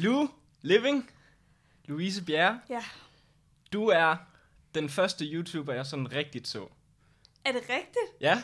Lu 0.00 0.28
Living, 0.62 1.10
Louise 1.84 2.24
Bjerre, 2.24 2.60
Ja. 2.70 2.84
du 3.72 3.86
er 3.86 4.16
den 4.74 4.88
første 4.88 5.24
YouTuber, 5.24 5.72
jeg 5.74 5.86
sådan 5.86 6.12
rigtigt 6.12 6.48
så. 6.48 6.66
Er 7.44 7.52
det 7.52 7.60
rigtigt? 7.62 8.20
Ja, 8.20 8.42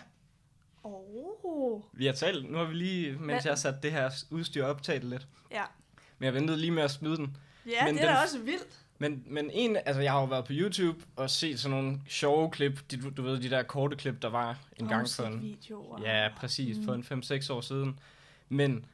Oh. 0.85 1.83
vi 1.93 2.07
har 2.07 2.13
talt, 2.13 2.51
nu 2.51 2.59
har 2.59 2.65
vi 2.65 2.75
lige, 2.75 3.13
mens 3.13 3.25
Hvad? 3.25 3.41
jeg 3.45 3.51
har 3.51 3.57
sat 3.57 3.83
det 3.83 3.93
her 3.93 4.11
udstyr 4.31 4.65
op, 4.65 4.83
talt 4.83 5.05
lidt. 5.05 5.27
Ja. 5.51 5.63
Men 6.19 6.25
jeg 6.27 6.35
ventede 6.35 6.59
lige 6.59 6.71
med 6.71 6.83
at 6.83 6.91
smide 6.91 7.17
den. 7.17 7.37
Ja, 7.67 7.85
Men 7.85 7.95
det 7.95 8.03
er 8.03 8.07
den- 8.07 8.17
da 8.17 8.23
også 8.23 8.39
vildt. 8.39 8.81
Men, 8.99 9.23
men 9.27 9.51
en, 9.51 9.77
altså 9.77 10.01
jeg 10.03 10.13
har 10.13 10.19
jo 10.21 10.25
været 10.27 10.45
på 10.45 10.53
YouTube 10.55 10.99
og 11.17 11.31
set 11.31 11.61
sådan 11.61 11.77
nogle 11.79 12.01
sjove 12.09 12.51
klip, 12.51 12.91
de, 12.91 13.03
du, 13.03 13.11
du 13.11 13.23
ved, 13.23 13.41
de 13.41 13.51
der 13.51 13.63
korte 13.63 13.97
klip, 13.97 14.23
der 14.23 14.29
var 14.29 14.59
en 14.77 14.89
gang 14.89 15.09
for 15.09 15.23
en, 15.25 15.43
Videoer. 15.43 16.01
ja, 16.03 16.29
præcis, 16.37 16.77
for 16.85 16.95
en 16.95 17.03
5-6 17.03 17.51
år 17.53 17.61
siden. 17.61 17.99
Men 18.49 18.85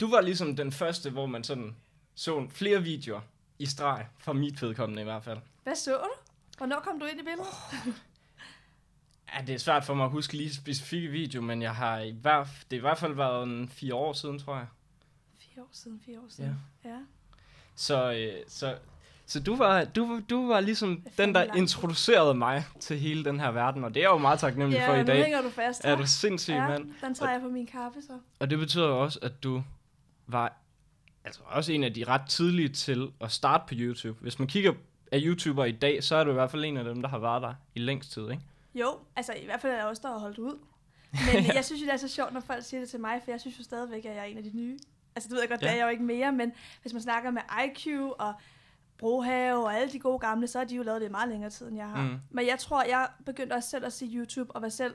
du 0.00 0.10
var 0.10 0.20
ligesom 0.20 0.56
den 0.56 0.72
første, 0.72 1.10
hvor 1.10 1.26
man 1.26 1.44
sådan 1.44 1.76
så 2.14 2.46
flere 2.50 2.82
videoer 2.82 3.20
i 3.58 3.66
streg, 3.66 4.06
for 4.18 4.32
mit 4.32 4.62
vedkommende 4.62 5.02
i 5.02 5.04
hvert 5.04 5.24
fald. 5.24 5.38
Hvad 5.62 5.74
så 5.74 5.90
du? 5.90 6.10
Hvornår 6.58 6.80
kom 6.80 6.98
du 7.00 7.06
ind 7.06 7.20
i 7.20 7.24
billedet? 7.24 7.96
Ja, 9.34 9.44
det 9.46 9.54
er 9.54 9.58
svært 9.58 9.84
for 9.84 9.94
mig 9.94 10.04
at 10.04 10.10
huske 10.10 10.36
lige 10.36 10.54
specifikke 10.54 11.08
video, 11.08 11.42
men 11.42 11.62
jeg 11.62 11.74
har 11.74 11.98
i 11.98 12.10
hvert, 12.22 12.46
det 12.46 12.72
har 12.72 12.76
i 12.76 12.80
hvert 12.80 12.98
fald 12.98 13.14
været 13.14 13.42
en 13.42 13.68
fire 13.68 13.94
år 13.94 14.12
siden, 14.12 14.38
tror 14.38 14.56
jeg. 14.56 14.66
Fire 15.38 15.62
år 15.62 15.68
siden, 15.72 16.00
fire 16.06 16.18
år 16.18 16.26
siden. 16.28 16.56
Ja. 16.84 16.90
ja. 16.90 16.96
Så, 17.74 18.12
øh, 18.12 18.32
så, 18.48 18.76
så 19.26 19.40
du, 19.40 19.56
var, 19.56 19.84
du, 19.84 20.20
du 20.30 20.46
var 20.48 20.60
ligesom 20.60 21.02
er 21.06 21.10
den, 21.24 21.34
der 21.34 21.40
lang 21.40 21.52
tid. 21.52 21.60
introducerede 21.60 22.34
mig 22.34 22.64
til 22.80 22.98
hele 22.98 23.24
den 23.24 23.40
her 23.40 23.50
verden, 23.50 23.84
og 23.84 23.94
det 23.94 24.00
er 24.00 24.04
jeg 24.04 24.10
jo 24.12 24.18
meget 24.18 24.38
taknemmelig 24.40 24.78
Ja, 24.78 24.88
for 24.88 24.94
i 24.94 25.04
dag. 25.04 25.22
hænger 25.22 25.42
du 25.42 25.50
fast 25.50 25.80
Er 25.84 25.96
du 25.96 26.06
sindssyg, 26.06 26.52
ja, 26.52 26.68
mand? 26.68 26.90
den 27.00 27.14
tager 27.14 27.32
jeg 27.32 27.40
på 27.40 27.48
min 27.48 27.66
kaffe 27.66 28.02
så. 28.02 28.18
Og 28.38 28.50
det 28.50 28.58
betyder 28.58 28.86
jo 28.86 29.02
også, 29.02 29.18
at 29.22 29.42
du 29.42 29.62
var 30.26 30.52
altså 31.24 31.40
også 31.46 31.72
en 31.72 31.84
af 31.84 31.94
de 31.94 32.04
ret 32.04 32.22
tidlige 32.28 32.68
til 32.68 33.08
at 33.20 33.32
starte 33.32 33.64
på 33.68 33.74
YouTube. 33.76 34.18
Hvis 34.20 34.38
man 34.38 34.48
kigger 34.48 34.72
af 35.12 35.20
YouTuber 35.24 35.64
i 35.64 35.72
dag, 35.72 36.04
så 36.04 36.16
er 36.16 36.24
du 36.24 36.30
i 36.30 36.34
hvert 36.34 36.50
fald 36.50 36.64
en 36.64 36.76
af 36.76 36.84
dem, 36.84 37.02
der 37.02 37.08
har 37.08 37.18
været 37.18 37.42
der 37.42 37.54
i 37.74 37.78
længst 37.78 38.12
tid, 38.12 38.30
ikke? 38.30 38.42
Jo, 38.74 38.98
altså 39.16 39.32
i 39.42 39.44
hvert 39.44 39.60
fald 39.60 39.72
er 39.72 39.76
jeg 39.76 39.86
også 39.86 40.02
der 40.04 40.08
har 40.12 40.18
holdt 40.18 40.38
ud. 40.38 40.58
Men 41.12 41.44
jeg 41.56 41.64
synes 41.64 41.82
jo, 41.82 41.86
det 41.86 41.92
er 41.92 41.96
så 41.96 42.08
sjovt, 42.08 42.32
når 42.32 42.40
folk 42.40 42.64
siger 42.64 42.80
det 42.80 42.88
til 42.90 43.00
mig, 43.00 43.20
for 43.24 43.30
jeg 43.30 43.40
synes 43.40 43.58
jo 43.58 43.64
stadigvæk, 43.64 44.04
at 44.04 44.14
jeg 44.14 44.20
er 44.20 44.24
en 44.24 44.36
af 44.38 44.42
de 44.44 44.50
nye. 44.56 44.78
Altså 45.16 45.28
det 45.28 45.34
ved 45.34 45.40
jeg 45.40 45.48
godt, 45.48 45.62
ja. 45.62 45.66
det 45.66 45.70
Ja. 45.72 45.74
er 45.74 45.78
jeg 45.78 45.84
jo 45.84 45.90
ikke 45.90 46.04
mere, 46.04 46.32
men 46.32 46.52
hvis 46.82 46.92
man 46.92 47.02
snakker 47.02 47.30
med 47.30 47.42
IQ 47.66 47.86
og 48.18 48.34
Brohave 48.98 49.64
og 49.64 49.74
alle 49.76 49.92
de 49.92 49.98
gode 49.98 50.18
gamle, 50.18 50.46
så 50.46 50.58
har 50.58 50.64
de 50.64 50.76
jo 50.76 50.82
lavet 50.82 51.00
det 51.00 51.08
i 51.08 51.10
meget 51.10 51.28
længere 51.28 51.50
tid, 51.50 51.68
end 51.68 51.76
jeg 51.76 51.88
har. 51.88 52.02
Mm. 52.02 52.08
Mm. 52.08 52.18
Men 52.30 52.46
jeg 52.46 52.58
tror, 52.58 52.82
jeg 52.82 53.08
begyndte 53.26 53.54
også 53.54 53.68
selv 53.68 53.84
at 53.86 53.92
se 53.92 54.06
YouTube 54.14 54.52
og 54.56 54.62
var 54.62 54.68
selv, 54.68 54.94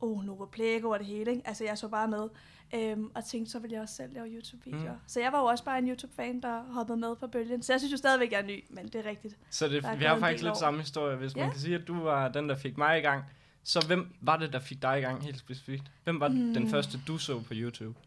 oh, 0.00 0.24
Nova 0.24 0.46
Plego 0.46 0.90
og 0.90 0.98
det 0.98 1.06
hele, 1.06 1.30
ikke? 1.30 1.42
Altså 1.44 1.64
jeg 1.64 1.78
så 1.78 1.88
bare 1.88 2.08
med. 2.08 2.28
Øhm, 2.74 3.10
og 3.14 3.24
tænkte, 3.24 3.52
så 3.52 3.58
ville 3.58 3.74
jeg 3.74 3.82
også 3.82 3.94
selv 3.94 4.12
lave 4.14 4.26
YouTube-videoer. 4.26 4.92
Mm. 4.92 4.98
Så 5.06 5.20
jeg 5.20 5.32
var 5.32 5.40
jo 5.40 5.44
også 5.44 5.64
bare 5.64 5.78
en 5.78 5.88
YouTube-fan, 5.88 6.40
der 6.40 6.62
hoppede 6.62 6.98
med 6.98 7.16
på 7.16 7.26
bølgen. 7.26 7.62
Så 7.62 7.72
jeg 7.72 7.80
synes 7.80 7.92
jo 7.92 7.96
stadigvæk, 7.96 8.32
jeg 8.32 8.40
er 8.40 8.44
ny, 8.46 8.64
men 8.70 8.84
det 8.88 8.94
er 8.94 9.04
rigtigt. 9.06 9.38
Så 9.50 9.68
det, 9.68 9.84
er 9.84 9.96
vi 9.96 10.04
har 10.04 10.18
faktisk 10.18 10.42
lidt 10.42 10.50
år. 10.50 10.58
samme 10.58 10.80
historie. 10.80 11.16
Hvis 11.16 11.36
man 11.36 11.44
Ja. 11.44 11.50
kan 11.50 11.60
sige, 11.60 11.74
at 11.74 11.88
du 11.88 12.02
var 12.02 12.28
den, 12.28 12.48
der 12.48 12.56
fik 12.56 12.78
mig 12.78 12.98
i 12.98 13.00
gang, 13.00 13.24
så 13.64 13.84
hvem 13.86 14.14
var 14.20 14.36
det, 14.36 14.52
der 14.52 14.58
fik 14.58 14.82
dig 14.82 14.98
i 14.98 15.00
gang 15.00 15.22
helt 15.22 15.38
specifikt? 15.38 15.90
Hvem 16.04 16.20
var 16.20 16.28
mm. 16.28 16.54
den 16.54 16.68
første, 16.70 16.98
du 17.06 17.18
så 17.18 17.40
på 17.40 17.52
YouTube? 17.52 17.98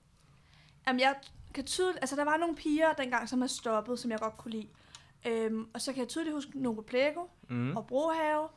Jamen, 0.87 0.99
jeg 0.99 1.15
kan 1.53 1.63
tydeligt... 1.65 1.97
Altså, 2.01 2.15
der 2.15 2.23
var 2.23 2.37
nogle 2.37 2.55
piger 2.55 2.93
dengang, 2.93 3.29
som 3.29 3.41
er 3.41 3.47
stoppet, 3.47 3.99
som 3.99 4.11
jeg 4.11 4.19
godt 4.19 4.37
kunne 4.37 4.51
lide. 4.51 4.67
Øhm, 5.27 5.67
og 5.73 5.81
så 5.81 5.93
kan 5.93 5.99
jeg 6.01 6.07
tydeligt 6.09 6.35
huske 6.35 6.51
Nova 6.55 6.81
Plego 6.81 7.21
mm. 7.49 7.77
og 7.77 7.87
Brohave. 7.87 8.47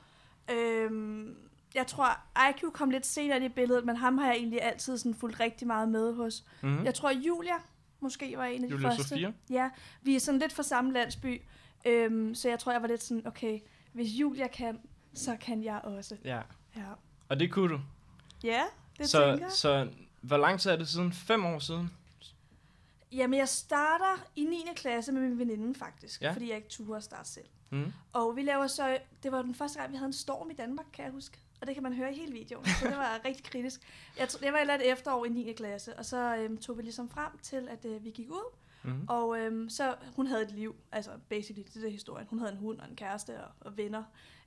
Øhm, 0.51 1.37
jeg 1.77 1.87
tror, 1.87 2.09
IQ 2.51 2.65
kom 2.73 2.91
lidt 2.91 3.07
senere 3.07 3.45
i 3.45 3.49
billedet, 3.49 3.85
men 3.85 3.97
ham 3.97 4.19
har 4.19 4.27
jeg 4.27 4.37
egentlig 4.37 4.63
altid 4.63 4.99
sådan 4.99 5.15
fulgt 5.15 5.41
rigtig 5.41 5.67
meget 5.67 5.89
med 5.89 6.15
hos. 6.15 6.45
Mm. 6.63 6.69
Mm. 6.69 6.85
Jeg 6.85 6.95
tror, 6.95 7.11
Julia 7.11 7.55
måske 8.01 8.35
var 8.37 8.45
en 8.45 8.63
af 8.63 8.69
de 8.69 8.75
Julia 8.75 8.89
første. 8.89 9.03
Sofia? 9.03 9.33
Ja, 9.51 9.71
vi 10.03 10.17
er 10.17 10.21
sådan 10.21 10.41
lidt 10.41 10.53
fra 10.53 10.63
samme 10.63 10.93
landsby. 10.93 11.43
Øhm, 11.87 12.35
så 12.35 12.49
jeg 12.49 12.59
tror, 12.59 12.73
jeg 12.73 12.83
var 12.83 12.89
lidt 12.89 13.03
sådan, 13.03 13.27
okay, 13.27 13.61
hvis 13.93 14.09
Julia 14.09 14.47
kan, 14.49 14.81
så 15.15 15.37
kan 15.41 15.65
jeg 15.65 15.81
også. 15.85 16.17
Ja. 16.25 16.41
Ja, 16.77 16.83
Og 17.29 17.41
det 17.41 17.53
kunne 17.53 17.75
du. 17.75 17.81
ja 18.45 18.63
det 18.99 19.09
så, 19.09 19.19
tænker 19.31 19.45
jeg. 19.45 19.53
så 19.53 19.89
hvor 20.21 20.37
lang 20.37 20.61
tid 20.61 20.71
er 20.71 20.77
det 20.77 20.89
siden? 20.89 21.13
Fem 21.13 21.45
år 21.45 21.59
siden? 21.59 21.91
Jamen, 23.13 23.39
jeg 23.39 23.49
starter 23.49 24.25
i 24.37 24.45
9. 24.45 24.57
klasse 24.77 25.13
med 25.13 25.21
min 25.23 25.39
veninde 25.39 25.75
faktisk, 25.79 26.23
Ja. 26.23 26.27
ja. 26.27 26.33
fordi 26.33 26.49
jeg 26.49 26.57
ikke 26.57 26.69
turde 26.69 26.97
at 26.97 27.05
starte 27.05 27.29
selv. 27.29 27.47
Mm. 27.71 27.93
Og 28.13 28.37
vi 28.37 28.43
laver 28.43 28.67
så, 28.67 28.99
det 29.23 29.33
var 29.33 29.43
den 29.43 29.55
første 29.55 29.79
gang, 29.79 29.93
vi 29.93 29.97
havde 29.97 30.07
en 30.07 30.13
storm 30.13 30.51
i 30.51 30.55
Danmark, 30.55 30.87
kan 30.93 31.05
jeg 31.05 31.13
huske. 31.13 31.39
Og 31.61 31.67
det 31.67 31.75
kan 31.75 31.83
man 31.83 31.93
høre 31.93 32.13
i 32.13 32.17
hele 32.19 32.33
videoen, 32.33 32.67
så 32.67 32.89
det 32.89 32.97
var 32.97 33.21
rigtig 33.25 33.45
kritisk. 33.45 33.81
Jeg, 34.19 34.29
tro- 34.29 34.39
det 34.43 34.53
var 34.53 34.59
et 34.59 34.61
eller 34.61 34.75
andet 34.75 34.93
efterår 34.93 35.25
i 35.25 35.29
9. 35.29 35.53
klasse, 35.53 35.97
og 35.97 36.05
så 36.05 36.37
øhm, 36.37 36.59
tog 36.59 36.77
vi 36.79 36.83
ligesom 36.83 37.09
frem 37.11 37.39
til, 37.43 37.69
at 37.71 37.85
øh, 37.85 38.05
vi 38.05 38.11
gik 38.11 38.31
ud. 38.31 38.55
Mm. 38.83 39.07
Og 39.09 39.39
øhm, 39.39 39.69
så, 39.69 39.95
hun 40.17 40.27
havde 40.27 40.43
et 40.43 40.51
liv, 40.51 40.77
altså 40.93 41.11
basically, 41.29 41.67
det 41.75 41.85
er 41.85 41.91
historien. 41.91 42.27
Hun 42.31 42.39
havde 42.39 42.53
en 42.53 42.59
hund 42.59 42.81
og 42.81 42.89
en 42.89 42.97
kæreste 42.97 43.45
og, 43.45 43.51
og 43.61 43.77
venner. 43.77 44.03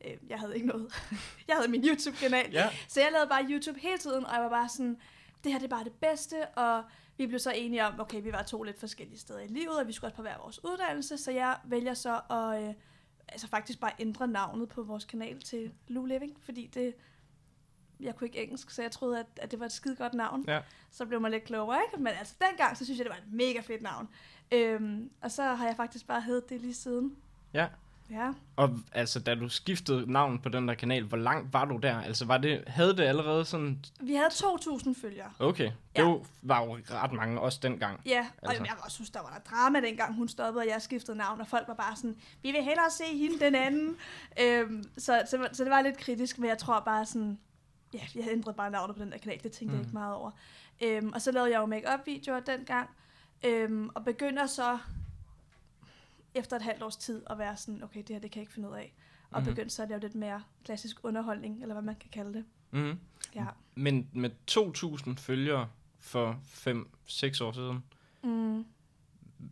Øh, 0.05 0.17
jeg 0.29 0.39
havde 0.39 0.55
ikke 0.55 0.67
noget. 0.67 0.93
jeg 1.47 1.55
havde 1.55 1.67
min 1.71 1.85
YouTube-kanal. 1.87 2.51
Ja. 2.51 2.69
Så 2.87 3.01
jeg 3.01 3.09
lavede 3.11 3.29
bare 3.29 3.45
YouTube 3.49 3.79
hele 3.79 3.97
tiden, 3.97 4.25
og 4.25 4.33
jeg 4.33 4.41
var 4.43 4.49
bare 4.49 4.69
sådan, 4.69 4.97
det 5.43 5.51
her 5.51 5.59
det 5.59 5.65
er 5.65 5.69
bare 5.69 5.83
det 5.83 5.93
bedste, 5.93 6.47
og 6.47 6.83
vi 7.17 7.27
blev 7.27 7.39
så 7.39 7.51
enige 7.51 7.85
om, 7.85 7.99
okay, 7.99 8.21
vi 8.23 8.31
var 8.31 8.43
to 8.43 8.63
lidt 8.63 8.79
forskellige 8.79 9.19
steder 9.19 9.39
i 9.39 9.47
livet, 9.47 9.79
og 9.79 9.87
vi 9.87 9.93
skulle 9.93 10.07
også 10.07 10.15
på 10.15 10.21
hver 10.21 10.37
vores 10.43 10.63
uddannelse, 10.63 11.17
så 11.17 11.31
jeg 11.31 11.57
vælger 11.63 11.93
så 11.93 12.19
at 12.29 12.63
øh, 12.67 12.73
altså 13.31 13.47
faktisk 13.47 13.79
bare 13.79 13.91
ændre 13.99 14.27
navnet 14.27 14.69
på 14.69 14.83
vores 14.83 15.05
kanal 15.05 15.41
til 15.41 15.71
Lou 15.87 16.05
Living, 16.05 16.37
fordi 16.41 16.67
det, 16.73 16.95
jeg 17.99 18.15
kunne 18.15 18.27
ikke 18.27 18.43
engelsk, 18.43 18.69
så 18.69 18.81
jeg 18.81 18.91
troede, 18.91 19.19
at, 19.19 19.25
at 19.37 19.51
det 19.51 19.59
var 19.59 19.65
et 19.65 19.71
skide 19.71 19.95
godt 19.95 20.13
navn. 20.13 20.45
Ja. 20.47 20.61
Så 20.91 21.05
blev 21.05 21.21
man 21.21 21.31
lidt 21.31 21.43
klogere, 21.43 21.81
ikke? 21.87 22.03
Men 22.03 22.13
altså 22.13 22.35
dengang, 22.49 22.77
så 22.77 22.85
synes 22.85 22.97
jeg, 22.97 23.05
det 23.05 23.11
var 23.11 23.17
et 23.17 23.33
mega 23.33 23.59
fedt 23.59 23.81
navn. 23.81 24.09
Øhm, 24.51 25.11
og 25.21 25.31
så 25.31 25.43
har 25.43 25.65
jeg 25.65 25.75
faktisk 25.75 26.07
bare 26.07 26.21
heddet 26.21 26.49
det 26.49 26.61
lige 26.61 26.73
siden. 26.73 27.17
Ja. 27.53 27.67
Ja. 28.11 28.33
Og 28.55 28.79
altså, 28.91 29.19
da 29.19 29.35
du 29.35 29.49
skiftede 29.49 30.11
navn 30.11 30.39
på 30.39 30.49
den 30.49 30.67
der 30.67 30.73
kanal, 30.73 31.03
hvor 31.03 31.17
langt 31.17 31.53
var 31.53 31.65
du 31.65 31.77
der? 31.77 32.01
Altså, 32.01 32.25
var 32.25 32.37
det, 32.37 32.63
havde 32.67 32.97
det 32.97 33.03
allerede 33.03 33.45
sådan... 33.45 33.85
Vi 34.01 34.13
havde 34.15 34.27
2.000 34.29 35.01
følgere. 35.01 35.31
Okay, 35.39 35.65
det 35.65 35.73
Ja. 35.95 36.01
jo, 36.01 36.25
var 36.41 36.63
jo 36.65 36.77
ret 36.91 37.11
mange, 37.13 37.41
også 37.41 37.59
dengang. 37.63 38.01
Ja, 38.05 38.27
og 38.41 38.49
Altså. 38.49 38.63
jeg 38.63 38.73
også 38.83 38.95
synes, 38.95 39.09
der 39.09 39.19
var 39.21 39.29
der 39.29 39.51
drama 39.51 39.81
dengang, 39.81 40.15
hun 40.15 40.27
stoppede, 40.27 40.61
og 40.63 40.67
jeg 40.67 40.81
skiftede 40.81 41.17
navn, 41.17 41.41
og 41.41 41.47
folk 41.47 41.67
var 41.67 41.73
bare 41.73 41.95
sådan, 41.95 42.15
vi 42.43 42.51
vil 42.51 42.63
hellere 42.63 42.89
se 42.91 43.17
hende 43.17 43.39
den 43.39 43.55
anden. 43.55 43.95
øhm, 44.43 44.83
så, 44.97 45.21
så, 45.29 45.47
så 45.53 45.63
det 45.63 45.71
var 45.71 45.81
lidt 45.81 45.97
kritisk, 45.97 46.39
men 46.39 46.49
jeg 46.49 46.57
tror 46.57 46.79
bare 46.79 47.05
sådan, 47.05 47.39
ja, 47.93 47.99
jeg 48.15 48.27
ændrede 48.31 48.55
bare 48.57 48.71
navnet 48.71 48.95
på 48.97 49.03
den 49.03 49.11
der 49.11 49.17
kanal, 49.17 49.39
det 49.43 49.51
tænkte 49.51 49.65
mm. 49.65 49.71
jeg 49.71 49.77
Mm. 49.77 49.81
ikke 49.87 49.93
meget 49.93 50.15
over. 50.15 50.31
Øhm, 50.83 51.11
og 51.13 51.21
så 51.21 51.31
lavede 51.31 51.51
jeg 51.51 51.59
jo 51.59 51.65
make-up 51.65 51.99
videoer 52.05 52.39
dengang, 52.39 52.89
øhm, 53.45 53.89
og 53.95 54.05
begynder 54.05 54.45
så 54.45 54.77
efter 56.33 56.55
et 56.55 56.61
halvt 56.61 56.83
års 56.83 56.97
tid 56.97 57.23
at 57.29 57.37
være 57.37 57.57
sådan, 57.57 57.83
okay, 57.83 57.99
det 57.99 58.09
her, 58.09 58.19
det 58.19 58.31
kan 58.31 58.39
jeg 58.39 58.43
ikke 58.43 58.53
finde 58.53 58.69
ud 58.69 58.75
af. 58.75 58.93
Og 59.31 59.41
Mhm. 59.41 59.49
mm. 59.49 59.55
begyndte 59.55 59.75
så 59.75 59.83
at 59.83 59.89
lave 59.89 60.01
lidt 60.01 60.15
mere 60.15 60.43
klassisk 60.63 60.97
underholdning, 61.05 61.61
eller 61.61 61.75
hvad 61.75 61.83
man 61.83 61.95
kan 61.95 62.09
kalde 62.09 62.33
det. 62.33 62.45
Mm. 62.71 62.99
Ja. 63.35 63.45
Men 63.75 64.09
med 64.13 64.29
2.000 64.51 65.17
følgere 65.17 65.69
for 65.99 66.39
5-6 66.43 67.41
år 67.41 67.51
siden, 67.51 67.83
Mm. 68.23 68.65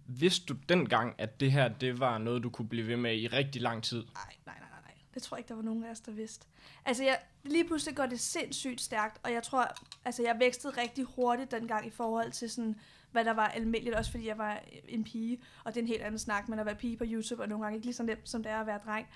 vidste 0.08 0.46
du 0.46 0.54
dengang, 0.70 1.16
at 1.18 1.40
det 1.40 1.52
her, 1.52 1.68
det 1.68 2.00
var 2.00 2.18
noget, 2.18 2.44
du 2.44 2.50
kunne 2.50 2.68
blive 2.70 2.88
ved 2.88 2.98
med 2.98 3.18
i 3.18 3.28
rigtig 3.28 3.62
lang 3.62 3.84
tid? 3.84 3.98
Nej, 3.98 4.36
nej, 4.46 4.56
nej, 4.60 4.70
nej, 4.70 4.80
nej. 4.86 4.94
Det 5.14 5.24
tror 5.24 5.38
jeg 5.38 5.40
ikke, 5.40 5.50
der 5.50 5.56
var 5.56 5.62
nogen 5.64 5.84
af 5.84 5.92
os, 5.92 6.00
der 6.00 6.12
vidste. 6.12 6.48
Altså, 6.86 7.04
jeg, 7.04 7.20
lige 7.44 7.66
pludselig 7.68 7.96
går 7.96 8.06
det 8.06 8.20
sindssygt 8.20 8.82
stærkt, 8.82 9.20
og 9.24 9.32
jeg 9.34 9.44
tror, 9.44 9.68
altså, 10.06 10.24
jeg 10.24 10.36
vækstede 10.40 10.82
rigtig 10.82 11.04
hurtigt 11.04 11.52
dengang 11.52 11.88
i 11.88 11.90
forhold 11.90 12.32
til 12.32 12.50
sådan, 12.50 12.76
hvad 13.12 13.26
der 13.26 13.34
var 13.34 13.48
almindeligt, 13.48 13.96
også 13.96 14.12
fordi 14.12 14.28
jeg 14.28 14.38
var 14.38 14.60
en 14.88 15.04
pige, 15.04 15.42
og 15.64 15.74
det 15.74 15.80
er 15.80 15.84
en 15.84 15.88
helt 15.88 16.02
anden 16.02 16.20
snak, 16.20 16.50
men 16.50 16.60
at 16.60 16.66
være 16.66 16.76
pige 16.76 16.98
på 16.98 17.04
YouTube 17.08 17.44
er 17.44 17.48
nogle 17.48 17.64
gange 17.64 17.76
ikke 17.76 17.86
lige 17.86 17.96
så 17.96 18.04
nemt, 18.04 18.30
som 18.30 18.44
det 18.44 18.52
er 18.52 18.60
at 18.60 18.68
være 18.68 18.80
dreng. 18.86 19.08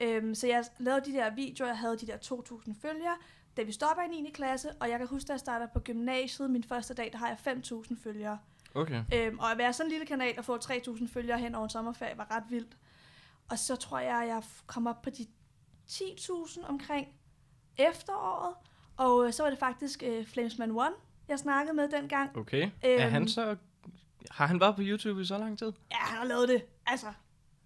Øhm, 0.00 0.34
så 0.34 0.46
jeg 0.46 0.64
lavede 0.78 1.04
de 1.04 1.12
der 1.12 1.30
videoer, 1.30 1.68
jeg 1.68 1.78
havde 1.78 1.96
de 1.96 2.06
der 2.06 2.16
2.000 2.16 2.72
følgere, 2.80 3.16
da 3.56 3.62
vi 3.62 3.72
stopper 3.72 4.02
i 4.02 4.08
9. 4.08 4.30
klasse, 4.34 4.72
og 4.80 4.90
jeg 4.90 4.98
kan 4.98 5.08
huske, 5.08 5.28
da 5.28 5.32
jeg 5.32 5.40
starter 5.40 5.66
på 5.66 5.80
gymnasiet, 5.80 6.50
min 6.50 6.64
første 6.64 6.94
dag, 6.94 7.08
der 7.12 7.18
har 7.18 7.28
jeg 7.28 7.56
5.000 7.56 8.02
følgere. 8.02 8.38
Okay. 8.74 9.04
Øhm, 9.14 9.38
og 9.38 9.50
at 9.50 9.58
være 9.58 9.72
sådan 9.72 9.86
en 9.86 9.90
lille 9.90 10.06
kanal 10.06 10.34
og 10.38 10.44
få 10.44 10.56
3.000 10.56 11.08
følgere 11.08 11.38
hen 11.38 11.54
over 11.54 11.64
en 11.64 11.70
sommerferie 11.70 12.18
var 12.18 12.30
ret 12.30 12.44
vildt. 12.48 12.76
Og 13.50 13.58
så 13.58 13.76
tror 13.76 13.98
jeg, 13.98 14.22
at 14.22 14.28
jeg 14.28 14.42
kom 14.66 14.86
op 14.86 15.02
på 15.02 15.10
de 15.10 15.26
10.000 15.90 16.66
omkring 16.68 17.08
efteråret. 17.78 18.54
Og 18.96 19.26
øh, 19.26 19.32
så 19.32 19.42
var 19.42 19.50
det 19.50 19.58
faktisk 19.58 20.02
øh, 20.06 20.26
Flamesman 20.26 20.70
One, 20.70 20.94
jeg 21.28 21.38
snakkede 21.38 21.76
med 21.76 21.88
dengang. 21.88 22.36
Okay. 22.36 22.62
Øhm. 22.62 22.72
Er 22.82 23.04
Øhm. 23.04 23.12
han 23.12 23.28
så... 23.28 23.56
Har 24.30 24.46
han 24.46 24.60
været 24.60 24.74
på 24.76 24.82
YouTube 24.84 25.20
i 25.22 25.24
så 25.24 25.38
lang 25.38 25.58
tid? 25.58 25.72
Ja, 25.90 25.96
han 25.96 26.18
har 26.18 26.24
lavet 26.24 26.48
det. 26.48 26.64
Altså, 26.86 27.06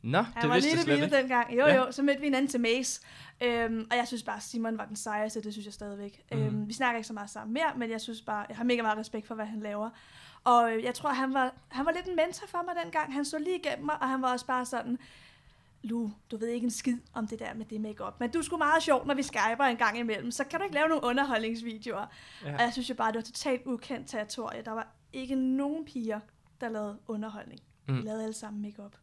Nå, 0.02 0.18
han 0.22 0.42
det 0.42 0.48
var 0.48 0.54
vidste 0.54 0.76
lille 0.86 1.00
bitte 1.02 1.16
dengang. 1.16 1.52
Jo, 1.52 1.66
Ja. 1.66 1.74
jo, 1.76 1.92
så 1.92 2.02
mødte 2.02 2.20
vi 2.20 2.26
hinanden 2.26 2.48
til 2.50 2.60
Mace. 2.60 3.00
Øhm, 3.40 3.86
og 3.90 3.96
jeg 3.96 4.06
synes 4.06 4.22
bare, 4.22 4.40
Simon 4.40 4.78
var 4.78 4.84
den 4.84 4.96
sejeste, 4.96 5.42
det 5.42 5.52
synes 5.52 5.64
jeg 5.66 5.72
stadigvæk. 5.74 6.20
Mhm. 6.32 6.40
Øhm, 6.42 6.68
vi 6.68 6.72
snakker 6.72 6.96
ikke 6.96 7.06
så 7.06 7.12
meget 7.12 7.30
sammen 7.30 7.54
mere, 7.54 7.72
men 7.76 7.90
jeg 7.90 8.00
synes 8.00 8.22
bare, 8.22 8.46
jeg 8.48 8.56
har 8.56 8.64
mega 8.64 8.82
meget 8.82 8.98
respekt 8.98 9.26
for, 9.26 9.34
hvad 9.34 9.46
han 9.46 9.60
laver. 9.60 9.90
Og 10.44 10.72
øh, 10.72 10.84
jeg 10.84 10.94
tror, 10.94 11.10
han 11.10 11.34
var, 11.34 11.54
han 11.68 11.86
var 11.86 11.92
lidt 11.92 12.06
en 12.06 12.16
mentor 12.16 12.46
for 12.46 12.62
mig 12.64 12.74
dengang. 12.84 13.12
Han 13.14 13.24
så 13.24 13.38
lige 13.38 13.58
igennem 13.58 13.84
mig, 13.86 14.02
og 14.02 14.08
han 14.08 14.22
var 14.22 14.32
også 14.32 14.46
bare 14.46 14.66
sådan, 14.66 14.98
Lu, 15.82 16.10
du 16.30 16.36
ved 16.36 16.48
ikke 16.48 16.64
en 16.64 16.70
skid 16.70 16.98
om 17.12 17.26
det 17.26 17.38
der 17.38 17.54
med 17.54 17.66
det 17.66 17.80
makeup, 17.80 18.20
men 18.20 18.30
du 18.30 18.38
er 18.38 18.42
sgu 18.42 18.56
meget 18.56 18.82
sjov, 18.82 19.06
når 19.06 19.14
vi 19.14 19.22
skyper 19.22 19.64
en 19.64 19.76
gang 19.76 19.98
imellem, 19.98 20.30
så 20.30 20.44
kan 20.44 20.60
du 20.60 20.64
ikke 20.64 20.74
lave 20.74 20.88
nogle 20.88 21.04
underholdningsvideoer. 21.04 22.06
Ja. 22.44 22.54
Og 22.54 22.60
jeg 22.60 22.72
synes 22.72 22.90
jo 22.90 22.94
bare, 22.94 23.12
det 23.12 23.16
var 23.16 23.22
totalt 23.22 23.66
ukendt 23.66 24.08
territorie. 24.08 24.62
Der 24.62 24.70
var 24.70 24.94
ikke 25.12 25.34
nogen 25.34 25.84
piger, 25.84 26.20
der 26.60 26.68
lavede 26.68 26.98
underholdning. 27.06 27.60
Mm. 27.88 27.96
Vi 27.96 28.02
lavede 28.02 28.22
alle 28.22 28.34
sammen 28.34 28.62
makeup. 28.62 28.96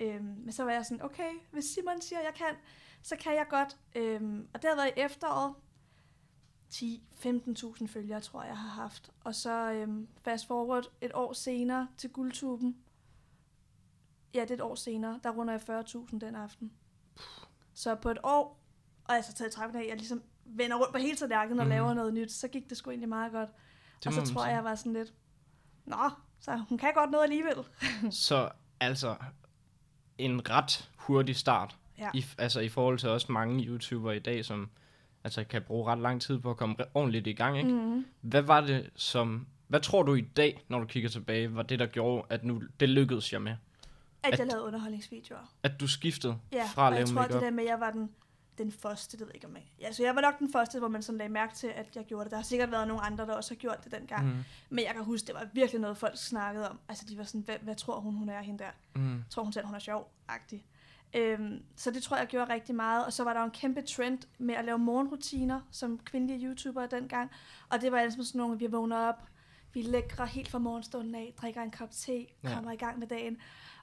Øhm, 0.00 0.24
men 0.24 0.52
så 0.52 0.64
var 0.64 0.72
jeg 0.72 0.84
sådan, 0.84 1.04
okay, 1.04 1.30
hvis 1.50 1.64
Simon 1.64 2.00
siger, 2.00 2.18
at 2.18 2.24
jeg 2.24 2.34
kan, 2.34 2.56
så 3.02 3.16
kan 3.16 3.34
jeg 3.34 3.46
godt. 3.50 3.76
Øhm, 3.94 4.48
og 4.54 4.62
det 4.62 4.70
har 4.70 4.76
været 4.76 4.90
i 4.96 5.00
efteråret. 5.00 5.54
10-15.000 6.74 7.86
følgere, 7.86 8.20
tror 8.20 8.42
jeg, 8.42 8.48
jeg 8.48 8.58
har 8.58 8.82
haft. 8.82 9.10
Og 9.24 9.34
så 9.34 9.72
øhm, 9.72 10.08
fast 10.22 10.46
forward 10.46 10.90
et 11.00 11.10
år 11.14 11.32
senere 11.32 11.88
til 11.98 12.10
guldtuben. 12.10 12.76
Ja, 14.34 14.40
det 14.40 14.50
er 14.50 14.54
et 14.54 14.60
år 14.60 14.74
senere. 14.74 15.20
Der 15.24 15.30
runder 15.30 15.52
jeg 15.68 15.80
40.000 15.86 16.18
den 16.18 16.34
aften. 16.34 16.72
Så 17.74 17.94
på 17.94 18.10
et 18.10 18.18
år, 18.22 18.60
og 19.04 19.14
altså 19.14 19.34
taget 19.34 19.50
i 19.50 19.52
trækken 19.54 19.78
af, 19.78 19.86
jeg 19.88 19.96
ligesom 19.96 20.22
vender 20.44 20.76
rundt 20.76 20.92
på 20.92 20.98
hele 20.98 21.16
tallerkenen 21.16 21.58
og 21.60 21.66
Mhm. 21.66 21.70
laver 21.70 21.94
noget 21.94 22.14
nyt, 22.14 22.32
så 22.32 22.48
gik 22.48 22.68
det 22.70 22.76
sgu 22.76 22.90
egentlig 22.90 23.08
meget 23.08 23.32
godt. 23.32 23.48
Det 23.98 24.06
og 24.06 24.12
så 24.12 24.32
tror 24.32 24.44
jeg, 24.46 24.54
jeg 24.54 24.64
var 24.64 24.74
sådan 24.74 24.92
lidt, 24.92 25.14
nå, 25.84 26.10
så 26.40 26.56
hun 26.68 26.78
kan 26.78 26.92
godt 26.94 27.10
noget 27.10 27.24
alligevel. 27.24 27.54
Så 28.10 28.48
altså 28.80 29.16
en 30.18 30.50
ret 30.50 30.90
hurtig 30.96 31.36
start. 31.36 31.76
Ja. 31.98 32.10
I, 32.14 32.24
altså 32.38 32.60
i 32.60 32.68
forhold 32.68 32.98
til 32.98 33.08
også 33.08 33.32
mange 33.32 33.64
YouTubere 33.64 34.16
i 34.16 34.20
dag, 34.20 34.44
som 34.44 34.70
altså 35.24 35.44
kan 35.44 35.62
bruge 35.62 35.86
ret 35.92 35.98
lang 35.98 36.22
tid 36.22 36.38
på 36.38 36.50
at 36.50 36.56
komme 36.56 36.76
ordentligt 36.94 37.26
i 37.26 37.32
gang, 37.32 37.58
ikke? 37.58 37.70
Mm. 37.70 38.06
Hvad 38.20 38.42
var 38.42 38.60
det 38.60 38.90
som... 38.96 39.46
Hvad 39.68 39.80
tror 39.80 40.02
du 40.02 40.14
i 40.14 40.20
dag, 40.20 40.64
når 40.68 40.78
du 40.78 40.86
kigger 40.86 41.08
tilbage, 41.08 41.54
var 41.54 41.62
det, 41.62 41.78
der 41.78 41.86
gjorde, 41.86 42.26
at 42.30 42.44
nu 42.44 42.62
det 42.80 42.88
lykkedes 42.88 43.32
jeg 43.32 43.42
med? 43.42 43.56
At, 44.24 44.32
At- 44.32 44.38
jeg 44.38 44.46
lavede 44.46 44.64
underholdningsvideoer. 44.66 45.52
At 45.62 45.80
du 45.80 45.88
skiftede 45.88 46.38
Ja, 46.52 46.64
fra 46.66 46.86
at 46.86 46.92
lave 46.92 47.00
jeg 47.00 47.08
tror, 47.08 47.22
det 47.22 47.42
der 47.42 47.50
med, 47.50 47.64
at 47.64 47.70
jeg 47.70 47.80
var 47.80 47.90
den, 47.90 48.10
den 48.58 48.72
første, 48.72 49.12
det 49.12 49.20
ved 49.20 49.26
jeg 49.26 49.34
ikke 49.34 49.46
om 49.46 49.54
jeg... 49.56 49.62
Ja, 49.80 49.92
så 49.92 50.02
jeg 50.02 50.14
var 50.14 50.20
nok 50.20 50.38
den 50.38 50.52
første, 50.52 50.78
hvor 50.78 50.88
man 50.88 51.02
sådan 51.02 51.18
lagde 51.18 51.32
mærke 51.32 51.54
til, 51.54 51.66
at 51.66 51.96
jeg 51.96 52.04
gjorde 52.04 52.24
det. 52.24 52.30
Der 52.30 52.36
har 52.36 52.44
sikkert 52.44 52.70
været 52.70 52.88
nogle 52.88 53.02
andre, 53.02 53.26
der 53.26 53.34
også 53.34 53.54
har 53.54 53.56
gjort 53.56 53.84
det 53.84 53.92
dengang. 53.92 54.26
Mm. 54.26 54.44
Men 54.70 54.84
jeg 54.84 54.92
kan 54.94 55.04
huske, 55.04 55.26
det 55.26 55.34
var 55.34 55.46
virkelig 55.52 55.80
noget, 55.80 55.96
folk 55.96 56.16
snakkede 56.16 56.70
om. 56.70 56.78
Altså, 56.88 57.04
de 57.08 57.18
var 57.18 57.24
sådan, 57.24 57.40
hvad, 57.40 57.56
hvad 57.62 57.74
tror 57.74 58.00
hun, 58.00 58.14
hun 58.14 58.28
er, 58.28 58.40
hende 58.42 58.64
der? 58.64 58.70
Mm. 59.00 59.24
tror 59.30 59.42
hun 59.42 59.52
selv, 59.52 59.66
hun 59.66 59.74
er 59.74 59.78
sjov-agtig. 59.78 60.64
Øhm, 61.16 61.62
så 61.76 61.90
det 61.90 62.02
tror 62.02 62.16
jeg 62.16 62.26
gjorde 62.26 62.52
rigtig 62.52 62.74
meget. 62.74 63.06
Og 63.06 63.12
så 63.12 63.24
var 63.24 63.32
der 63.32 63.40
jo 63.40 63.44
en 63.44 63.50
kæmpe 63.50 63.82
trend 63.82 64.18
med 64.38 64.54
at 64.54 64.64
lave 64.64 64.78
morgenrutiner 64.78 65.60
som 65.70 65.98
kvindelige 65.98 66.46
YouTubere 66.48 66.86
dengang. 66.86 67.30
Og 67.68 67.80
det 67.80 67.92
var 67.92 67.98
altså 67.98 68.24
sådan 68.24 68.38
nogle, 68.38 68.58
vi 68.58 68.66
vågner 68.66 68.96
op, 68.96 69.22
vi 69.72 69.80
er 69.80 69.88
lækre 69.88 70.26
helt 70.26 70.48
fra 70.48 70.58
morgenstunden 70.58 71.14
af, 71.14 71.34
drikker 71.40 71.62
en 71.62 71.70
kop 71.70 71.90
te, 71.90 72.26
Ja. 72.44 72.54
kommer 72.54 72.72
i 72.72 72.76
gang 72.76 72.98
med 72.98 73.06
dagen. 73.06 73.36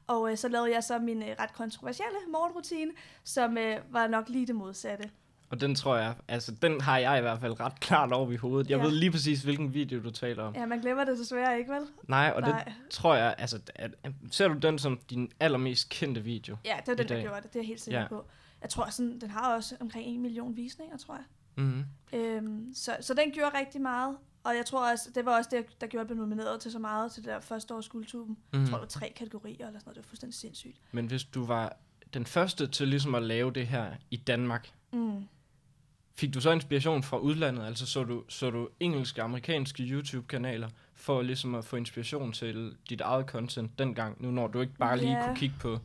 Og 0.08 0.32
øh, 0.32 0.38
så 0.38 0.48
lavede 0.48 0.74
jeg 0.74 0.84
så 0.84 1.00
min 1.00 1.24
øh, 1.24 1.30
ret 1.40 1.54
kontroversielle 1.54 2.18
morgenrutine, 2.32 2.92
som 3.24 3.58
øh, 3.58 3.78
var 3.90 4.08
nok 4.08 4.30
lige 4.30 4.48
det 4.48 4.56
modsatte. 4.56 5.10
Og 5.50 5.62
den 5.62 5.76
tror 5.76 5.98
jeg, 5.98 6.14
altså 6.28 6.52
den 6.62 6.82
har 6.82 6.98
jeg 6.98 7.18
i 7.18 7.22
hvert 7.22 7.40
fald 7.40 7.60
ret 7.60 7.80
klart 7.80 8.12
over 8.12 8.32
i 8.32 8.36
hovedet. 8.36 8.70
Jeg 8.70 8.78
Ja. 8.78 8.84
ved 8.84 8.92
lige 8.92 9.12
præcis, 9.12 9.42
hvilken 9.42 9.74
video 9.74 10.04
du 10.04 10.12
taler 10.12 10.44
om. 10.44 10.56
Ja, 10.56 10.66
man 10.66 10.80
glemmer 10.80 11.04
det 11.04 11.18
desværre 11.20 11.60
ikke, 11.60 11.72
vel? 11.72 11.82
Nej, 12.08 12.32
og 12.36 12.42
Nej. 12.42 12.64
det 12.64 12.74
tror 12.90 13.16
jeg, 13.16 13.36
altså, 13.38 13.60
at, 13.76 13.92
ser 14.32 14.48
du 14.48 14.54
den 14.58 14.80
som 14.80 15.00
din 15.10 15.32
allermest 15.40 15.90
kendte 15.90 16.22
video? 16.24 16.58
Ja, 16.66 16.76
det 16.80 16.88
var 16.88 16.94
den, 16.96 17.08
dag. 17.08 17.18
der 17.18 17.24
gjorde 17.24 17.42
det. 17.42 17.54
Det 17.54 17.56
er 17.56 17.60
jeg 17.64 17.68
helt 17.68 17.82
sikker 17.82 18.00
Ja. 18.02 18.08
på. 18.08 18.26
Jeg 18.62 18.70
tror, 18.70 18.90
sådan, 18.90 19.20
den 19.20 19.30
har 19.30 19.56
også 19.56 19.76
omkring 19.80 20.08
en 20.08 20.22
million 20.22 20.56
visninger, 20.58 20.98
tror 20.98 21.16
jeg. 21.16 21.24
Mm. 21.64 21.84
Øhm, 22.14 22.74
så, 22.76 22.98
så 23.02 23.14
den 23.14 23.32
gjorde 23.32 23.60
rigtig 23.60 23.82
meget. 23.82 24.18
Og 24.44 24.56
jeg 24.56 24.66
tror 24.66 24.92
også, 24.92 25.10
det 25.16 25.26
var 25.26 25.38
også 25.38 25.50
det, 25.54 25.66
der 25.82 25.88
gjorde, 25.88 26.02
at 26.04 26.10
jeg 26.10 26.16
blev 26.18 26.18
nomineret 26.18 26.62
til 26.62 26.72
så 26.72 26.80
meget 26.80 27.12
til 27.12 27.24
det 27.24 27.30
der 27.32 27.40
første 27.40 27.74
års 27.76 27.90
guldtuben. 27.90 28.38
Mm. 28.54 28.60
Jeg 28.60 28.68
tror, 28.70 28.78
det 28.78 28.82
var 28.82 28.88
tre 28.88 29.14
kategorier 29.16 29.68
eller 29.68 29.80
sådan 29.80 29.82
noget. 29.86 29.96
Det 29.96 30.04
var 30.04 30.08
fuldstændig 30.08 30.40
sindssygt. 30.40 30.78
Men 30.92 31.06
hvis 31.08 31.24
du 31.24 31.46
var 31.46 31.78
den 32.14 32.26
første 32.26 32.68
til 32.68 32.88
ligesom 32.88 33.16
at 33.16 33.24
lave 33.24 33.52
det 33.52 33.68
her 33.68 33.92
i 34.12 34.16
Danmark, 34.16 34.72
Mm. 34.94 35.28
fik 36.16 36.34
du 36.34 36.42
så 36.42 36.52
inspiration 36.52 37.04
fra 37.04 37.18
udlandet? 37.18 37.66
Altså 37.66 37.86
så 37.86 38.04
du, 38.04 38.24
så 38.30 38.50
du 38.50 38.70
engelske 38.80 39.22
og 39.22 39.26
amerikanske 39.26 39.84
YouTube-kanaler 39.84 40.70
for 40.94 41.22
ligesom 41.22 41.56
at 41.56 41.66
få 41.66 41.76
inspiration 41.76 42.32
til 42.34 42.76
dit 42.90 43.02
eget 43.02 43.26
content 43.26 43.80
dengang, 43.80 44.22
nu 44.22 44.32
når 44.32 44.48
du 44.48 44.62
ikke 44.62 44.74
bare 44.74 44.98
lige 44.98 45.12
Ja. 45.12 45.26
kunne 45.26 45.36
kigge 45.36 45.56
på 45.60 45.80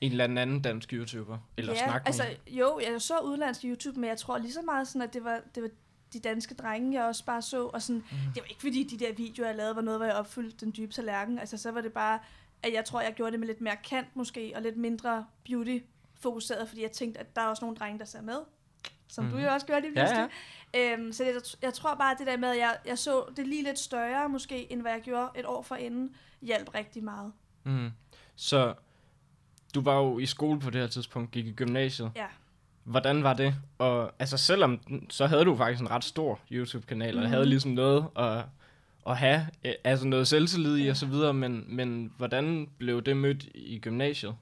en 0.00 0.10
eller 0.10 0.24
anden 0.24 0.62
dansk 0.62 0.92
YouTuber, 0.92 1.38
eller 1.56 1.72
ja, 1.72 1.84
snakke 1.84 2.06
altså, 2.06 2.22
med 2.46 2.54
jo, 2.54 2.80
jeg 2.92 3.00
så 3.00 3.18
udlandsk 3.24 3.60
YouTube, 3.64 4.00
men 4.00 4.08
jeg 4.10 4.18
tror 4.18 4.38
lige 4.38 4.52
så 4.52 4.62
meget 4.62 4.88
sådan, 4.88 5.02
at 5.02 5.14
det 5.14 5.24
var, 5.24 5.40
det 5.54 5.62
var 5.62 5.68
de 6.12 6.20
danske 6.20 6.54
drenge, 6.54 6.98
jeg 7.00 7.04
også 7.08 7.24
bare 7.24 7.42
så. 7.42 7.66
Og 7.66 7.82
sådan, 7.82 7.96
Mhm. 8.10 8.18
mm. 8.26 8.32
det 8.34 8.42
var 8.42 8.48
ikke 8.48 8.60
fordi, 8.60 8.82
de 8.84 8.98
der 8.98 9.12
videoer, 9.12 9.46
jeg 9.48 9.56
lavede, 9.56 9.76
var 9.76 9.82
noget, 9.82 9.98
hvor 10.00 10.06
jeg 10.06 10.14
opfyldte 10.14 10.56
den 10.64 10.74
dybe 10.76 10.92
tallerken. 10.92 11.38
Altså, 11.38 11.56
så 11.56 11.70
var 11.70 11.80
det 11.80 11.92
bare, 11.92 12.18
at 12.62 12.72
jeg 12.72 12.84
tror, 12.84 13.00
jeg 13.00 13.14
gjorde 13.14 13.32
det 13.32 13.40
med 13.40 13.46
lidt 13.48 13.60
mere 13.60 13.76
kant 13.84 14.16
måske, 14.16 14.52
og 14.54 14.62
lidt 14.62 14.76
mindre 14.76 15.26
beauty-fokuseret, 15.44 16.68
fordi 16.68 16.82
jeg 16.82 16.92
tænkte, 16.92 17.20
at 17.20 17.36
der 17.36 17.42
er 17.42 17.46
også 17.46 17.64
nogle 17.64 17.76
drenge, 17.76 17.98
der 17.98 18.04
ser 18.04 18.20
med. 18.22 18.38
Som 19.08 19.24
mm. 19.24 19.30
Mhm. 19.30 19.38
du 19.40 19.44
jo 19.46 19.52
også 19.52 19.66
gjorde 19.66 19.80
lige 19.80 20.00
Ja, 20.00 20.06
pludselig. 20.06 20.30
Øhm, 20.98 21.12
så 21.12 21.24
det, 21.24 21.56
jeg 21.62 21.74
tror 21.74 21.94
bare, 21.94 22.12
at 22.12 22.18
det 22.18 22.26
der 22.26 22.36
med, 22.36 22.48
at 22.48 22.58
jeg, 22.58 22.76
jeg 22.86 22.98
så 22.98 23.24
det 23.36 23.46
lige 23.48 23.62
lidt 23.62 23.78
større 23.78 24.28
måske, 24.28 24.72
end 24.72 24.80
hvad 24.82 24.92
jeg 24.92 25.00
gjorde 25.00 25.28
et 25.36 25.46
år 25.46 25.62
forinden, 25.62 26.16
hjalp 26.42 26.74
rigtig 26.74 27.04
meget. 27.04 27.32
Mm. 27.64 27.90
Så 28.36 28.74
du 29.74 29.80
var 29.80 29.96
jo 29.96 30.18
i 30.18 30.26
skole 30.26 30.60
på 30.60 30.70
det 30.70 30.80
her 30.80 30.88
tidspunkt, 30.88 31.30
gik 31.30 31.46
i 31.46 31.52
gymnasiet. 31.52 32.12
Ja. 32.16 32.26
Hvordan 32.84 33.22
var 33.22 33.34
det? 33.34 33.54
Og 33.78 34.12
altså 34.18 34.36
selvom, 34.36 34.80
så 35.08 35.26
havde 35.26 35.44
du 35.44 35.56
faktisk 35.56 35.80
en 35.80 35.90
ret 35.90 36.04
stor 36.04 36.40
YouTube-kanal, 36.52 37.16
og 37.16 37.22
Mhm. 37.22 37.30
havde 37.32 37.46
ligesom 37.46 37.70
noget 37.70 38.04
at, 38.16 38.42
at 39.06 39.16
have, 39.16 39.46
øh, 39.64 39.72
altså 39.84 40.06
noget 40.06 40.28
selvtillid 40.28 40.78
i 40.78 40.88
og 40.88 40.96
så 40.96 41.06
videre, 41.06 41.34
men, 41.34 41.64
men 41.68 42.12
hvordan 42.16 42.68
blev 42.78 43.02
det 43.02 43.16
mødt 43.16 43.42
i 43.54 43.78
gymnasiet? 43.78 44.34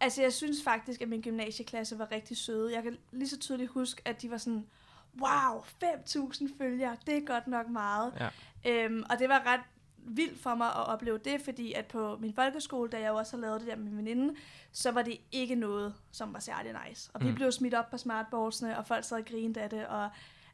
Altså, 0.00 0.22
jeg 0.22 0.32
synes 0.32 0.56
faktisk, 0.64 1.00
at 1.02 1.08
min 1.08 1.20
gymnasieklasse 1.22 1.98
var 1.98 2.08
rigtig 2.12 2.36
søde. 2.36 2.74
Jeg 2.74 2.82
kan 2.82 2.96
lige 3.12 3.28
så 3.28 3.38
tydeligt 3.38 3.70
huske, 3.70 4.02
at 4.04 4.22
de 4.22 4.30
var 4.30 4.36
sådan, 4.38 4.66
wow, 5.20 5.60
5.000 5.84 6.48
følgere, 6.58 6.96
det 7.06 7.16
er 7.16 7.20
godt 7.26 7.46
nok 7.46 7.68
meget. 7.68 8.12
Ja. 8.20 8.28
Øhm, 8.70 9.02
og 9.10 9.18
det 9.18 9.28
var 9.28 9.42
ret 9.46 9.60
vildt 10.04 10.38
for 10.40 10.54
mig 10.54 10.66
at 10.66 10.86
opleve 10.86 11.18
det, 11.18 11.40
fordi 11.40 11.72
at 11.72 11.86
på 11.86 12.16
min 12.20 12.34
folkeskole, 12.34 12.90
da 12.90 13.00
jeg 13.00 13.08
jo 13.08 13.16
også 13.16 13.36
har 13.36 13.40
lavet 13.40 13.60
det 13.60 13.68
der 13.68 13.76
med 13.76 13.84
min 13.84 13.96
veninde, 13.96 14.34
så 14.72 14.90
var 14.90 15.02
det 15.02 15.16
ikke 15.32 15.54
noget, 15.54 15.94
som 16.12 16.32
var 16.32 16.40
særlig 16.40 16.74
nice. 16.88 17.10
Og 17.14 17.20
vi 17.24 17.28
Mm. 17.28 17.34
blev 17.34 17.52
smidt 17.52 17.74
op 17.74 17.90
på 17.90 17.98
smartboardsene, 17.98 18.78
og 18.78 18.86
folk 18.86 19.04
sad 19.04 19.16
og 19.18 19.24
grinede 19.24 19.60
af 19.60 19.70
det, 19.70 19.86
og 19.86 20.10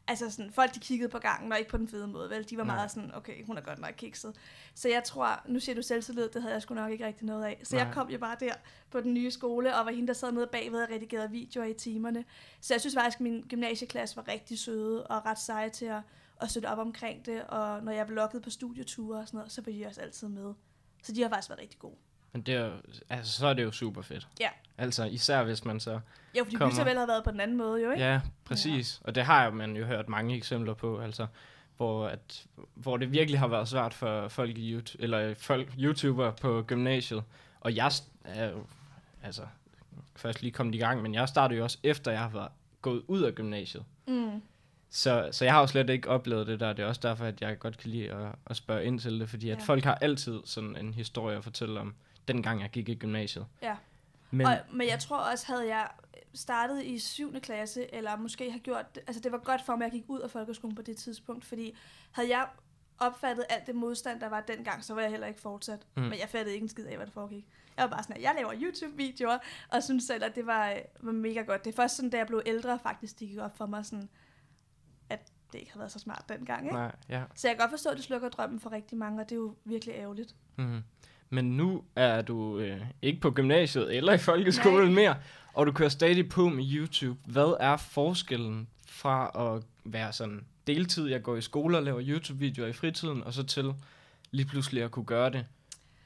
altså 0.09 0.31
sådan, 0.31 0.53
folk 0.53 0.75
de 0.75 0.81
kiggede 0.81 1.09
på 1.09 1.19
gangen, 1.19 1.53
og 1.53 1.59
ikke 1.59 1.71
på 1.71 1.77
den 1.77 1.89
fede 1.89 2.07
måde, 2.07 2.31
vel? 2.31 2.51
De 2.51 2.57
var 2.57 2.65
Nej. 2.65 2.75
meget 2.75 2.91
sådan, 2.91 3.15
okay, 3.15 3.45
hun 3.47 3.57
er 3.57 3.61
godt 3.61 3.79
nok 3.79 3.95
kikset. 3.97 4.35
Så 4.75 4.89
jeg 4.89 5.05
tror, 5.05 5.41
nu 5.47 5.61
siger 5.61 5.77
du 5.77 5.83
selvtillid, 5.83 6.29
det 6.29 6.43
havde 6.43 6.55
jeg 6.55 6.63
sgu 6.63 6.75
nok 6.75 6.91
ikke 6.91 7.07
rigtig 7.07 7.27
noget 7.27 7.45
af. 7.45 7.61
Så 7.65 7.77
Nej. 7.77 7.85
jeg 7.85 7.95
kom 7.95 8.09
jo 8.11 8.19
bare 8.19 8.37
der 8.41 8.53
på 8.91 9.01
den 9.01 9.15
nye 9.15 9.31
skole, 9.31 9.77
og 9.77 9.87
var 9.87 9.93
hende, 9.93 10.09
der 10.09 10.13
sad 10.15 10.33
nede 10.33 10.47
bagved 10.47 10.83
og 10.83 10.89
redigerede 10.91 11.31
videoer 11.31 11.65
i 11.67 11.75
timerne. 11.75 12.25
Så 12.61 12.75
jeg 12.75 12.81
synes 12.81 12.95
faktisk, 12.95 13.17
at 13.17 13.21
min 13.21 13.45
gymnasieklasse 13.49 14.17
var 14.17 14.29
rigtig 14.29 14.59
søde 14.59 15.07
og 15.07 15.27
ret 15.27 15.39
seje 15.39 15.69
til 15.71 15.87
at, 15.87 16.01
at 16.41 16.51
støtte 16.51 16.67
op 16.67 16.79
omkring 16.79 17.27
det. 17.27 17.43
Og 17.49 17.83
når 17.83 17.93
jeg 17.93 18.09
vloggede 18.09 18.43
på 18.43 18.51
studieture 18.51 19.21
og 19.21 19.27
sådan 19.27 19.39
noget, 19.39 19.53
så 19.53 19.63
var 19.67 19.73
de 19.73 19.87
også 19.87 20.01
altid 20.01 20.29
med. 20.29 20.55
Så 21.03 21.13
de 21.13 21.23
har 21.23 21.29
faktisk 21.29 21.49
været 21.51 21.61
rigtig 21.61 21.79
gode. 21.79 21.97
Men 22.33 22.43
det 22.43 22.55
er, 22.55 22.67
jo- 22.67 22.73
altså, 23.09 23.33
så 23.33 23.47
er 23.47 23.55
det 23.55 23.63
jo 23.63 23.71
super 23.73 24.03
fedt. 24.03 24.29
Ja. 24.41 24.49
Altså 24.79 25.05
især 25.05 25.45
hvis 25.45 25.65
man 25.65 25.81
så... 25.81 26.01
Jo, 26.39 26.45
fordi 26.45 26.57
Kommer. 26.57 26.85
Vel 26.85 26.99
har 26.99 27.07
været 27.07 27.25
på 27.25 27.31
den 27.31 27.41
anden 27.41 27.57
måde, 27.57 27.83
jo 27.83 27.91
ikke? 27.91 28.05
Ja, 28.05 28.21
præcis. 28.45 29.01
Og 29.05 29.15
det 29.15 29.25
har 29.25 29.51
man 29.51 29.77
jo 29.77 29.85
hørt 29.85 30.09
mange 30.09 30.37
eksempler 30.37 30.75
på, 30.75 30.99
altså 31.01 31.27
hvor, 31.77 32.07
at, 32.07 32.47
hvor 32.75 32.97
det 32.97 33.13
virkelig 33.13 33.41
har 33.41 33.49
været 33.49 33.69
svært 33.69 33.95
for 33.95 34.29
folk 34.29 34.59
i 34.59 34.73
YouTube, 34.73 35.03
eller 35.03 35.35
folk, 35.35 35.75
YouTuber 35.79 36.31
på 36.31 36.63
gymnasiet. 36.67 37.25
Og 37.61 37.77
jeg 37.77 37.93
er 38.25 38.51
jo, 38.51 38.67
altså, 39.23 39.43
først 40.17 40.43
lige 40.43 40.53
kommet 40.53 40.75
i 40.75 40.79
gang, 40.79 41.03
men 41.03 41.15
jeg 41.15 41.29
startede 41.29 41.59
jo 41.59 41.65
også 41.65 41.79
efter, 41.83 42.11
jeg 42.11 42.21
har 42.21 42.29
været 42.29 42.51
gået 42.83 43.03
ud 43.09 43.23
af 43.23 43.35
gymnasiet. 43.35 43.85
Mm. 44.07 44.43
Så, 44.91 45.29
så 45.33 45.45
jeg 45.45 45.55
har 45.55 45.61
jo 45.61 45.67
slet 45.67 45.91
ikke 45.91 46.09
oplevet 46.09 46.47
det 46.47 46.61
der. 46.61 46.73
Det 46.73 46.83
er 46.83 46.87
også 46.87 47.01
derfor, 47.05 47.25
at 47.25 47.41
jeg 47.41 47.59
godt 47.59 47.79
kan 47.79 47.91
lide 47.91 48.11
at, 48.13 48.35
at 48.47 48.57
spørge 48.57 48.85
ind 48.85 49.01
til 49.01 49.21
det, 49.21 49.29
fordi 49.29 49.51
at 49.51 49.59
Ja. 49.59 49.63
folk 49.63 49.85
har 49.85 49.95
altid 49.95 50.41
sådan 50.45 50.77
en 50.77 50.95
historie 50.95 51.37
at 51.37 51.45
fortælle 51.45 51.81
om, 51.81 51.95
dengang 52.29 52.61
jeg 52.61 52.71
gik 52.71 52.89
i 52.89 52.95
gymnasiet. 52.95 53.47
Ja. 53.63 53.77
Men, 54.31 54.39
Men... 54.39 54.47
Og, 54.47 54.57
men 54.73 54.89
jeg 54.89 54.99
tror 54.99 55.17
også, 55.17 55.47
havde 55.47 55.69
jeg 55.69 55.89
startet 56.35 56.85
i 56.85 56.99
7. 56.99 57.41
klasse, 57.41 57.95
eller 57.95 58.17
måske 58.17 58.51
har 58.51 58.59
gjort 58.59 58.99
altså 59.07 59.21
det 59.23 59.33
var 59.33 59.39
godt 59.39 59.63
for 59.67 59.77
mig, 59.77 59.87
at 59.87 59.93
jeg 59.93 60.01
gik 60.01 60.11
ud 60.11 60.21
af 60.21 60.31
folkeskolen 60.31 60.77
på 60.77 60.83
det 60.83 60.97
tidspunkt, 60.97 61.45
fordi 61.45 61.77
havde 62.13 62.29
jeg 62.29 62.47
opfattet 62.99 63.45
alt 63.49 63.67
det 63.67 63.75
modstand, 63.75 64.21
der 64.21 64.29
var 64.29 64.41
dengang, 64.41 64.85
så 64.85 64.95
var 64.95 65.01
jeg 65.01 65.11
heller 65.11 65.27
ikke 65.27 65.41
fortsat. 65.41 65.87
Mm. 65.97 66.03
Men 66.03 66.19
jeg 66.19 66.29
fattede 66.29 66.55
ikke 66.55 66.65
en 66.65 66.69
skid 66.69 66.85
af, 66.87 66.97
hvad 66.97 67.07
der 67.07 67.13
foregik. 67.13 67.45
Jeg 67.77 67.83
var 67.85 67.91
bare 67.91 68.03
sådan, 68.03 68.17
at 68.17 68.23
jeg 68.23 68.35
laver 68.37 68.53
YouTube-videoer, 68.63 69.39
og 69.69 69.83
synes 69.83 70.05
selv, 70.05 70.25
at 70.25 70.35
det 70.35 70.47
var, 70.47 70.77
var 71.01 71.13
mega 71.13 71.41
godt. 71.43 71.65
Det 71.65 71.73
er 71.73 71.77
først 71.77 71.97
sådan, 71.97 72.11
da 72.11 72.17
jeg 72.17 72.27
blev 72.27 72.43
ældre, 72.47 72.79
faktisk, 72.83 73.21
det 73.21 73.29
gik 73.29 73.39
op 73.39 73.57
for 73.57 73.67
mig 73.67 73.85
sådan, 73.87 74.03
at 74.03 74.09
det 75.53 75.59
ikke 75.59 75.73
har 75.73 75.79
været 75.79 75.93
så 75.93 75.99
smart 75.99 76.25
dengang. 76.29 76.65
Ikke? 76.65 76.77
nej, 76.77 76.95
ja. 77.09 77.23
Så 77.35 77.49
jeg 77.49 77.57
kan 77.57 77.63
godt 77.63 77.71
forstå, 77.71 77.91
at 77.91 77.97
det 77.97 78.05
slukker 78.05 78.29
drømmen 78.29 78.61
for 78.61 78.73
rigtig 78.73 78.99
mange, 78.99 79.21
og 79.23 79.29
det 79.29 79.35
er 79.35 79.41
jo 79.41 79.55
virkelig 79.65 79.95
ærgerligt. 79.95 80.35
Mm. 80.57 80.83
Men 81.31 81.57
nu 81.57 81.85
er 81.97 82.23
du 82.23 82.59
øh, 82.59 82.81
ikke 83.03 83.21
på 83.21 83.31
gymnasiet 83.31 83.97
eller 83.97 84.13
i 84.13 84.19
folkeskolen 84.19 84.95
mere, 84.95 85.17
og 85.53 85.67
du 85.67 85.73
kører 85.73 85.89
stadig 85.89 86.29
på 86.29 86.49
med 86.49 86.65
YouTube. 86.73 87.19
Hvad 87.27 87.57
er 87.61 87.77
forskellen 87.77 88.69
fra 88.87 89.31
at 89.57 89.65
være 89.85 90.13
sådan 90.13 90.47
deltid, 90.67 91.09
jeg 91.09 91.23
går 91.23 91.37
i 91.37 91.41
skole 91.41 91.77
og 91.77 91.83
laver 91.83 92.01
YouTube-videoer 92.09 92.69
i 92.69 92.73
fritiden, 92.73 93.23
og 93.25 93.33
så 93.35 93.43
til 93.43 93.75
lige 94.31 94.47
pludselig 94.47 94.83
at 94.83 94.91
kunne 94.91 95.05
gøre 95.05 95.31
det 95.31 95.47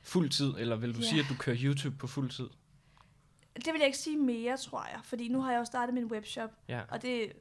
fuld 0.02 0.30
tid, 0.30 0.54
eller 0.58 0.76
vil 0.76 0.94
du 0.94 0.98
Ja. 1.00 1.06
sige, 1.06 1.20
at 1.20 1.26
du 1.28 1.34
kører 1.38 1.56
YouTube 1.60 1.96
på 1.96 2.06
fuld 2.06 2.30
tid? 2.30 2.48
Det 3.56 3.66
vil 3.66 3.78
jeg 3.78 3.86
ikke 3.86 3.98
sige 3.98 4.16
mere, 4.16 4.56
tror 4.56 4.84
jeg, 4.92 5.00
fordi 5.04 5.28
nu 5.28 5.40
har 5.40 5.52
jeg 5.52 5.58
jo 5.58 5.64
startet 5.64 5.94
min 5.94 6.04
webshop, 6.04 6.50
Ja, 6.68 6.80
og 6.88 7.02
det 7.02 7.32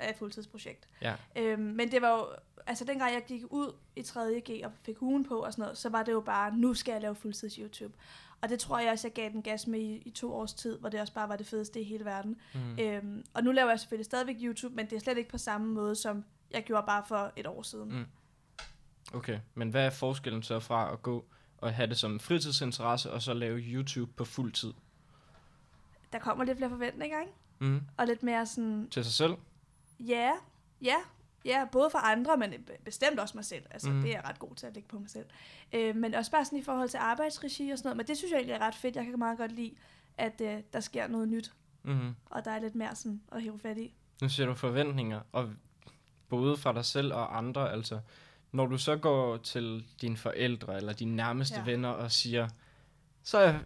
er 0.00 0.10
et 0.10 0.16
fuldtidsprojekt. 0.16 0.88
ja. 1.02 1.14
Øhm, 1.36 1.62
men 1.62 1.90
det 1.90 2.02
var 2.02 2.10
jo, 2.18 2.26
altså 2.66 2.84
dengang 2.84 3.14
jeg 3.14 3.22
gik 3.28 3.42
ud 3.50 3.74
i 3.96 4.02
3. 4.02 4.40
G 4.40 4.64
og 4.64 4.72
fik 4.82 5.02
ugen 5.02 5.24
på 5.24 5.38
og 5.38 5.52
sådan 5.52 5.62
noget, 5.62 5.78
så 5.78 5.88
var 5.88 6.02
det 6.02 6.12
jo 6.12 6.20
bare, 6.20 6.56
nu 6.56 6.74
skal 6.74 6.92
jeg 6.92 7.00
lave 7.02 7.14
fuldtids 7.14 7.54
YouTube. 7.54 7.94
Og 8.42 8.48
det 8.48 8.58
tror 8.60 8.78
jeg 8.78 8.92
også, 8.92 9.08
jeg 9.08 9.14
gav 9.14 9.30
den 9.30 9.42
gas 9.42 9.66
med 9.66 9.80
i, 9.80 9.96
i 9.96 10.10
to 10.10 10.34
års 10.34 10.54
tid, 10.54 10.78
hvor 10.78 10.88
det 10.88 11.00
også 11.00 11.12
bare 11.12 11.28
var 11.28 11.36
det 11.36 11.46
fedeste 11.46 11.80
i 11.80 11.84
hele 11.84 12.04
verden. 12.04 12.36
Mm. 12.54 12.78
Øhm, 12.78 13.24
og 13.34 13.44
nu 13.44 13.52
laver 13.52 13.70
jeg 13.70 13.80
selvfølgelig 13.80 14.04
stadigvæk 14.04 14.36
YouTube, 14.42 14.74
men 14.74 14.86
det 14.86 14.96
er 14.96 15.00
slet 15.00 15.18
ikke 15.18 15.30
på 15.30 15.38
samme 15.38 15.66
måde, 15.74 15.94
som 15.94 16.24
jeg 16.50 16.62
gjorde 16.64 16.86
bare 16.86 17.04
for 17.08 17.32
et 17.36 17.46
år 17.46 17.62
siden. 17.62 17.98
Mm. 17.98 18.04
Okay, 19.14 19.38
men 19.54 19.70
hvad 19.70 19.86
er 19.86 19.90
forskellen 19.90 20.42
så 20.42 20.60
fra 20.60 20.92
at 20.92 21.02
gå 21.02 21.24
og 21.58 21.74
have 21.74 21.86
det 21.86 21.96
som 21.98 22.20
fritidsinteresse, 22.20 23.10
og 23.12 23.22
så 23.22 23.34
lave 23.34 23.58
YouTube 23.58 24.12
på 24.16 24.24
fuld 24.24 24.52
tid? 24.52 24.72
Der 26.12 26.18
kommer 26.18 26.44
lidt 26.44 26.58
flere 26.58 26.70
forventninger, 26.70 27.20
ikke? 27.20 27.32
Mm. 27.58 27.80
Og 27.96 28.06
lidt 28.06 28.22
mere 28.22 28.46
sådan, 28.46 28.88
Til 28.90 29.04
sig 29.04 29.12
selv? 29.12 29.34
Ja, 30.06 30.32
ja, 30.82 30.96
ja, 31.44 31.64
både 31.72 31.90
for 31.90 31.98
andre, 31.98 32.36
men 32.36 32.54
bestemt 32.84 33.18
også 33.20 33.36
mig 33.36 33.44
selv. 33.44 33.62
Altså, 33.70 33.90
mm. 33.90 34.00
det 34.02 34.10
er 34.10 34.14
jeg 34.14 34.24
ret 34.24 34.38
god 34.38 34.54
til 34.54 34.66
at 34.66 34.74
lægge 34.74 34.88
på 34.88 34.98
mig 34.98 35.10
selv. 35.10 35.26
Øh, 35.72 35.96
men 35.96 36.14
også 36.14 36.30
bare 36.30 36.44
sådan 36.44 36.58
i 36.58 36.62
forhold 36.62 36.88
til 36.88 36.98
arbejdsregi 36.98 37.70
og 37.70 37.78
sådan 37.78 37.88
noget. 37.88 37.96
Men 37.96 38.06
det 38.06 38.16
synes 38.16 38.30
jeg 38.30 38.36
egentlig 38.38 38.54
er 38.54 38.58
ret 38.60 38.74
fedt. 38.74 38.96
Jeg 38.96 39.04
kan 39.04 39.18
meget 39.18 39.38
godt 39.38 39.52
lide, 39.52 39.74
at 40.18 40.40
øh, 40.40 40.58
der 40.72 40.80
sker 40.80 41.06
noget 41.08 41.28
nyt, 41.28 41.52
Mm. 41.82 42.14
og 42.26 42.44
der 42.44 42.50
er 42.50 42.60
lidt 42.60 42.74
mere 42.74 42.94
sådan 42.94 43.20
at 43.32 43.42
hive 43.42 43.58
fat 43.58 43.78
i. 43.78 43.92
Nu 44.22 44.28
siger 44.28 44.46
du 44.46 44.54
forventninger, 44.54 45.20
og 45.32 45.50
både 46.28 46.56
fra 46.56 46.72
dig 46.72 46.84
selv 46.84 47.14
og 47.14 47.38
andre, 47.38 47.72
altså 47.72 48.00
når 48.52 48.66
du 48.66 48.78
så 48.78 48.96
går 48.96 49.36
til 49.36 49.84
dine 50.00 50.16
forældre 50.16 50.76
eller 50.76 50.92
dine 50.92 51.16
nærmeste 51.16 51.58
ja. 51.58 51.64
Venner 51.64 51.88
og 51.88 52.12
siger, 52.12 52.48
så 53.22 53.38
er 53.38 53.42
jeg 53.42 53.60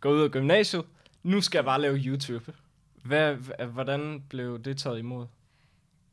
gået 0.00 0.16
ud 0.18 0.22
af 0.22 0.30
gymnasiet, 0.30 0.84
nu 1.22 1.40
skal 1.40 1.58
jeg 1.58 1.64
bare 1.64 1.80
lave 1.80 1.96
YouTube. 1.96 2.54
Hvad, 3.04 3.34
hvordan 3.66 4.24
blev 4.28 4.58
det 4.62 4.78
taget 4.78 4.98
imod? 4.98 5.26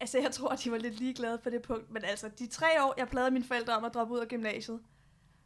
Altså, 0.01 0.19
jeg 0.19 0.31
tror, 0.31 0.55
de 0.55 0.71
var 0.71 0.77
lidt 0.77 0.99
ligeglade 0.99 1.37
på 1.37 1.49
det 1.49 1.61
punkt. 1.61 1.91
Men 1.91 2.03
altså, 2.05 2.29
de 2.39 2.47
tre 2.47 2.65
år, 2.83 2.93
jeg 2.97 3.07
plagede 3.07 3.31
mine 3.31 3.45
forældre 3.45 3.77
om 3.77 3.83
at 3.85 3.93
droppe 3.93 4.13
ud 4.13 4.19
af 4.19 4.27
gymnasiet, 4.27 4.79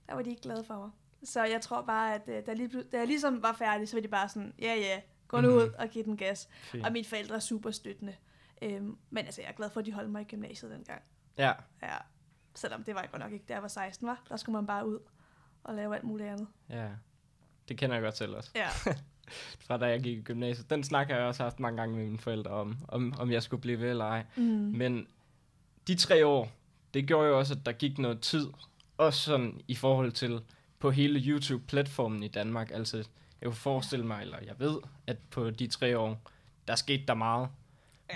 der 0.08 0.16
var 0.16 0.22
de 0.22 0.30
ikke 0.30 0.42
glade 0.42 0.64
for 0.64 0.76
mig. 0.80 0.90
Så 1.24 1.44
jeg 1.44 1.62
tror 1.62 1.82
bare, 1.82 2.16
at 2.16 2.22
øh, 2.28 2.46
da, 2.46 2.54
lige, 2.54 2.84
da 2.84 2.98
jeg 2.98 3.08
ligesom 3.08 3.44
var 3.44 3.54
færdig, 3.54 3.90
så 3.90 3.96
var 3.96 4.02
de 4.02 4.08
bare 4.08 4.30
sådan, 4.30 4.54
ja 4.60 4.76
ja, 4.76 5.02
gå 5.28 5.42
nu 5.42 5.48
Mhm. 5.48 5.58
ud 5.58 5.70
og 5.80 5.88
giv 5.90 6.04
den 6.04 6.18
gas. 6.18 6.50
Fint. 6.64 6.86
Og 6.86 6.92
mine 6.92 7.06
forældre 7.06 7.36
er 7.36 7.40
super 7.40 7.72
støttende. 7.72 8.16
Øhm, 8.62 8.98
men 9.10 9.26
altså, 9.26 9.42
jeg 9.42 9.50
er 9.50 9.54
glad 9.54 9.70
for, 9.70 9.80
at 9.80 9.86
de 9.86 9.94
holdt 9.94 10.10
mig 10.12 10.22
i 10.22 10.26
gymnasiet 10.26 10.72
dengang. 10.72 11.02
Ja, 11.38 11.54
Ja. 11.84 11.98
Selvom 12.56 12.84
det 12.84 12.96
var 12.96 13.02
jeg 13.02 13.10
godt 13.12 13.22
nok 13.22 13.32
ikke, 13.32 13.46
da 13.48 13.54
jeg 13.54 13.62
var 13.62 13.68
16, 13.68 14.08
var. 14.08 14.24
Der 14.30 14.38
skulle 14.38 14.54
man 14.54 14.66
bare 14.68 14.88
ud 14.88 15.00
og 15.64 15.76
lave 15.76 15.96
alt 15.96 16.04
muligt 16.04 16.30
andet. 16.30 16.48
ja. 16.70 16.90
Det 17.68 17.78
kender 17.78 17.96
jeg 17.96 18.04
godt 18.04 18.18
selv 18.18 18.36
også. 18.36 18.52
Ja. 18.56 18.70
Fra 19.68 19.77
da 19.77 19.86
jeg 19.86 20.01
gik 20.01 20.18
i 20.18 20.22
gymnasiet. 20.22 20.70
Den 20.70 20.84
snak 20.84 21.08
har 21.10 21.15
jeg 21.15 21.25
også 21.25 21.44
haft 21.44 21.60
mange 21.60 21.77
gange 21.77 21.96
med 21.96 22.06
mine 22.06 22.20
forældre 22.20 22.51
om, 22.51 22.77
om, 22.88 23.13
om 23.20 23.32
jeg 23.32 23.44
skulle 23.44 23.62
blive 23.62 23.80
ved 23.80 23.89
eller 23.89 24.06
ej. 24.06 24.24
Mm. 24.36 24.44
Men 24.75 25.08
de 25.88 25.96
tre 25.96 26.25
år, 26.25 26.51
det 26.94 27.08
gjorde 27.08 27.27
jo 27.27 27.39
også, 27.39 27.53
at 27.53 27.65
der 27.65 27.72
gik 27.72 27.98
noget 27.98 28.20
tid. 28.20 28.48
Også 28.98 29.20
sådan 29.20 29.62
i 29.68 29.75
forhold 29.75 30.12
til 30.12 30.42
på 30.80 30.92
hele 30.92 31.20
YouTube-platformen 31.20 32.24
i 32.24 32.27
Danmark. 32.27 32.72
Altså, 32.74 32.98
jeg 32.98 33.48
kunne 33.48 33.56
forestille 33.56 34.06
mig, 34.06 34.22
eller 34.22 34.38
jeg 34.46 34.56
ved, 34.60 34.77
at 35.08 35.18
på 35.30 35.50
de 35.50 35.68
tre 35.68 35.98
år, 35.98 36.22
der 36.68 36.75
skete 36.75 37.03
der 37.08 37.13
meget. 37.13 37.48
Ja. 38.10 38.15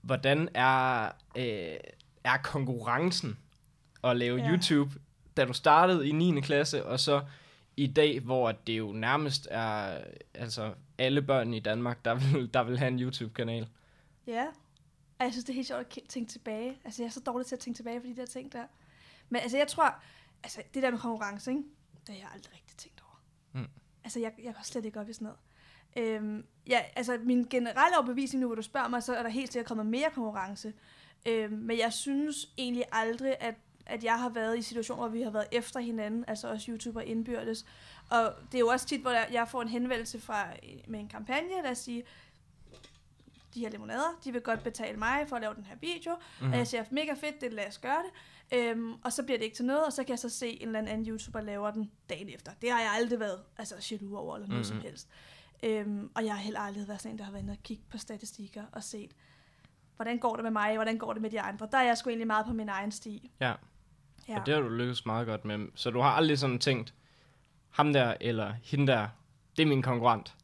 Hvordan 0.00 0.48
er, 0.54 1.04
øh, 1.36 1.76
er 2.24 2.36
konkurrencen 2.44 3.38
at 4.04 4.16
lave 4.16 4.36
Ja. 4.38 4.44
ja. 4.44 4.50
YouTube, 4.50 4.90
da 5.36 5.44
du 5.44 5.52
startede 5.52 6.08
i 6.08 6.12
9. 6.12 6.40
klasse, 6.40 6.86
og 6.86 7.00
så 7.00 7.22
i 7.78 7.86
dag, 7.86 8.20
hvor 8.20 8.52
det 8.52 8.78
jo 8.78 8.92
nærmest 8.92 9.48
er 9.50 10.04
altså 10.34 10.74
alle 10.98 11.22
børn 11.22 11.54
i 11.54 11.60
Danmark, 11.60 12.04
der 12.04 12.14
vil, 12.14 12.54
der 12.54 12.62
vil 12.62 12.78
have 12.78 12.88
en 12.88 13.00
YouTube-kanal. 13.00 13.68
Ja. 14.26 14.46
Og 15.18 15.24
jeg 15.24 15.32
synes, 15.32 15.44
det 15.44 15.52
er 15.52 15.54
helt 15.54 15.66
sjovt 15.66 15.80
at 15.80 16.02
tænke 16.08 16.32
tilbage. 16.32 16.78
Altså, 16.84 17.02
jeg 17.02 17.06
er 17.06 17.12
så 17.12 17.20
dårlig 17.20 17.46
til 17.46 17.54
at 17.54 17.60
tænke 17.60 17.78
tilbage 17.78 18.00
på 18.00 18.06
de 18.06 18.16
der 18.16 18.26
ting 18.26 18.52
der. 18.52 18.64
Men 19.28 19.40
altså, 19.40 19.56
jeg 19.56 19.68
tror, 19.68 19.94
altså, 20.42 20.62
det 20.74 20.82
der 20.82 20.90
med 20.90 20.98
konkurrence, 20.98 21.50
ikke? 21.50 21.62
det 22.06 22.14
har 22.14 22.20
jeg 22.20 22.28
aldrig 22.34 22.52
rigtig 22.52 22.76
tænkt 22.76 23.02
over. 23.02 23.20
Mm. 23.52 23.70
Altså, 24.04 24.20
jeg, 24.20 24.32
jeg 24.42 24.54
går 24.54 24.62
slet 24.62 24.84
ikke 24.84 25.00
op 25.00 25.08
i 25.08 25.12
sådan 25.12 25.24
noget. 25.24 25.38
Øhm, 25.96 26.44
ja, 26.66 26.80
altså, 26.96 27.18
min 27.22 27.46
generelle 27.50 27.96
overbevisning 27.98 28.40
nu, 28.40 28.46
hvor 28.46 28.54
du 28.54 28.62
spørger 28.62 28.88
mig, 28.88 29.02
så 29.02 29.14
er 29.14 29.22
der 29.22 29.30
helt 29.30 29.52
sikkert 29.52 29.68
kommet 29.68 29.86
mere 29.86 30.10
konkurrence. 30.14 30.72
Øhm, 31.26 31.52
men 31.52 31.78
jeg 31.78 31.92
synes 31.92 32.48
egentlig 32.58 32.84
aldrig, 32.92 33.36
at, 33.40 33.54
at 33.88 34.04
jeg 34.04 34.18
har 34.18 34.28
været 34.28 34.58
i 34.58 34.62
situationer, 34.62 35.02
hvor 35.02 35.08
vi 35.08 35.22
har 35.22 35.30
været 35.30 35.46
efter 35.52 35.80
hinanden, 35.80 36.24
altså 36.28 36.48
også 36.50 36.70
YouTuber 36.70 37.00
indbyrdes. 37.00 37.66
Og 38.10 38.34
det 38.52 38.54
er 38.54 38.60
jo 38.60 38.68
også 38.68 38.86
tit, 38.86 39.00
hvor 39.00 39.10
jeg, 39.10 39.48
får 39.48 39.62
en 39.62 39.68
henvendelse 39.68 40.20
fra 40.20 40.46
med 40.88 41.00
en 41.00 41.08
kampagne, 41.08 41.62
lad 41.62 41.70
os 41.70 41.78
sige, 41.78 42.02
de 43.54 43.60
her 43.60 43.70
limonader, 43.70 44.18
de 44.24 44.32
vil 44.32 44.40
godt 44.40 44.62
betale 44.62 44.96
mig 44.98 45.24
for 45.28 45.36
at 45.36 45.42
lave 45.42 45.54
den 45.54 45.64
her 45.64 45.76
video, 45.80 46.14
mm. 46.14 46.44
Mhm. 46.44 46.52
og 46.52 46.58
jeg 46.58 46.66
siger, 46.66 46.84
mega 46.90 47.12
fedt, 47.12 47.40
det 47.40 47.52
lad 47.52 47.66
os 47.68 47.78
gøre 47.78 48.02
det. 48.02 48.10
Øhm, 48.58 48.94
og 49.04 49.12
så 49.12 49.22
bliver 49.22 49.38
det 49.38 49.44
ikke 49.44 49.56
til 49.56 49.64
noget, 49.64 49.84
og 49.86 49.92
så 49.92 50.02
kan 50.04 50.10
jeg 50.10 50.18
så 50.18 50.28
se 50.28 50.62
en 50.62 50.68
eller 50.76 50.78
anden 50.92 51.06
YouTuber 51.08 51.40
laver 51.40 51.70
den 51.70 51.90
dagen 52.10 52.28
efter. 52.28 52.52
Det 52.62 52.70
har 52.72 52.80
jeg 52.80 52.90
aldrig 52.90 53.20
været 53.20 53.40
altså, 53.58 53.74
jaloux 53.90 54.18
over, 54.18 54.34
eller 54.36 54.48
noget 54.48 54.60
mm. 54.60 54.64
som 54.64 54.76
Mhm. 54.76 54.84
helst. 54.86 55.08
Øhm, 55.62 56.10
og 56.14 56.24
jeg 56.24 56.32
har 56.34 56.40
heller 56.40 56.60
aldrig 56.60 56.88
været 56.88 57.00
sådan 57.02 57.12
en, 57.14 57.18
der 57.18 57.24
har 57.24 57.32
været 57.32 57.42
inde 57.42 57.52
og 57.52 57.62
kigge 57.62 57.82
på 57.90 57.98
statistikker 57.98 58.64
og 58.72 58.84
set, 58.84 59.10
hvordan 59.96 60.18
går 60.18 60.34
det 60.34 60.42
med 60.42 60.50
mig, 60.50 60.74
hvordan 60.74 60.98
går 60.98 61.12
det 61.12 61.22
med 61.22 61.30
de 61.30 61.40
andre. 61.40 61.68
Der 61.72 61.78
er 61.78 61.82
jeg 61.82 61.98
sgu 61.98 62.08
egentlig 62.10 62.26
meget 62.26 62.46
på 62.46 62.52
min 62.52 62.68
egen 62.68 62.92
sti. 62.92 63.30
Ja. 63.40 63.52
Ja. 64.28 64.40
Og 64.40 64.46
det 64.46 64.54
har 64.54 64.60
du 64.60 64.68
lykkes 64.68 65.06
meget 65.06 65.26
godt 65.26 65.44
med. 65.44 65.66
Så 65.74 65.90
du 65.90 66.00
har 66.00 66.10
aldrig 66.10 66.38
sådan 66.38 66.58
tænkt, 66.58 66.94
ham 67.70 67.92
der 67.92 68.14
eller 68.20 68.54
hende 68.64 68.86
der, 68.86 69.08
det 69.56 69.62
er 69.62 69.66
min 69.66 69.82
konkurrent. 69.82 70.34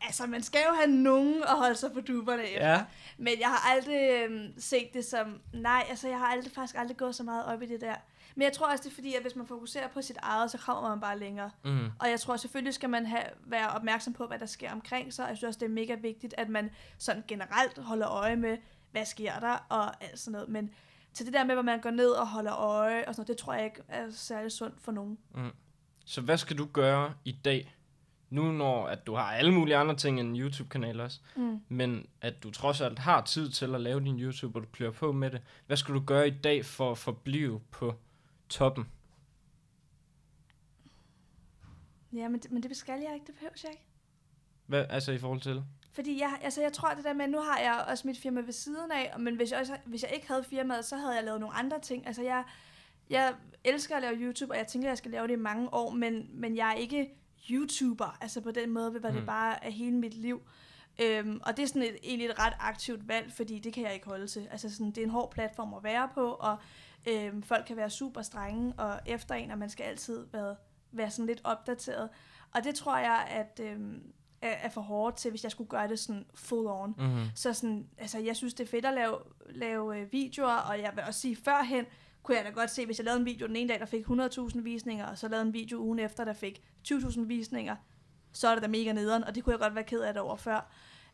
Altså, 0.00 0.26
man 0.26 0.42
skal 0.42 0.60
jo 0.68 0.74
have 0.74 0.90
nogen 0.90 1.42
at 1.42 1.58
holde 1.58 1.74
sig 1.74 1.92
på 1.92 2.00
duberne 2.00 2.42
efter. 2.42 2.70
Ja. 2.70 2.84
Men 3.18 3.32
jeg 3.40 3.48
har 3.48 3.72
aldrig 3.72 4.10
øhm, 4.12 4.54
set 4.58 4.94
det 4.94 5.04
som, 5.04 5.40
nej, 5.52 5.86
altså 5.90 6.08
jeg 6.08 6.18
har 6.18 6.26
aldrig, 6.26 6.52
faktisk 6.52 6.78
aldrig 6.78 6.96
gået 6.96 7.14
så 7.14 7.22
meget 7.22 7.44
op 7.46 7.62
i 7.62 7.66
det 7.66 7.80
der. 7.80 7.94
Men 8.34 8.42
jeg 8.42 8.52
tror 8.52 8.70
også, 8.70 8.84
det 8.84 8.90
er 8.90 8.94
fordi, 8.94 9.14
at 9.14 9.22
hvis 9.22 9.36
man 9.36 9.46
fokuserer 9.46 9.88
på 9.88 10.02
sit 10.02 10.16
eget, 10.22 10.50
så 10.50 10.58
kommer 10.58 10.88
man 10.88 11.00
bare 11.00 11.18
længere. 11.18 11.50
Mm. 11.64 11.86
Og 11.98 12.10
jeg 12.10 12.20
tror 12.20 12.36
selvfølgelig 12.36 12.74
skal 12.74 12.90
man 12.90 13.06
have, 13.06 13.24
være 13.40 13.68
opmærksom 13.68 14.12
på, 14.12 14.26
hvad 14.26 14.38
der 14.38 14.46
sker 14.46 14.72
omkring 14.72 15.12
sig. 15.12 15.26
Jeg 15.28 15.36
synes 15.36 15.48
også, 15.48 15.58
det 15.60 15.66
er 15.66 15.70
mega 15.70 15.94
vigtigt, 15.94 16.34
at 16.36 16.48
man 16.48 16.70
sådan 16.98 17.24
generelt 17.28 17.78
holder 17.78 18.08
øje 18.10 18.36
med, 18.36 18.58
hvad 18.92 19.04
sker 19.04 19.38
der 19.40 19.66
og 19.68 20.04
alt 20.04 20.18
sådan 20.18 20.32
noget. 20.32 20.48
Men 20.48 20.70
til 21.14 21.26
det 21.26 21.34
der 21.34 21.44
med, 21.44 21.54
hvor 21.54 21.62
man 21.62 21.80
går 21.80 21.90
ned 21.90 22.10
og 22.10 22.28
holder 22.28 22.54
øje, 22.56 23.04
og 23.08 23.14
sådan 23.14 23.20
noget, 23.20 23.28
det 23.28 23.36
tror 23.36 23.54
jeg 23.54 23.64
ikke 23.64 23.82
er 23.88 24.10
særlig 24.10 24.52
sundt 24.52 24.80
for 24.80 24.92
nogen. 24.92 25.18
Så 26.04 26.20
hvad 26.20 26.38
skal 26.38 26.58
du 26.58 26.66
gøre 26.72 27.14
i 27.24 27.32
dag, 27.44 27.74
nu 28.30 28.52
når 28.52 28.86
at 28.86 29.06
du 29.06 29.14
har 29.14 29.22
alle 29.32 29.52
mulige 29.54 29.76
andre 29.76 29.96
ting 29.96 30.20
end 30.20 30.28
en 30.28 30.36
YouTube-kanal 30.40 31.00
også, 31.00 31.20
Mm. 31.36 31.60
men 31.68 32.06
at 32.20 32.42
du 32.42 32.50
trods 32.50 32.80
alt 32.80 32.98
har 32.98 33.22
tid 33.24 33.50
til 33.50 33.74
at 33.74 33.80
lave 33.80 34.00
din 34.00 34.20
YouTube, 34.20 34.58
og 34.58 34.62
du 34.64 34.68
klør 34.72 34.90
på 34.90 35.12
med 35.12 35.30
det. 35.30 35.40
Hvad 35.66 35.76
skal 35.76 35.94
du 35.94 36.00
gøre 36.06 36.28
i 36.28 36.30
dag 36.30 36.64
for 36.64 36.90
at 36.90 36.98
forblive 36.98 37.60
på 37.70 37.94
toppen? 38.48 38.86
Ja, 42.12 42.28
men 42.28 42.40
det, 42.40 42.50
men 42.52 42.62
det 42.62 42.76
skal 42.76 43.00
jeg 43.02 43.14
ikke, 43.14 43.26
det 43.26 43.34
behøver 43.34 43.52
jeg 43.62 43.70
ikke. 43.72 43.84
Hvad, 44.66 44.86
altså 44.90 45.12
i 45.12 45.18
forhold 45.18 45.40
til? 45.40 45.64
Fordi 45.94 46.20
jeg, 46.20 46.38
altså 46.42 46.62
jeg 46.62 46.72
tror, 46.72 46.88
det 46.94 47.04
der 47.04 47.12
med, 47.12 47.28
nu 47.28 47.38
har 47.40 47.58
jeg 47.58 47.84
også 47.88 48.06
mit 48.06 48.18
firma 48.18 48.40
ved 48.40 48.52
siden 48.52 48.90
af, 48.90 49.10
og- 49.14 49.20
men 49.20 49.36
hvis 49.36 49.50
jeg, 49.52 49.60
også, 49.60 49.76
hvis 49.84 50.02
jeg 50.02 50.10
ikke 50.14 50.28
havde 50.28 50.44
firmaet, 50.44 50.84
så 50.84 50.96
havde 50.96 51.14
jeg 51.14 51.24
lavet 51.24 51.40
nogle 51.40 51.56
andre 51.56 51.80
ting. 51.80 52.06
Altså 52.06 52.22
jeg, 52.22 52.44
jeg 53.10 53.34
elsker 53.64 53.96
at 53.96 54.02
lave 54.02 54.14
YouTube, 54.16 54.52
og 54.52 54.58
jeg 54.58 54.66
tænker, 54.66 54.88
at 54.88 54.90
jeg 54.90 54.98
skal 54.98 55.10
lave 55.10 55.26
det 55.26 55.32
i 55.32 55.36
mange 55.36 55.74
år, 55.74 55.90
men, 55.90 56.28
men 56.32 56.56
jeg 56.56 56.68
er 56.70 56.74
ikke 56.74 57.14
YouTuber, 57.50 58.18
altså 58.20 58.40
på 58.40 58.50
den 58.50 58.70
måde, 58.70 58.90
hvor 58.90 59.08
mm. 59.10 59.14
det 59.16 59.26
bare 59.26 59.64
er 59.64 59.70
hele 59.70 59.96
mit 59.96 60.14
liv. 60.14 60.42
Øhm, 61.02 61.40
og 61.46 61.56
det 61.56 61.62
er 61.62 61.66
sådan 61.66 61.82
et, 61.82 61.96
egentlig 62.02 62.28
et 62.28 62.38
ret 62.38 62.52
aktivt 62.60 63.08
valg, 63.08 63.32
fordi 63.32 63.58
det 63.58 63.72
kan 63.72 63.82
jeg 63.84 63.94
ikke 63.94 64.06
holde 64.06 64.26
til. 64.26 64.48
Altså 64.50 64.70
sådan, 64.70 64.86
det 64.86 64.98
er 64.98 65.02
en 65.04 65.10
hård 65.10 65.30
platform 65.30 65.74
at 65.74 65.84
være 65.84 66.08
på, 66.14 66.30
og 66.30 66.56
øhm, 67.08 67.42
folk 67.42 67.64
kan 67.66 67.76
være 67.76 67.90
super 67.90 68.22
strenge 68.22 68.74
og 68.78 69.00
efter 69.06 69.34
en, 69.34 69.50
og 69.50 69.58
man 69.58 69.70
skal 69.70 69.84
altid 69.84 70.26
være, 70.32 70.56
være 70.92 71.10
sådan 71.10 71.26
lidt 71.26 71.40
opdateret. 71.44 72.08
Og 72.54 72.64
det 72.64 72.74
tror 72.74 72.96
jeg, 72.98 73.26
at 73.30 73.60
øhm, 73.62 74.02
er, 74.44 74.50
er 74.66 74.68
for 74.68 74.80
hårdt 74.80 75.16
til, 75.16 75.30
hvis 75.30 75.42
jeg 75.42 75.50
skulle 75.50 75.68
gøre 75.68 75.88
det 75.88 75.98
sådan 75.98 76.24
full 76.34 76.66
on. 76.66 76.94
Mm-hmm. 76.98 77.24
Så 77.34 77.52
sådan, 77.52 77.86
altså, 77.98 78.18
jeg 78.18 78.36
synes, 78.36 78.54
det 78.54 78.64
er 78.66 78.70
fedt 78.70 78.84
at 78.84 78.94
lave, 78.94 79.16
lave 79.50 79.98
øh, 80.00 80.12
videoer, 80.12 80.54
og 80.56 80.80
jeg 80.80 80.90
vil 80.94 81.04
også 81.06 81.20
sige, 81.20 81.36
førhen 81.44 81.84
kunne 82.22 82.36
jeg 82.36 82.44
da 82.44 82.50
godt 82.50 82.70
se, 82.70 82.86
hvis 82.86 82.98
jeg 82.98 83.04
lavede 83.04 83.20
en 83.20 83.26
video 83.26 83.46
den 83.46 83.56
ene 83.56 83.68
dag, 83.68 83.80
der 83.80 83.86
fik 83.86 84.04
100.000 84.06 84.60
visninger, 84.62 85.06
og 85.06 85.18
så 85.18 85.28
lavede 85.28 85.46
en 85.46 85.52
video 85.54 85.78
ugen 85.78 85.98
efter, 85.98 86.24
der 86.24 86.32
fik 86.32 86.62
20.000 86.88 87.20
visninger, 87.26 87.76
så 88.32 88.48
er 88.48 88.54
det 88.54 88.62
da 88.62 88.68
mega 88.68 88.92
nederen, 88.92 89.24
og 89.24 89.34
det 89.34 89.44
kunne 89.44 89.52
jeg 89.52 89.60
godt 89.60 89.74
være 89.74 89.84
ked 89.84 90.00
af 90.00 90.12
det 90.12 90.22
over 90.22 90.36
før. 90.36 90.70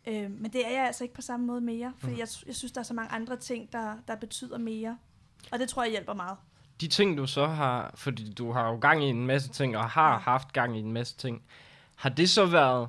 Øh, 0.09 0.31
men 0.31 0.53
det 0.53 0.67
er 0.67 0.71
jeg 0.71 0.87
altså 0.87 1.05
ikke 1.05 1.15
på 1.15 1.23
samme 1.23 1.47
måde 1.47 1.61
mere, 1.61 1.93
fordi 1.99 2.13
Mhm. 2.13 2.19
jeg, 2.21 2.29
jeg 2.47 2.55
synes, 2.55 2.73
der 2.73 2.81
er 2.81 2.85
så 2.85 2.95
mange 2.95 3.13
andre 3.13 3.37
ting, 3.37 3.73
der, 3.73 3.95
der 4.09 4.15
betyder 4.17 4.59
mere. 4.59 4.99
Og 5.53 5.59
det 5.59 5.69
tror 5.69 5.83
jeg 5.83 5.91
hjælper 5.91 6.15
meget. 6.15 6.37
De 6.81 6.89
ting, 6.89 7.17
du 7.19 7.27
så 7.27 7.47
har, 7.47 7.93
fordi 7.95 8.33
du 8.33 8.53
har 8.53 8.69
jo 8.71 8.79
gang 8.79 9.05
i 9.05 9.09
en 9.09 9.27
masse 9.27 9.49
ting, 9.49 9.77
og 9.77 9.91
har 9.91 10.19
haft 10.19 10.53
gang 10.53 10.77
i 10.77 10.81
en 10.81 10.93
masse 10.93 11.17
ting, 11.17 11.43
har 11.97 12.09
det 12.09 12.31
så 12.31 12.47
været 12.47 12.89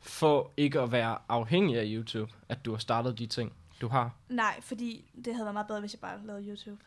for 0.00 0.52
ikke 0.56 0.80
at 0.80 0.92
være 0.92 1.18
afhængig 1.28 1.78
af 1.78 1.84
YouTube, 1.86 2.32
at 2.48 2.64
du 2.64 2.70
har 2.70 2.78
startet 2.78 3.18
de 3.18 3.26
ting, 3.26 3.52
du 3.80 3.88
har? 3.88 4.16
Nej, 4.28 4.60
fordi 4.60 5.10
det 5.24 5.34
havde 5.34 5.44
været 5.44 5.54
meget 5.54 5.66
bedre, 5.66 5.80
hvis 5.80 5.92
jeg 5.92 6.00
bare 6.00 6.26
lavede 6.26 6.48
YouTube. 6.48 6.84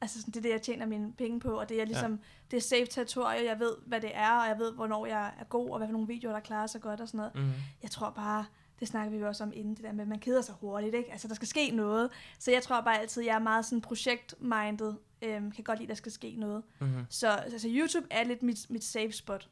Altså, 0.00 0.20
sådan, 0.20 0.32
det 0.32 0.38
er 0.38 0.42
det, 0.42 0.50
jeg 0.50 0.62
tjener 0.62 0.86
mine 0.86 1.12
penge 1.12 1.40
på, 1.40 1.60
og 1.60 1.68
det 1.68 1.80
er 1.80 1.84
ligesom, 1.84 2.12
ja. 2.12 2.18
det 2.50 2.56
er 2.56 2.60
safe 2.60 2.86
territorie, 2.86 3.44
jeg 3.44 3.58
ved, 3.58 3.76
hvad 3.86 4.00
det 4.00 4.10
er, 4.14 4.40
og 4.40 4.48
jeg 4.48 4.58
ved, 4.58 4.72
hvornår 4.72 5.06
jeg 5.06 5.32
er 5.38 5.44
god, 5.44 5.70
og 5.70 5.78
hvad 5.78 5.88
for 5.88 5.92
nogle 5.92 6.08
videoer, 6.08 6.32
der 6.32 6.40
klarer 6.40 6.66
sig 6.66 6.80
godt 6.80 7.00
og 7.00 7.08
sådan 7.08 7.18
noget. 7.18 7.34
Mm-hmm. 7.34 7.52
Jeg 7.82 7.90
tror 7.90 8.10
bare, 8.10 8.44
det 8.80 8.88
snakker 8.88 9.10
vi 9.10 9.16
jo 9.18 9.26
også 9.26 9.44
om 9.44 9.52
inden, 9.54 9.74
det 9.74 9.84
der 9.84 9.92
med, 9.92 10.02
at 10.02 10.08
man 10.08 10.18
keder 10.18 10.42
sig 10.42 10.54
hurtigt, 10.60 10.94
ikke? 10.94 11.12
Altså, 11.12 11.28
der 11.28 11.34
skal 11.34 11.48
ske 11.48 11.70
noget. 11.70 12.10
Så 12.38 12.50
jeg 12.50 12.62
tror 12.62 12.80
bare 12.80 13.00
altid, 13.00 13.22
jeg 13.22 13.34
er 13.34 13.38
meget 13.38 13.64
sådan 13.64 13.80
projekt-minded, 13.80 14.94
øhm, 15.22 15.50
kan 15.50 15.64
godt 15.64 15.78
lide, 15.78 15.86
at 15.86 15.88
der 15.88 15.94
skal 15.94 16.12
ske 16.12 16.34
noget. 16.36 16.62
Mm-hmm. 16.80 17.06
Så 17.08 17.28
altså, 17.28 17.68
YouTube 17.70 18.06
er 18.10 18.24
lidt 18.24 18.42
mit, 18.42 18.70
mit 18.70 18.84
safe 18.84 19.12
spot. 19.12 19.48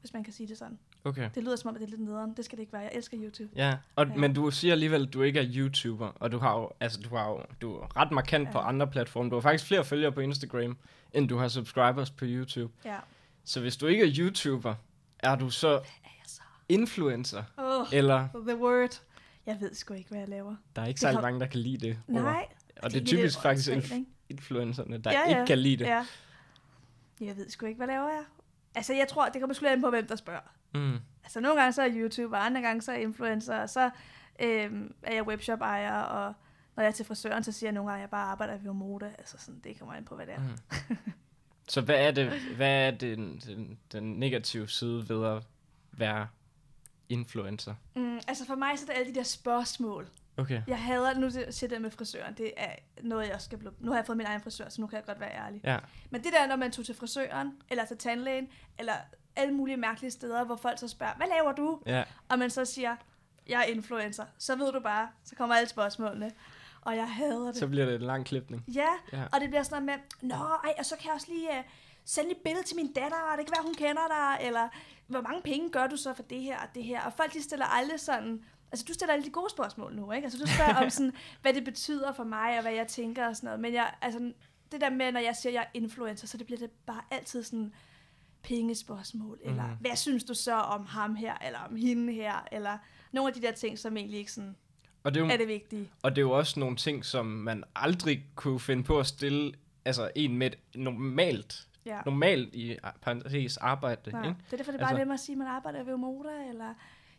hvis 0.00 0.12
man 0.12 0.24
kan 0.24 0.32
sige 0.32 0.46
det 0.48 0.58
sådan. 0.58 0.78
Okay. 1.06 1.30
Det 1.34 1.42
lyder 1.44 1.56
som 1.56 1.68
om, 1.68 1.74
at 1.74 1.80
det 1.80 1.86
er 1.86 1.90
lidt 1.90 2.00
nederen. 2.00 2.34
Det 2.36 2.44
skal 2.44 2.56
det 2.58 2.62
ikke 2.62 2.72
være. 2.72 2.82
Jeg 2.82 2.90
elsker 2.94 3.18
YouTube. 3.20 3.50
Ja, 3.56 3.76
og, 3.96 4.06
Ja. 4.06 4.14
men 4.14 4.34
du 4.34 4.50
siger 4.50 4.72
alligevel, 4.72 5.02
at 5.06 5.12
du 5.14 5.22
ikke 5.22 5.40
er 5.40 5.46
YouTuber, 5.54 6.06
og 6.08 6.32
du 6.32 6.38
har 6.38 6.58
jo, 6.58 6.70
altså 6.80 7.00
du 7.00 7.16
har 7.16 7.28
jo, 7.28 7.42
du 7.60 7.76
er 7.76 7.96
ret 7.96 8.10
markant 8.12 8.46
ja. 8.48 8.52
på 8.52 8.58
andre 8.58 8.86
platforme. 8.86 9.30
Du 9.30 9.34
har 9.34 9.40
faktisk 9.40 9.66
flere 9.66 9.84
følgere 9.84 10.12
på 10.12 10.20
Instagram, 10.20 10.76
end 11.12 11.28
du 11.28 11.36
har 11.36 11.48
subscribers 11.48 12.10
på 12.10 12.24
YouTube. 12.28 12.72
Ja. 12.84 12.96
Så 13.44 13.60
hvis 13.60 13.76
du 13.76 13.86
ikke 13.86 14.04
er 14.04 14.10
YouTuber, 14.18 14.74
er 15.18 15.36
du 15.36 15.50
så 15.50 15.68
er 15.68 15.82
så? 16.26 16.40
influencer? 16.68 17.42
Oh, 17.56 17.86
Eller, 17.92 18.28
the 18.48 18.56
word. 18.58 19.02
Jeg 19.46 19.56
ved 19.60 19.74
sgu 19.74 19.94
ikke, 19.94 20.08
hvad 20.10 20.18
jeg 20.18 20.28
laver. 20.28 20.54
der 20.76 20.82
er 20.82 20.86
ikke 20.86 20.96
Det 20.96 21.00
særlig 21.00 21.20
mange, 21.22 21.40
der 21.40 21.46
kan 21.46 21.60
lide 21.60 21.86
det. 21.86 21.98
Nej. 22.06 22.46
Og 22.82 22.90
det 22.92 23.02
er 23.02 23.06
typisk 23.06 23.40
faktisk 23.42 23.72
åndssvagt, 23.72 24.02
inf- 24.02 24.24
influencerne, 24.28 24.98
der 24.98 25.12
Ja, 25.12 25.20
ja, 25.20 25.28
ikke 25.28 25.46
kan 25.46 25.58
lide 25.58 25.76
det. 25.76 25.84
Ja. 25.84 26.06
Jeg 27.20 27.36
ved 27.36 27.50
sgu 27.50 27.66
ikke, 27.66 27.76
hvad 27.78 27.86
laver 27.86 28.08
jeg? 28.08 28.24
Altså, 28.74 28.94
jeg 28.94 29.08
tror, 29.08 29.28
det 29.28 29.40
kommer 29.40 29.54
sgu 29.54 29.66
an 29.66 29.80
på, 29.80 29.90
hvem 29.90 30.06
der 30.06 30.16
spørger. 30.16 30.40
Mm. 30.74 30.98
Altså, 31.24 31.40
nogle 31.40 31.60
gange 31.60 31.72
så 31.72 31.82
er 31.82 31.86
jeg 31.86 31.96
YouTuber, 31.96 32.36
andre 32.38 32.60
gange 32.60 32.82
så 32.82 32.92
er 32.92 32.96
influencer, 32.96 33.56
og 33.56 33.70
så 33.70 33.90
øhm, 34.40 34.94
er 35.02 35.14
jeg 35.14 35.26
webshop-ejer, 35.26 36.00
og 36.00 36.34
når 36.76 36.82
jeg 36.82 36.88
er 36.88 36.92
til 36.92 37.06
frisøren, 37.06 37.44
så 37.44 37.52
siger 37.52 37.68
jeg 37.68 37.74
nogle 37.74 37.90
gange, 37.90 37.98
at 37.98 38.02
jeg 38.02 38.10
bare 38.10 38.26
arbejder 38.26 38.58
ved 38.58 38.72
mode. 38.72 39.06
Altså, 39.18 39.38
sådan, 39.38 39.60
det 39.64 39.78
kommer 39.78 39.94
an 39.94 40.04
på, 40.04 40.14
hvad 40.16 40.26
det 40.26 40.34
er. 40.34 40.40
Mm. 40.40 40.96
Så 41.68 41.80
hvad 41.80 42.06
er 42.06 42.10
det, 42.10 42.40
hvad 42.56 42.86
er 42.86 42.90
den, 42.90 43.42
den, 43.46 43.78
den 43.92 44.18
negative 44.18 44.68
side 44.68 45.08
ved 45.08 45.26
at 45.26 45.42
være 45.92 46.28
influencer? 47.08 47.74
Mm, 47.96 48.20
altså, 48.28 48.46
for 48.46 48.54
mig 48.54 48.78
så 48.78 48.84
er 48.84 48.92
det 48.92 49.00
alle 49.00 49.14
de 49.14 49.18
der 49.18 49.24
spørgsmål. 49.24 50.08
Okay. 50.36 50.62
Jeg 50.66 50.82
hader, 50.82 51.18
nu 51.18 51.30
siger 51.50 51.68
det 51.68 51.82
med 51.82 51.90
frisøren, 51.90 52.34
det 52.34 52.52
er 52.56 52.74
noget, 53.02 53.28
jeg 53.28 53.40
skal 53.40 53.58
blive... 53.58 53.72
Nu 53.80 53.90
har 53.90 53.98
jeg 53.98 54.06
fået 54.06 54.16
min 54.16 54.26
egen 54.26 54.40
frisør, 54.40 54.68
så 54.68 54.80
nu 54.80 54.86
kan 54.86 54.96
jeg 54.96 55.04
godt 55.04 55.20
være 55.20 55.34
ærlig. 55.34 55.60
Ja. 55.64 55.78
Men 56.10 56.24
det 56.24 56.32
der, 56.32 56.46
når 56.46 56.56
man 56.56 56.72
tog 56.72 56.84
til 56.84 56.94
frisøren, 56.94 57.52
eller 57.70 57.84
til 57.84 57.96
tandlægen, 57.96 58.48
eller 58.78 58.94
alle 59.36 59.54
mulige 59.54 59.76
mærkelige 59.76 60.10
steder, 60.10 60.44
hvor 60.44 60.56
folk 60.56 60.78
så 60.78 60.88
spørger, 60.88 61.14
hvad 61.14 61.26
laver 61.26 61.52
du? 61.52 61.80
Ja. 61.86 62.04
Og 62.28 62.38
man 62.38 62.50
så 62.50 62.64
siger, 62.64 62.96
jeg 63.48 63.60
er 63.60 63.64
influencer. 63.64 64.24
Så 64.38 64.56
ved 64.56 64.72
du 64.72 64.80
bare, 64.80 65.08
så 65.24 65.34
kommer 65.36 65.54
alle 65.56 65.68
spørgsmålene. 65.68 66.32
Og 66.80 66.96
jeg 66.96 67.10
hader 67.10 67.46
det. 67.46 67.56
Så 67.56 67.66
bliver 67.68 67.86
det 67.86 67.94
en 67.94 68.00
lang 68.00 68.26
klipning. 68.26 68.64
Ja, 68.74 68.88
Ja. 69.12 69.22
og 69.32 69.40
det 69.40 69.48
bliver 69.48 69.62
sådan 69.62 69.82
noget 69.82 70.00
med, 70.20 70.28
nå, 70.28 70.34
ej, 70.64 70.74
og 70.78 70.84
så 70.86 70.96
kan 70.96 71.06
jeg 71.06 71.14
også 71.14 71.26
lige 71.30 71.48
uh, 71.50 71.64
sende 72.04 72.30
et 72.30 72.36
billede 72.36 72.66
til 72.66 72.76
min 72.76 72.92
datter, 72.92 73.16
og 73.32 73.38
det 73.38 73.46
kan 73.46 73.54
være, 73.56 73.64
hun 73.64 73.74
kender 73.74 74.02
dig, 74.08 74.46
eller 74.46 74.68
hvor 75.06 75.20
mange 75.20 75.42
penge 75.42 75.70
gør 75.70 75.86
du 75.86 75.96
så 75.96 76.14
for 76.14 76.22
det 76.22 76.40
her 76.40 76.58
og 76.58 76.68
det 76.74 76.84
her? 76.84 77.02
Og 77.02 77.12
folk, 77.12 77.32
de 77.32 77.42
stiller 77.42 77.66
aldrig 77.66 78.00
sådan, 78.00 78.44
altså 78.72 78.84
du 78.88 78.92
stiller 78.94 79.12
alle 79.14 79.24
de 79.24 79.30
gode 79.30 79.50
spørgsmål 79.50 79.94
nu, 79.94 80.12
ikke? 80.12 80.24
Altså 80.24 80.38
du 80.38 80.46
spørger 80.46 80.74
om 80.84 80.90
sådan, 80.90 81.12
hvad 81.42 81.54
det 81.54 81.64
betyder 81.64 82.12
for 82.12 82.24
mig, 82.24 82.56
og 82.56 82.62
hvad 82.62 82.72
jeg 82.72 82.88
tænker 82.88 83.28
og 83.28 83.36
sådan 83.36 83.46
noget. 83.46 83.60
Men 83.60 83.74
jeg, 83.74 83.94
altså, 84.02 84.32
det 84.72 84.80
der 84.80 84.90
med, 84.90 85.12
når 85.12 85.20
jeg 85.20 85.36
siger, 85.36 85.50
at 85.50 85.54
jeg 85.54 85.62
er 85.62 85.70
influencer, 85.74 86.26
så 86.26 86.36
det 86.36 86.46
bliver 86.46 86.58
det 86.58 86.70
bare 86.70 87.00
altid 87.10 87.42
sådan 87.42 87.74
pengespørgsmål, 88.44 89.38
eller 89.44 89.66
Mhm. 89.66 89.76
hvad 89.80 89.96
synes 89.96 90.24
du 90.24 90.34
så 90.34 90.54
om 90.54 90.86
ham 90.86 91.14
her, 91.14 91.34
eller 91.46 91.58
om 91.58 91.76
hende 91.76 92.12
her, 92.12 92.48
eller 92.52 92.78
nogle 93.12 93.28
af 93.28 93.34
de 93.34 93.42
der 93.46 93.52
ting, 93.52 93.78
som 93.78 93.96
egentlig 93.96 94.18
ikke 94.18 94.32
sådan 94.32 94.56
Og 95.04 95.14
det, 95.14 95.20
er 95.20 95.24
jo, 95.24 95.30
er 95.32 95.36
det 95.36 95.48
vigtige. 95.48 95.90
og 96.02 96.10
det 96.10 96.18
er 96.18 96.22
jo 96.22 96.30
også 96.30 96.60
nogle 96.60 96.76
ting, 96.76 97.04
som 97.04 97.26
man 97.26 97.64
aldrig 97.76 98.24
kunne 98.34 98.60
finde 98.60 98.82
på 98.84 98.98
at 98.98 99.06
stille 99.06 99.52
altså 99.84 100.10
en 100.14 100.38
med 100.38 100.46
et 100.46 100.58
normalt, 100.74 101.68
Ja. 101.86 102.00
normalt 102.06 102.54
i 102.54 102.76
parentes 103.02 103.56
arbejde. 103.56 104.10
Nej, 104.10 104.28
Ikke? 104.28 104.36
det 104.46 104.52
er 104.52 104.56
derfor, 104.56 104.72
det 104.72 104.78
er 104.78 104.82
bare 104.82 104.90
Altså- 104.90 104.98
nemmere 104.98 105.14
at 105.14 105.20
sige, 105.20 105.34
at 105.34 105.38
man 105.38 105.46
arbejder 105.46 105.82
ved 105.82 105.96
Moda, 105.96 106.48
eller 106.48 106.74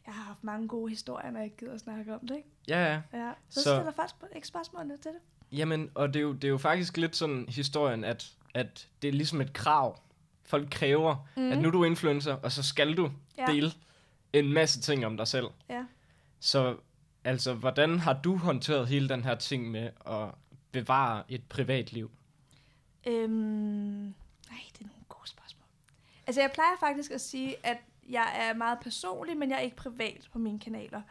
jeg 0.05 0.13
har 0.13 0.23
haft 0.23 0.43
mange 0.43 0.67
gode 0.67 0.89
historier, 0.89 1.31
når 1.31 1.39
jeg 1.39 1.45
ikke 1.45 1.57
gider 1.57 1.73
at 1.73 1.79
snakke 1.79 2.13
om 2.13 2.27
det, 2.27 2.35
ikke? 2.35 2.49
Ja, 2.67 2.83
ja. 2.93 3.01
Ja. 3.25 3.31
Så, 3.49 3.63
Så- 3.63 3.75
stiller 3.75 3.91
sp- 3.91 4.35
ikke 4.35 4.47
spørgsmålene 4.47 4.97
til 4.97 5.11
det. 5.11 5.19
Jamen, 5.57 5.89
og 5.95 6.07
det 6.13 6.19
er, 6.19 6.23
jo, 6.23 6.33
det 6.33 6.43
er 6.43 6.49
jo 6.49 6.57
faktisk 6.57 6.97
lidt 6.97 7.15
sådan 7.15 7.45
historien, 7.49 8.03
at, 8.03 8.31
at 8.53 8.87
det 9.01 9.07
er 9.07 9.11
ligesom 9.11 9.41
et 9.41 9.53
krav. 9.53 9.99
Folk 10.45 10.67
kræver, 10.71 11.27
mm. 11.37 11.51
at 11.51 11.57
nu 11.57 11.67
er 11.67 11.71
du 11.71 11.83
influencer, 11.83 12.33
og 12.33 12.51
så 12.51 12.63
skal 12.63 12.97
du 12.97 13.11
Ja. 13.37 13.45
ja. 13.47 13.53
dele 13.53 13.71
en 14.33 14.53
masse 14.53 14.81
ting 14.81 15.05
om 15.05 15.17
dig 15.17 15.27
selv. 15.27 15.47
Ja. 15.69 15.85
Så 16.39 16.77
altså, 17.23 17.53
hvordan 17.53 17.99
har 17.99 18.13
du 18.23 18.37
håndteret 18.37 18.87
hele 18.87 19.09
den 19.09 19.23
her 19.23 19.35
ting 19.35 19.71
med 19.71 19.89
at 20.07 20.27
bevare 20.71 21.23
et 21.29 21.43
privatliv? 21.49 22.11
Øhm, 23.07 23.29
nej, 24.49 24.59
det 24.73 24.81
er 24.81 24.87
nogle 24.87 25.03
gode 25.09 25.29
spørgsmål. 25.29 25.65
Altså, 26.27 26.41
jeg 26.41 26.51
plejer 26.53 26.75
faktisk 26.79 27.11
at 27.11 27.21
sige, 27.21 27.55
at 27.65 27.77
jeg 28.09 28.49
er 28.49 28.53
meget 28.53 28.77
personlig, 28.81 29.37
men 29.37 29.49
jeg 29.49 29.55
er 29.55 29.61
ikke 29.61 29.75
privat 29.75 30.29
på 30.33 30.39
mine 30.39 30.59
kanaler. 30.59 31.01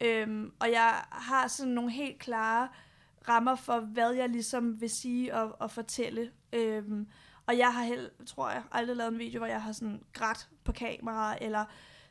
Øhm, 0.00 0.52
og 0.58 0.70
jeg 0.70 1.04
har 1.10 1.48
sådan 1.48 1.72
nogle 1.72 1.90
helt 1.90 2.18
klare 2.18 2.68
rammer 3.28 3.54
for, 3.54 3.80
hvad 3.80 4.10
jeg 4.10 4.28
ligesom 4.28 4.80
vil 4.80 4.90
sige 4.90 5.34
og, 5.34 5.60
og 5.60 5.70
fortælle. 5.70 6.30
Øhm, 6.52 7.08
og 7.46 7.58
jeg 7.58 7.74
har 7.74 7.82
helt, 7.84 8.12
tror 8.26 8.50
jeg, 8.50 8.62
aldrig 8.72 8.96
lavet 8.96 9.12
en 9.12 9.18
video, 9.18 9.38
hvor 9.38 9.46
jeg 9.46 9.62
har 9.62 9.72
sådan 9.72 10.02
grædt 10.12 10.48
på 10.64 10.72
kamera, 10.72 11.36
eller 11.40 11.64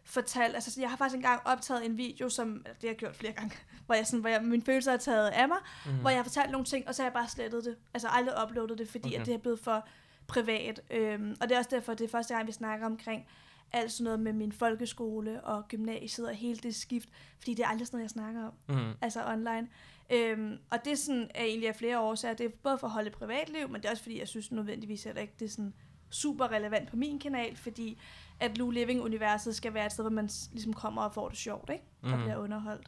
fortalt, 0.03 0.55
altså 0.55 0.71
sådan, 0.71 0.81
jeg 0.81 0.89
har 0.89 0.97
faktisk 0.97 1.15
engang 1.15 1.41
optaget 1.45 1.85
en 1.85 1.97
video, 1.97 2.29
som, 2.29 2.49
eller 2.53 2.63
det 2.63 2.81
har 2.81 2.87
jeg 2.87 2.95
gjort 2.95 3.15
flere 3.15 3.31
gange, 3.33 3.55
hvor 3.85 3.95
jeg 3.95 4.05
sådan, 4.07 4.19
hvor 4.19 4.29
jeg, 4.29 4.43
mine 4.43 4.63
følelser 4.65 4.91
er 4.93 4.97
taget 4.97 5.27
af 5.29 5.47
mig, 5.47 5.57
Mm. 5.85 5.91
hvor 5.91 6.09
jeg 6.09 6.19
har 6.19 6.23
fortalt 6.23 6.51
nogle 6.51 6.65
ting, 6.65 6.87
og 6.87 6.95
så 6.95 7.01
har 7.01 7.07
jeg 7.07 7.13
bare 7.13 7.27
slettet 7.27 7.65
det. 7.65 7.75
Altså 7.93 8.07
aldrig 8.07 8.35
uploadet 8.43 8.77
det, 8.77 8.89
fordi. 8.89 9.07
Okay. 9.09 9.19
at 9.19 9.25
det 9.25 9.33
er 9.33 9.37
blevet 9.37 9.59
for 9.59 9.87
privat. 10.27 10.81
Øhm, 10.91 11.35
og 11.41 11.49
det 11.49 11.55
er 11.55 11.59
også 11.59 11.69
derfor, 11.73 11.93
det 11.93 12.05
er 12.05 12.09
første 12.09 12.33
gang, 12.35 12.47
vi 12.47 12.51
snakker 12.51 12.85
omkring 12.85 13.27
alt 13.75 13.91
sådan 13.91 14.03
noget 14.03 14.19
med 14.19 14.33
min 14.33 14.51
folkeskole 14.51 15.43
og 15.43 15.67
gymnasiet 15.67 16.27
og 16.27 16.35
hele 16.35 16.57
det 16.57 16.75
skift, 16.75 17.09
fordi 17.37 17.53
det 17.53 17.63
er 17.63 17.67
aldrig 17.67 17.87
sådan 17.87 17.97
noget, 17.97 18.03
jeg 18.03 18.09
snakker 18.09 18.43
om, 18.47 18.53
Mm. 18.69 18.91
altså 19.01 19.25
online. 19.27 19.67
Øhm, 20.09 20.57
og 20.71 20.79
det 20.85 20.91
er 20.91 20.95
sådan, 20.97 21.29
er 21.35 21.43
egentlig 21.43 21.69
af 21.69 21.75
flere 21.75 21.99
årsager. 21.99 22.33
Det 22.33 22.45
er 22.45 22.49
både 22.63 22.77
for 22.77 22.87
at 22.87 22.93
holde 22.93 23.09
privatliv, 23.09 23.69
men 23.69 23.81
det 23.81 23.85
er 23.87 23.91
også 23.91 24.03
fordi, 24.03 24.19
jeg 24.19 24.27
synes 24.27 24.51
nødvendigvis 24.51 25.03
heller 25.03 25.21
ikke, 25.21 25.33
det 25.39 25.45
er 25.45 25.49
sådan 25.49 25.73
super 26.09 26.51
relevant 26.51 26.89
på 26.89 26.95
min 26.95 27.19
kanal, 27.19 27.55
fordi 27.55 27.99
at 28.39 28.57
Lou 28.57 28.69
Living-universet 28.71 29.55
skal 29.55 29.73
være 29.73 29.85
et 29.85 29.91
sted, 29.91 30.03
hvor 30.03 30.11
man 30.11 30.29
ligesom 30.51 30.73
kommer 30.73 31.01
og 31.01 31.13
får 31.13 31.29
det 31.29 31.37
sjovt, 31.37 31.69
ikke? 31.69 31.83
Og 32.01 32.09
Mhm. 32.09 32.19
bliver 32.19 32.37
underholdt. 32.37 32.87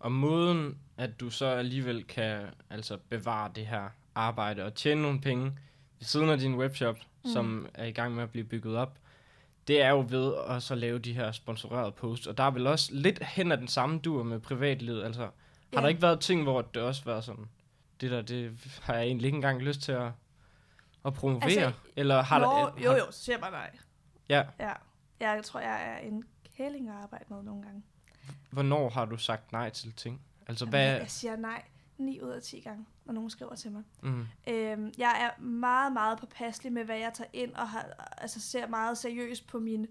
Og 0.00 0.12
måden, 0.12 0.78
at 0.96 1.20
du 1.20 1.30
så 1.30 1.46
alligevel 1.46 2.04
kan 2.04 2.46
altså 2.70 2.98
bevare 3.08 3.50
det 3.54 3.66
her 3.66 3.88
arbejde 4.14 4.64
og 4.64 4.74
tjene 4.74 5.02
nogle 5.02 5.20
penge 5.20 5.44
ved 5.98 6.04
siden 6.06 6.28
af 6.30 6.38
din 6.38 6.54
webshop, 6.54 6.96
mm. 7.24 7.30
som 7.30 7.66
er 7.74 7.84
i 7.84 7.90
gang 7.92 8.14
med 8.14 8.22
at 8.22 8.30
blive 8.30 8.44
bygget 8.44 8.76
op, 8.76 8.98
det 9.66 9.82
er 9.82 9.88
jo 9.90 10.04
ved 10.08 10.34
at 10.48 10.62
så 10.62 10.74
lave 10.74 10.98
de 10.98 11.12
her 11.12 11.32
sponsorerede 11.32 11.92
posts. 11.92 12.26
Og 12.26 12.38
der 12.38 12.44
er 12.44 12.50
vel 12.50 12.66
også 12.66 12.88
lidt 12.94 13.24
hen 13.24 13.52
af 13.52 13.58
den 13.58 13.68
samme 13.68 13.98
dur 13.98 14.22
med 14.22 14.40
privatlivet. 14.40 15.04
Altså, 15.04 15.22
har 15.22 15.32
Ja. 15.72 15.80
der 15.80 15.88
ikke 15.88 16.02
været 16.02 16.20
ting, 16.20 16.42
hvor 16.42 16.62
det 16.62 16.82
også 16.82 17.02
var 17.04 17.20
sådan, 17.20 17.48
det 18.00 18.10
der, 18.10 18.22
det 18.22 18.58
har 18.82 18.94
jeg 18.94 19.02
egentlig 19.04 19.26
ikke 19.26 19.36
engang 19.36 19.62
lyst 19.62 19.80
til 19.80 19.92
at, 19.92 20.10
at 21.04 21.14
promovere? 21.14 21.44
Altså, 21.48 21.72
Eller 21.96 22.22
har 22.22 22.38
Nå, 22.38 22.44
der, 22.44 22.50
har, 22.50 22.72
jo, 22.84 22.92
jo, 22.92 23.10
så 23.10 23.24
siger 23.24 23.36
jeg 23.36 23.40
bare 23.40 23.50
nej. 23.50 23.70
Ja, 24.28 24.42
Ja. 24.60 24.72
Jeg 25.20 25.44
tror, 25.44 25.60
jeg 25.60 25.92
er 25.92 25.98
en 26.08 26.24
kælling 26.56 26.88
at 26.88 26.94
arbejde 26.94 27.24
med 27.28 27.42
nogle 27.42 27.62
gange. 27.62 27.82
hvornår 28.50 28.88
har 28.90 29.04
du 29.04 29.16
sagt 29.16 29.52
nej 29.52 29.70
til 29.70 29.92
ting? 29.92 30.20
Altså, 30.48 30.64
Jamen, 30.64 30.70
hvad... 30.70 30.98
Jeg 30.98 31.10
siger 31.10 31.36
nej 31.36 31.62
9 31.98 32.20
ud 32.22 32.28
af 32.30 32.42
10 32.42 32.60
gange, 32.60 32.86
når 33.04 33.12
nogen 33.14 33.30
skriver 33.30 33.54
til 33.54 33.70
mig. 33.72 33.82
Mm, 34.02 34.26
Øhm, 34.48 34.92
jeg 34.98 35.16
er 35.38 35.42
meget, 35.42 35.92
meget 35.92 36.18
påpasselig 36.18 36.72
med, 36.72 36.84
hvad 36.84 36.96
jeg 36.98 37.12
tager 37.14 37.30
ind, 37.32 37.52
og 37.54 37.68
har, 37.68 37.86
altså, 38.18 38.40
ser 38.40 38.66
meget 38.68 38.98
seriøst 38.98 39.46
på 39.46 39.58
mine 39.58 39.86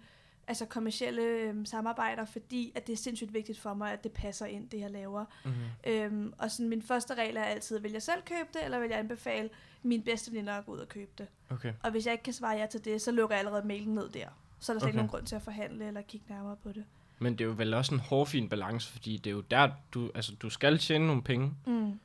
altså, 0.48 0.66
kommercielle 0.66 1.22
øhm, 1.22 1.66
samarbejder, 1.66 2.26
fordi 2.26 2.72
at 2.76 2.88
det 2.88 2.94
er 2.94 2.98
sindssygt 2.98 3.34
vigtigt 3.34 3.60
for 3.60 3.74
mig, 3.74 3.92
at 3.94 4.04
det 4.04 4.12
passer 4.12 4.46
ind, 4.46 4.70
det 4.70 4.80
jeg 4.80 4.92
laver. 4.92 5.26
mm, 5.46 5.52
Øhm, 5.92 6.34
og 6.38 6.52
sådan, 6.52 6.70
min 6.70 6.82
første 6.82 7.14
regel 7.14 7.38
er 7.38 7.44
altid, 7.44 7.80
vil 7.80 7.92
jeg 7.92 8.02
selv 8.02 8.22
købe 8.22 8.50
det, 8.54 8.64
eller 8.66 8.80
vil 8.80 8.90
jeg 8.90 9.00
anbefale 9.00 9.50
mine 9.84 10.04
bedste 10.04 10.32
veninder 10.32 10.54
at 10.54 10.66
gå 10.66 10.72
ud 10.72 10.80
og 10.80 10.90
købe 10.90 11.12
det? 11.18 11.28
okay. 11.50 11.74
Og 11.84 11.92
hvis 11.92 12.06
jeg 12.06 12.12
ikke 12.12 12.24
kan 12.24 12.34
svare 12.34 12.58
ja 12.58 12.66
til 12.66 12.86
det, 12.86 13.02
så 13.02 13.12
lukker 13.12 13.36
jeg 13.36 13.40
allerede 13.40 13.68
mailen 13.68 13.96
ned 13.96 14.10
der. 14.10 14.28
Så 14.60 14.72
er 14.72 14.74
der 14.74 14.80
slet 14.80 14.88
ikke 14.90 14.96
Okay. 14.96 14.96
nogen 14.98 15.10
grund 15.10 15.26
til 15.26 15.36
at 15.36 15.42
forhandle 15.42 15.88
eller 15.88 16.02
kigge 16.02 16.26
nærmere 16.30 16.56
på 16.56 16.72
det. 16.72 16.86
Men 17.26 17.34
det 17.34 17.42
er 17.42 17.46
jo 17.46 17.54
vel 17.58 17.74
også 17.74 17.94
en 17.94 18.00
hårfin 18.00 18.50
balance, 18.50 18.92
fordi 18.92 19.18
det 19.18 19.28
er 19.28 19.32
jo 19.32 19.42
der, 19.42 19.72
du, 19.94 20.12
altså, 20.16 20.36
du 20.36 20.50
skal 20.50 20.78
tjene 20.78 21.08
nogle 21.08 21.24
penge. 21.24 21.54
Mm. 21.68 22.00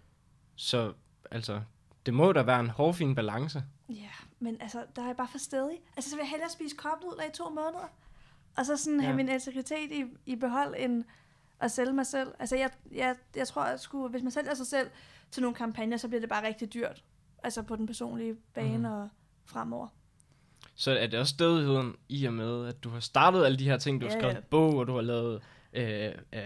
Så 0.57 0.93
altså, 1.31 1.61
det 2.07 2.15
må 2.15 2.33
da 2.33 2.43
være 2.43 2.61
en 2.61 2.71
hårfin 2.71 3.15
balance. 3.15 3.65
Ja, 3.89 4.11
men 4.39 4.57
altså, 4.61 4.85
der 4.97 5.03
er 5.03 5.07
jeg 5.07 5.17
bare 5.17 5.29
for 5.29 5.39
stedig. 5.39 5.79
Altså, 5.97 6.11
så 6.11 6.17
vil 6.17 6.23
jeg 6.23 6.31
hellere 6.31 6.51
spise 6.51 6.77
kopnudler 6.77 7.25
i 7.25 7.33
to 7.35 7.49
måneder. 7.49 7.93
Og 8.57 8.67
så 8.67 8.77
sådan 8.77 9.01
ja. 9.01 9.07
Have 9.07 9.17
min 9.17 9.29
integritet 9.29 9.93
i, 9.93 10.05
i 10.27 10.37
behold, 10.37 10.75
end 10.79 11.05
at 11.61 11.71
sælge 11.71 11.93
mig 11.93 12.07
selv. 12.07 12.35
Altså, 12.39 12.57
jeg, 12.57 12.71
jeg, 12.93 13.17
jeg 13.37 13.49
tror, 13.49 13.63
at 13.63 13.81
skulle, 13.81 14.09
hvis 14.09 14.23
man 14.23 14.33
sælger 14.33 14.55
sig 14.55 14.67
selv 14.67 14.91
til 15.31 15.43
nogle 15.43 15.55
kampagner, 15.55 15.97
så 15.97 16.09
bliver 16.09 16.21
det 16.21 16.29
bare 16.29 16.47
rigtig 16.47 16.75
dyrt. 16.75 17.05
Altså 17.43 17.63
på 17.63 17.77
den 17.77 17.87
personlige 17.87 18.37
bane 18.55 18.79
mm. 18.79 18.85
og 18.85 19.09
fremover. 19.45 19.89
Så 20.75 20.91
er 20.91 21.07
det 21.07 21.19
også 21.21 21.31
stedigheden 21.35 21.97
i 22.09 22.25
og 22.25 22.33
med, 22.33 22.67
at 22.69 22.85
du 22.85 22.89
har 22.91 23.01
startet 23.01 23.45
alle 23.45 23.59
de 23.59 23.65
her 23.65 23.79
ting. 23.79 24.01
Du 24.01 24.07
har 24.07 24.13
Ja, 24.15 24.21
skrevet 24.21 24.35
ja. 24.35 24.41
bog, 24.41 24.75
og 24.77 24.87
du 24.87 24.95
har 24.95 25.03
lavet 25.03 25.43
øh, 25.73 26.13
øh, 26.33 26.43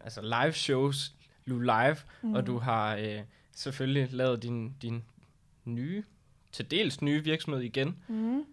altså 0.00 0.22
live 0.22 0.52
shows, 0.52 1.14
Lu 1.44 1.58
Live, 1.58 1.96
mm. 2.22 2.34
og 2.34 2.46
du 2.46 2.58
har 2.58 2.96
øh, 2.96 3.20
selvfølgelig 3.56 4.08
lavet 4.12 4.42
din, 4.42 4.74
din 4.82 5.04
nye, 5.64 6.04
til 6.52 6.70
dels 6.70 7.02
nye 7.02 7.24
virksomhed 7.24 7.60
igen. 7.62 7.96
Mm. 8.08 8.44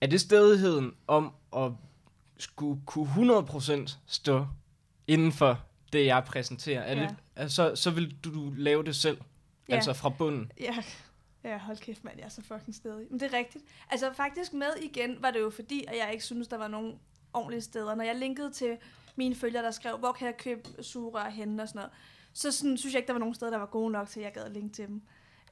Er 0.00 0.06
det 0.06 0.20
stedigheden 0.20 0.94
om 1.06 1.32
at 1.56 1.72
skulle 2.38 2.80
kunne 2.86 3.38
100% 3.88 3.96
stå 4.06 4.46
inden 5.06 5.32
for 5.32 5.60
det, 5.92 6.06
jeg 6.06 6.24
præsenterer? 6.24 6.80
Er 6.82 6.96
Ja. 6.96 7.02
det, 7.02 7.14
altså, 7.36 7.76
så 7.76 7.90
vil 7.90 8.14
du, 8.24 8.34
du 8.34 8.52
lave 8.56 8.84
det 8.84 8.96
selv, 8.96 9.18
Ja. 9.68 9.74
altså 9.74 9.92
fra 9.92 10.08
bunden? 10.08 10.52
Ja. 10.60 10.74
Ja, 11.44 11.58
hold 11.58 11.76
kæft 11.76 12.04
mand, 12.04 12.18
jeg 12.18 12.24
er 12.24 12.28
så 12.28 12.42
fucking 12.42 12.74
stedig. 12.74 13.06
Men 13.10 13.20
det 13.20 13.34
er 13.34 13.38
rigtigt. 13.38 13.64
Altså 13.90 14.12
faktisk 14.12 14.52
med 14.52 14.76
igen 14.82 15.22
var 15.22 15.30
det 15.30 15.40
jo 15.40 15.50
fordi, 15.50 15.84
at 15.88 15.96
jeg 15.96 16.12
ikke 16.12 16.24
synes, 16.24 16.48
der 16.48 16.56
var 16.56 16.68
nogen 16.68 17.00
ordentlige 17.32 17.60
steder. 17.60 17.94
Når 17.94 18.04
jeg 18.04 18.16
linkede 18.16 18.50
til 18.50 18.78
mine 19.16 19.34
følgere, 19.34 19.62
der 19.62 19.70
skrev, 19.70 19.96
hvor 19.96 20.12
kan 20.12 20.26
jeg 20.26 20.36
købe 20.36 20.82
sugerør 20.82 21.30
henne 21.30 21.62
og 21.62 21.68
sådan 21.68 21.78
noget, 21.78 21.92
så 22.32 22.52
sådan, 22.52 22.76
synes 22.76 22.94
jeg 22.94 22.98
ikke, 22.98 23.06
der 23.06 23.12
var 23.12 23.20
nogen 23.20 23.34
steder, 23.34 23.50
der 23.50 23.58
var 23.58 23.66
gode 23.66 23.92
nok 23.92 24.08
til, 24.08 24.20
at 24.20 24.24
jeg 24.24 24.32
gad 24.32 24.42
at 24.42 24.52
linke 24.52 24.74
til 24.74 24.86
dem. 24.86 25.02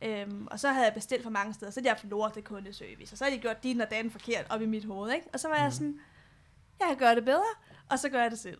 Øhm, 0.02 0.48
og 0.50 0.60
så 0.60 0.68
havde 0.68 0.86
jeg 0.86 0.94
bestilt 0.94 1.22
for 1.22 1.30
mange 1.30 1.54
steder, 1.54 1.70
så 1.70 1.80
havde 1.80 1.88
jeg 1.88 1.94
haft 1.94 2.04
lortet 2.04 2.44
kundeservice, 2.44 3.14
og 3.14 3.18
så 3.18 3.24
havde 3.24 3.36
de 3.36 3.40
gjort 3.40 3.62
din 3.62 3.80
og 3.80 3.90
den 3.90 4.10
forkert 4.10 4.46
op 4.50 4.62
i 4.62 4.66
mit 4.66 4.84
hoved, 4.84 5.12
ikke? 5.12 5.26
Og 5.32 5.40
så 5.40 5.48
var 5.48 5.56
mm. 5.56 5.62
jeg 5.62 5.72
sådan, 5.72 6.00
jeg 6.80 6.88
kan 6.88 6.96
gøre 6.96 7.14
det 7.14 7.24
bedre, 7.24 7.44
og 7.90 7.98
så 7.98 8.08
gør 8.08 8.22
jeg 8.22 8.30
det 8.30 8.38
selv. 8.38 8.58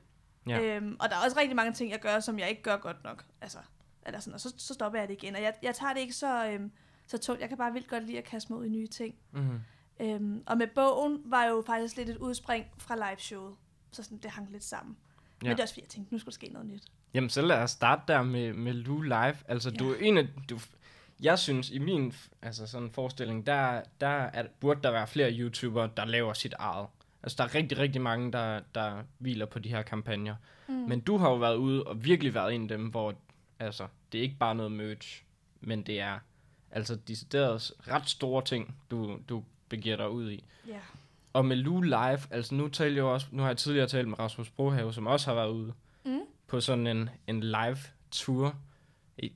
Ja. 0.49 0.61
Øhm, 0.61 0.97
og 1.01 1.11
der 1.11 1.17
er 1.17 1.25
også 1.25 1.41
rigtig 1.41 1.57
mange 1.57 1.73
ting, 1.73 1.91
jeg 1.91 2.01
gør, 2.01 2.21
som 2.21 2.39
jeg 2.39 2.51
ikke 2.51 2.63
gør 2.63 2.77
godt 2.77 3.05
nok. 3.05 3.25
Altså, 3.41 3.59
eller 4.07 4.21
sådan, 4.21 4.35
og 4.35 4.41
så, 4.41 4.55
så 4.57 4.75
stopper 4.75 4.99
jeg 4.99 5.09
det 5.09 5.15
igen. 5.15 5.37
Og 5.37 5.43
jeg, 5.43 5.55
jeg 5.63 5.75
tager 5.75 5.93
det 5.93 6.01
ikke 6.01 6.13
så, 6.13 6.47
øhm, 6.47 6.73
så 7.07 7.19
tungt. 7.19 7.41
Jeg 7.41 7.49
kan 7.49 7.59
bare 7.59 7.73
vildt 7.73 7.89
godt 7.89 8.07
lide 8.07 8.19
at 8.19 8.25
kaste 8.25 8.53
mig 8.53 8.61
ud 8.61 8.67
i 8.67 8.69
nye 8.69 8.87
ting. 8.87 9.15
Mm-hmm. 9.33 9.61
Øhm, 10.01 10.43
og 10.47 10.59
med 10.59 10.67
bogen 10.67 11.23
var 11.25 11.45
jo 11.45 11.63
faktisk 11.67 11.97
lidt 11.97 12.09
et 12.09 12.17
udspring 12.17 12.67
fra 12.79 12.97
liveshowet. 12.97 13.55
Så 13.93 14.03
sådan, 14.03 14.19
det 14.19 14.31
hang 14.31 14.53
lidt 14.53 14.65
sammen. 14.65 14.97
Ja. 15.43 15.49
Men 15.49 15.57
det 15.57 15.59
er 15.59 15.65
også 15.65 15.75
fordi, 15.75 15.85
jeg 15.85 15.89
tænkte, 15.89 16.15
nu 16.15 16.19
skulle 16.19 16.33
der 16.33 16.47
ske 16.47 16.49
noget 16.53 16.69
nyt. 16.69 16.83
Jamen, 17.15 17.31
så 17.31 17.43
lad 17.43 17.57
os 17.57 17.71
starte 17.71 18.03
der 18.09 18.23
med, 18.23 18.53
med 18.53 18.73
Lou 18.73 19.01
Live. 19.01 19.37
Altså, 19.49 19.71
ja. 19.71 19.77
du 19.77 19.91
er 19.91 19.97
en 20.01 20.19
af... 20.19 20.29
Du, 20.51 20.59
jeg 21.23 21.39
synes, 21.39 21.71
i 21.71 21.79
min 21.79 22.15
altså 22.43 22.67
sådan 22.67 22.91
forestilling, 22.91 23.47
der, 23.47 23.83
der 24.01 24.07
er, 24.07 24.47
burde 24.61 24.83
der 24.83 24.91
være 24.91 25.07
flere 25.07 25.33
YouTubere, 25.33 25.91
der 25.97 26.05
laver 26.05 26.33
sit 26.33 26.55
eget. 26.59 26.87
Altså, 27.23 27.37
der 27.37 27.45
er 27.45 27.55
rigtig, 27.55 27.79
rigtig 27.79 28.01
mange, 28.01 28.33
der, 28.33 28.61
der 28.75 29.03
hviler 29.19 29.47
på 29.47 29.59
de 29.59 29.69
her 29.69 29.83
kampagner. 29.83 30.35
Mm. 30.69 30.75
Men 30.75 31.01
du 31.01 31.17
har 31.17 31.31
jo 31.31 31.37
været 31.37 31.57
ude 31.57 31.85
og 31.85 32.05
virkelig 32.05 32.35
været 32.35 32.55
en 32.55 32.63
af 32.63 32.69
dem, 32.69 32.87
hvor 32.87 33.15
altså, 33.59 33.87
det 34.13 34.19
er 34.19 34.23
ikke 34.23 34.39
bare 34.39 34.55
noget 34.55 34.73
merch, 34.73 35.25
men 35.61 35.83
det 35.83 36.01
er 36.01 36.19
altså 36.73 36.95
decideret 36.97 37.73
ret 37.89 38.09
store 38.09 38.45
ting, 38.45 38.77
du, 38.91 39.19
du 39.29 39.45
begiver 39.69 39.97
dig 39.97 40.11
ud 40.11 40.31
i. 40.31 40.45
Ja. 40.69 40.79
Og 41.33 41.45
med 41.45 41.57
Lou 41.57 41.81
Live, 41.81 42.21
altså 42.31 42.55
nu 42.55 42.69
taler 42.69 42.95
jeg 42.97 43.05
også, 43.05 43.27
nu 43.31 43.43
har 43.43 43.49
jeg 43.49 43.57
tidligere 43.57 43.89
talt 43.89 44.09
med 44.09 44.19
Rasmus 44.19 44.51
Brohave, 44.51 44.93
som 44.93 45.07
også 45.07 45.27
har 45.27 45.35
været 45.35 45.51
ude 45.51 45.73
Mm. 46.05 46.21
på 46.47 46.61
sådan 46.61 46.87
en, 46.87 47.11
en 47.27 47.41
live 47.41 47.79
tour. 48.11 48.55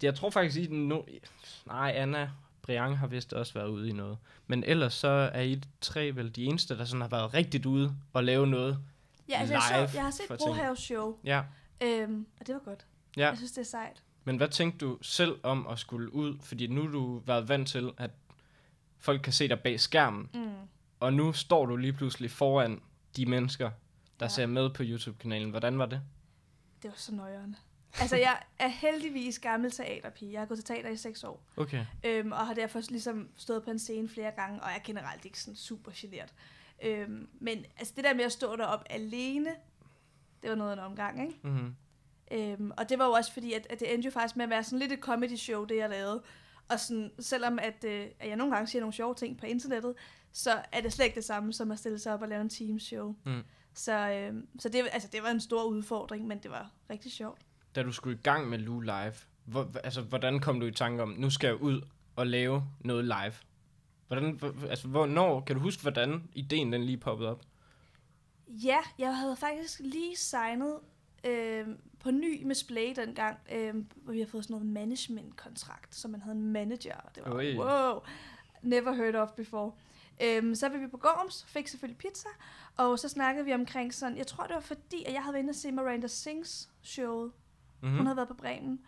Jeg 0.03 0.14
tror 0.14 0.31
faktisk, 0.31 0.59
I 0.59 0.66
den 0.66 0.88
no, 0.88 1.01
nej, 1.66 1.92
Anna 1.96 2.31
Brian 2.62 2.94
har 2.94 3.07
vist 3.07 3.33
også 3.33 3.55
været 3.55 3.68
ude 3.68 3.88
i 3.88 3.92
noget. 3.92 4.18
Men 4.46 4.64
ellers 4.64 4.94
så 4.94 5.09
er 5.09 5.40
I 5.40 5.61
tre 5.81 6.11
vel 6.16 6.37
de 6.37 6.44
eneste, 6.44 6.79
der 6.79 6.85
sådan 6.85 7.01
har 7.01 7.09
været 7.09 7.35
rigtigt 7.35 7.66
ude 7.66 7.96
og 8.12 8.25
lave 8.25 8.46
noget. 8.46 8.79
Ja, 9.29 9.38
altså, 9.38 9.55
jeg, 9.55 9.62
Live 9.79 9.88
så, 9.88 9.96
jeg 9.96 10.05
har 10.05 10.11
set. 10.11 10.27
Brohaves 10.38 10.79
show, 10.79 11.16
Ja, 11.25 11.42
øhm, 11.81 12.27
og 12.40 12.46
det 12.46 12.55
var 12.55 12.61
godt. 12.61 12.87
ja. 13.16 13.29
Jeg 13.29 13.37
synes, 13.37 13.53
det 13.53 13.59
er 13.61 13.64
sejt. 13.64 14.03
Men 14.27 14.37
hvad 14.37 14.49
tænkte 14.49 14.87
du 14.87 14.99
selv 15.03 15.39
om 15.43 15.67
at 15.67 15.79
skulle 15.79 16.15
ud? 16.15 16.39
Fordi 16.41 16.67
nu 16.67 16.83
har 16.83 16.89
du 16.89 17.19
været 17.19 17.49
vant 17.49 17.69
til, 17.69 17.91
at 17.97 18.11
folk 18.99 19.23
kan 19.23 19.33
se 19.33 19.49
dig 19.49 19.61
bag 19.61 19.81
skærmen. 19.81 20.31
Mm. 20.35 20.51
Og 21.01 21.12
nu 21.12 21.33
står 21.33 21.67
du 21.67 21.77
lige 21.77 21.93
pludselig 21.93 22.31
foran 22.31 22.81
de 23.17 23.27
mennesker, 23.27 23.71
der 24.21 24.27
Ja. 24.27 24.29
ser 24.29 24.47
med 24.47 24.71
på 24.71 24.83
YouTube-kanalen. 24.87 25.51
Hvordan 25.51 25.79
var 25.79 25.87
det? 25.87 26.01
Det 26.83 26.89
var 26.91 26.97
så 26.97 27.15
nøjeren. 27.15 27.57
Altså, 28.01 28.17
jeg 28.17 28.43
er 28.59 28.69
heldigvis 28.69 29.39
gammel 29.39 29.71
teaterpige. 29.71 30.33
Jeg 30.33 30.41
har 30.41 30.47
gået 30.47 30.59
til 30.59 30.65
teater 30.77 30.91
i 30.91 30.97
seks 30.97 31.25
år. 31.25 31.43
Okay. 31.57 31.87
Øhm, 32.05 32.33
og 32.33 32.47
har 32.47 32.55
derfor 32.55 32.81
ligesom 32.89 33.29
stået 33.37 33.62
på 33.65 33.71
en 33.71 33.79
scene 33.79 34.09
flere 34.09 34.31
gange, 34.37 34.62
og 34.62 34.69
jeg 34.69 34.77
er 34.77 34.83
generelt 34.85 35.25
ikke 35.25 35.41
sådan 35.41 35.57
super 35.57 35.93
generet. 35.95 36.35
Øhm, 36.83 37.29
men 37.41 37.65
altså 37.79 37.93
det 37.97 38.05
der 38.05 38.15
med 38.15 38.25
at 38.25 38.33
stå 38.33 38.57
deroppe 38.57 38.93
alene, 38.93 39.51
det 40.43 40.51
var 40.51 40.57
noget 40.57 40.71
af 40.71 40.75
en 40.77 40.81
omgang, 40.83 41.23
ikke? 41.27 41.39
Mm-hmm. 41.43 41.75
Øhm, 42.31 42.71
og 42.77 42.89
det 42.89 42.99
var 42.99 43.05
jo 43.07 43.12
også 43.12 43.33
fordi, 43.33 43.53
at, 43.53 43.67
at 43.71 43.81
det 43.81 43.95
endte 43.95 44.07
jo 44.07 44.11
faktisk 44.11 44.37
med 44.37 44.45
at 44.45 44.51
være 44.51 44.65
sådan 44.65 44.79
lidt 44.79 44.93
et 44.93 44.99
comedy 45.01 45.37
show, 45.37 45.65
det 45.65 45.77
jeg 45.77 45.91
lavede. 45.91 46.23
Og 46.69 46.81
sådan, 46.81 47.11
selvom 47.19 47.59
at, 47.59 47.85
øh, 47.85 48.07
at 48.21 48.29
jeg 48.29 48.37
nogle 48.37 48.55
gange 48.55 48.67
siger 48.67 48.81
nogle 48.81 48.93
sjove 48.93 49.15
ting 49.15 49.39
på 49.39 49.47
internettet, 49.47 49.95
så 50.33 50.51
er 50.73 50.81
det 50.81 50.93
slet 50.93 51.05
ikke 51.05 51.15
det 51.15 51.25
samme 51.25 51.53
som 51.53 51.71
at 51.71 51.79
stille 51.79 51.99
sig 51.99 52.15
op 52.15 52.23
og 52.23 52.29
lave 52.29 52.41
en 52.41 52.49
teamshow. 52.49 53.15
Mm. 53.25 53.43
Så, 53.75 54.11
øhm, 54.11 54.49
så 54.59 54.69
det, 54.69 54.89
altså, 54.93 55.09
det 55.12 55.23
var 55.23 55.29
en 55.31 55.41
stor 55.41 55.65
udfordring, 55.65 56.27
men 56.27 56.39
det 56.39 56.51
var 56.51 56.71
rigtig 56.91 57.12
sjovt. 57.12 57.41
Da 57.75 57.83
du 57.83 57.93
skulle 57.93 58.17
i 58.19 58.23
gang 58.23 58.49
med 58.49 58.59
Lou 58.59 58.81
Live, 58.81 59.15
hvor, 59.45 59.71
altså, 59.85 60.01
hvordan 60.03 60.39
kom 60.41 60.61
du 60.61 60.67
i 60.67 60.73
tanke 60.73 61.03
om, 61.03 61.15
nu 61.19 61.31
skal 61.31 61.47
jeg 61.49 61.62
ud 61.62 61.83
og 62.17 62.27
lave 62.27 62.62
noget 62.81 63.05
live? 63.05 63.33
Hvordan, 64.07 64.31
hvor- 64.31 64.69
altså, 64.69 64.89
hvornår, 64.89 65.41
kan 65.41 65.57
du 65.57 65.62
huske, 65.62 65.83
hvordan 65.83 66.29
ideen 66.35 66.73
den 66.73 66.85
lige 66.85 66.97
poppede 66.99 67.31
op? 67.31 67.43
Ja, 68.49 68.79
jeg 68.99 69.17
havde 69.17 69.37
faktisk 69.37 69.81
lige 69.85 70.17
signet 70.17 70.79
øh, 71.25 71.67
på 72.07 72.11
ny 72.12 72.42
med 72.42 72.55
Splay 72.55 72.95
dengang, 72.97 73.38
øh, 73.53 73.75
hvor 73.95 74.12
vi 74.12 74.21
har 74.21 74.27
fået 74.27 74.45
sådan 74.45 74.55
noget 74.55 74.66
management-kontrakt, 74.66 75.95
så 75.95 76.09
man 76.09 76.21
havde 76.21 76.37
en 76.37 76.53
manager, 76.53 76.97
og 76.97 77.14
det 77.14 77.23
var 77.27 77.35
Oj. 77.35 77.57
wow, 77.57 78.01
never 78.62 78.92
heard 78.92 79.14
of 79.14 79.29
before. 79.31 79.73
Øhm, 80.23 80.55
så 80.55 80.69
var 80.69 80.79
vi 80.79 80.87
på 80.87 80.97
Gorms, 80.97 81.45
fik 81.49 81.69
selvfølgelig 81.69 81.99
pizza, 81.99 82.29
og 82.77 82.99
så 82.99 83.09
snakkede 83.09 83.45
vi 83.45 83.55
omkring 83.55 83.95
sådan, 83.95 84.19
jeg 84.19 84.27
tror 84.27 84.45
det 84.45 84.55
var 84.55 84.61
fordi, 84.61 85.05
at 85.05 85.12
jeg 85.12 85.23
havde 85.23 85.33
været 85.33 85.42
inde 85.42 85.51
og 85.51 85.55
se 85.55 85.73
Miranda 85.73 86.07
Sings 86.07 86.69
showet. 86.83 87.25
Mm. 87.27 87.33
Mm-hmm. 87.81 87.97
Hun 87.97 88.07
havde 88.07 88.16
været 88.16 88.29
på 88.29 88.35
Bremen. 88.35 88.81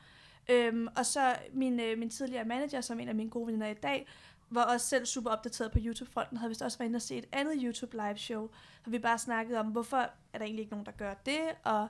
Øhm, 0.49 0.89
og 0.97 1.07
så 1.07 1.37
min, 1.53 1.81
øh, 1.81 1.99
min 1.99 2.11
tidligere 2.11 2.45
manager, 2.45 2.81
som 2.81 2.99
er 2.99 3.03
en 3.03 3.09
af 3.09 3.15
mine 3.15 3.31
gode 3.31 3.47
veninder 3.47 3.67
i 3.67 3.75
dag, 3.75 4.09
var 4.51 4.63
også 4.63 4.87
selv 4.87 5.07
super 5.07 5.31
opdateret 5.31 5.73
på 5.73 5.79
YouTube-fronten, 5.81 6.37
havde 6.37 6.49
vist 6.51 6.63
også 6.63 6.79
været 6.79 6.89
inde 6.89 6.97
og 6.97 7.03
se 7.03 7.17
et 7.19 7.27
andet 7.33 7.55
YouTube 7.63 7.97
live 7.97 8.19
show, 8.19 8.51
hvor 8.83 8.91
vi 8.91 8.99
bare 8.99 9.19
snakkede 9.19 9.59
om, 9.59 9.67
hvorfor 9.67 9.97
er 10.33 10.39
der 10.39 10.45
egentlig 10.45 10.63
ikke 10.63 10.73
nogen, 10.73 10.87
der 10.87 10.93
gør 10.93 11.15
det, 11.15 11.41
og 11.65 11.89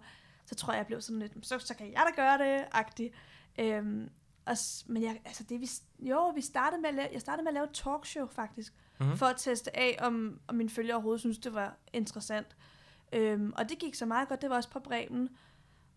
så 0.48 0.54
tror 0.54 0.72
jeg, 0.72 0.78
jeg 0.78 0.86
blev 0.86 1.00
sådan 1.00 1.18
lidt, 1.18 1.32
så, 1.46 1.58
så 1.58 1.74
kan 1.74 1.92
jeg 1.92 2.06
da 2.16 2.22
gøre 2.22 2.38
det, 2.38 2.64
agtig. 2.72 3.12
Øhm, 3.58 4.10
og, 4.46 4.56
men 4.86 5.02
jeg, 5.02 5.20
altså 5.24 5.44
det, 5.44 5.60
vi, 5.60 5.68
jo, 6.00 6.28
vi 6.28 6.40
startede 6.40 6.80
med 6.82 6.88
at 6.88 6.94
lave, 6.94 7.08
jeg 7.12 7.20
startede 7.20 7.42
med 7.44 7.48
at 7.50 7.54
lave 7.54 7.64
et 7.64 7.72
talkshow 7.72 8.26
faktisk, 8.26 8.72
Mhm. 8.72 9.06
mm-hmm. 9.06 9.18
for 9.18 9.26
at 9.26 9.36
teste 9.38 9.76
af, 9.76 9.96
om, 10.00 10.40
om 10.46 10.54
mine 10.54 10.70
følgere 10.70 10.94
overhovedet 10.94 11.20
synes 11.20 11.38
det 11.38 11.54
var 11.54 11.76
interessant. 11.92 12.56
Øhm, 13.12 13.52
og 13.56 13.68
det 13.68 13.78
gik 13.78 13.94
så 13.94 14.06
meget 14.06 14.28
godt, 14.28 14.42
det 14.42 14.50
var 14.50 14.56
også 14.56 14.70
på 14.70 14.80
Bremen, 14.80 15.28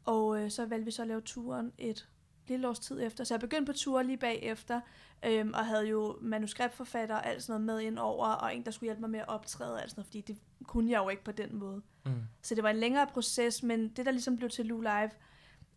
og 0.06 0.40
øh, 0.44 0.52
så 0.52 0.66
valgte 0.66 0.86
vi 0.86 0.92
så 0.92 1.02
at 1.02 1.08
lave 1.08 1.22
turen 1.22 1.72
et 1.78 2.08
lille 2.48 2.70
års 2.70 2.80
tid 2.80 3.02
efter. 3.04 3.24
Så 3.24 3.34
jeg 3.34 3.40
begyndte 3.42 3.72
på 3.72 3.78
turen 3.78 4.08
lige 4.08 4.18
bagefter, 4.18 4.82
øhm, 5.26 5.54
og 5.54 5.66
havde 5.66 5.88
jo 5.88 6.18
manuskriptforfatter 6.22 7.16
og 7.16 7.28
alt 7.28 7.44
sådan 7.44 7.62
noget 7.62 7.80
med 7.80 7.88
ind 7.88 8.00
over, 8.00 8.28
og 8.28 8.56
en, 8.56 8.66
der 8.66 8.72
skulle 8.72 8.88
hjælpe 8.88 9.02
mig 9.02 9.10
med 9.10 9.20
at 9.20 9.28
optræde 9.28 9.74
og 9.74 9.82
alt 9.82 9.90
sådan 9.92 10.00
noget, 10.00 10.08
fordi 10.08 10.22
det 10.22 10.38
kunne 10.64 10.92
jeg 10.92 10.98
jo 10.98 11.10
ikke 11.10 11.24
på 11.24 11.32
den 11.32 11.56
måde. 11.56 11.82
Mm. 12.06 12.12
Så 12.42 12.56
det 12.56 12.64
var 12.64 12.70
en 12.70 12.78
længere 12.78 13.08
proces, 13.08 13.64
men 13.64 13.90
det, 13.90 14.06
der 14.06 14.12
ligesom 14.12 14.38
blev 14.38 14.50
til 14.50 14.66
Lou 14.66 14.82
Live, 14.82 15.10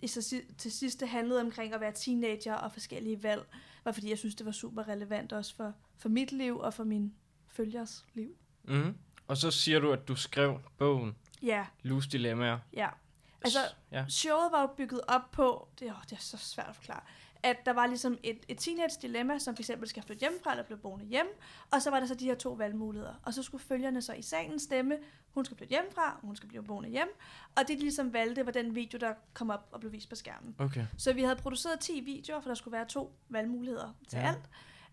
i 0.03 0.07
så 0.07 0.40
til 0.59 0.72
sidst 0.72 1.00
det 1.00 1.09
handlede 1.09 1.40
omkring 1.40 1.74
at 1.74 1.81
være 1.81 1.92
teenager 1.92 2.55
og 2.55 2.72
forskellige 2.72 3.22
valg, 3.22 3.42
var 3.85 3.92
fordi 3.92 4.11
jeg 4.11 4.18
synes, 4.18 4.35
det 4.35 4.46
var 4.46 4.53
super 4.53 4.88
relevant 4.88 5.33
også 5.33 5.57
for, 5.57 5.72
for 5.98 6.09
mit 6.09 6.33
liv 6.33 6.59
og 6.59 6.74
for 6.74 6.85
mine 6.85 7.11
følgers 7.48 8.07
liv. 8.14 8.37
Mm. 8.64 8.94
Og 9.27 9.37
så 9.37 9.50
siger 9.50 9.79
du, 9.81 9.92
at 9.92 10.09
du 10.09 10.14
skrev 10.16 10.61
bogen, 10.79 11.14
Ja, 11.42 11.66
Lus 11.83 12.07
Dilemmaer. 12.09 12.59
ja. 12.72 12.88
Altså, 13.44 13.61
ja. 13.92 14.04
showet 14.09 14.52
var 14.52 14.61
jo 14.61 14.66
bygget 14.66 15.00
op 15.09 15.30
på, 15.33 15.68
det, 15.80 15.90
åh, 15.90 16.02
det 16.11 16.12
er 16.12 16.20
så 16.20 16.37
svært 16.37 16.68
at 16.68 16.76
forklare, 16.76 17.00
at 17.42 17.66
der 17.66 17.72
var 17.72 17.87
ligesom 17.87 18.18
et, 18.22 18.38
et 18.48 18.59
teenage 18.59 18.98
dilemma, 19.02 19.38
som 19.38 19.57
eksempel 19.59 19.88
skal 19.88 20.02
flytte 20.02 20.20
hjemmefra 20.20 20.50
eller 20.50 20.64
blive 20.64 20.78
boende 20.78 21.04
hjemme, 21.04 21.33
og 21.70 21.83
så 21.83 21.90
var 21.90 22.00
der 22.00 22.07
så 22.07 22.14
de 22.14 22.24
her 22.24 22.35
to 22.35 22.50
valgmuligheder. 22.50 23.14
Og 23.22 23.35
så 23.35 23.42
skulle 23.42 23.64
følgerne 23.64 24.02
så 24.02 24.12
i 24.12 24.22
salen 24.22 24.59
stemme, 24.59 24.96
hun 25.30 25.44
skal 25.44 25.57
flytte 25.57 25.70
hjemmefra, 25.70 26.18
hun 26.22 26.37
skal 26.37 26.48
blive 26.48 26.62
boende 26.64 26.88
hjem, 26.88 27.09
og 27.57 27.68
det 27.68 27.78
de 27.78 27.83
ligesom 27.83 28.12
valgte 28.12 28.46
var 28.46 28.52
den 28.52 28.74
video, 28.74 28.98
der 28.98 29.14
kom 29.35 29.50
op 29.50 29.68
og 29.72 29.80
blev 29.80 29.92
vist 29.92 30.09
på 30.09 30.14
skærmen. 30.14 30.54
Okay. 30.59 30.87
Så 30.98 31.12
vi 31.12 31.22
havde 31.22 31.37
produceret 31.37 31.80
10 31.80 32.00
videoer, 32.00 32.40
for 32.40 32.50
der 32.50 32.54
skulle 32.54 32.72
være 32.72 32.87
to 32.87 33.12
valgmuligheder 33.28 33.94
til 34.09 34.18
ja. 34.18 34.28
alt. 34.28 34.50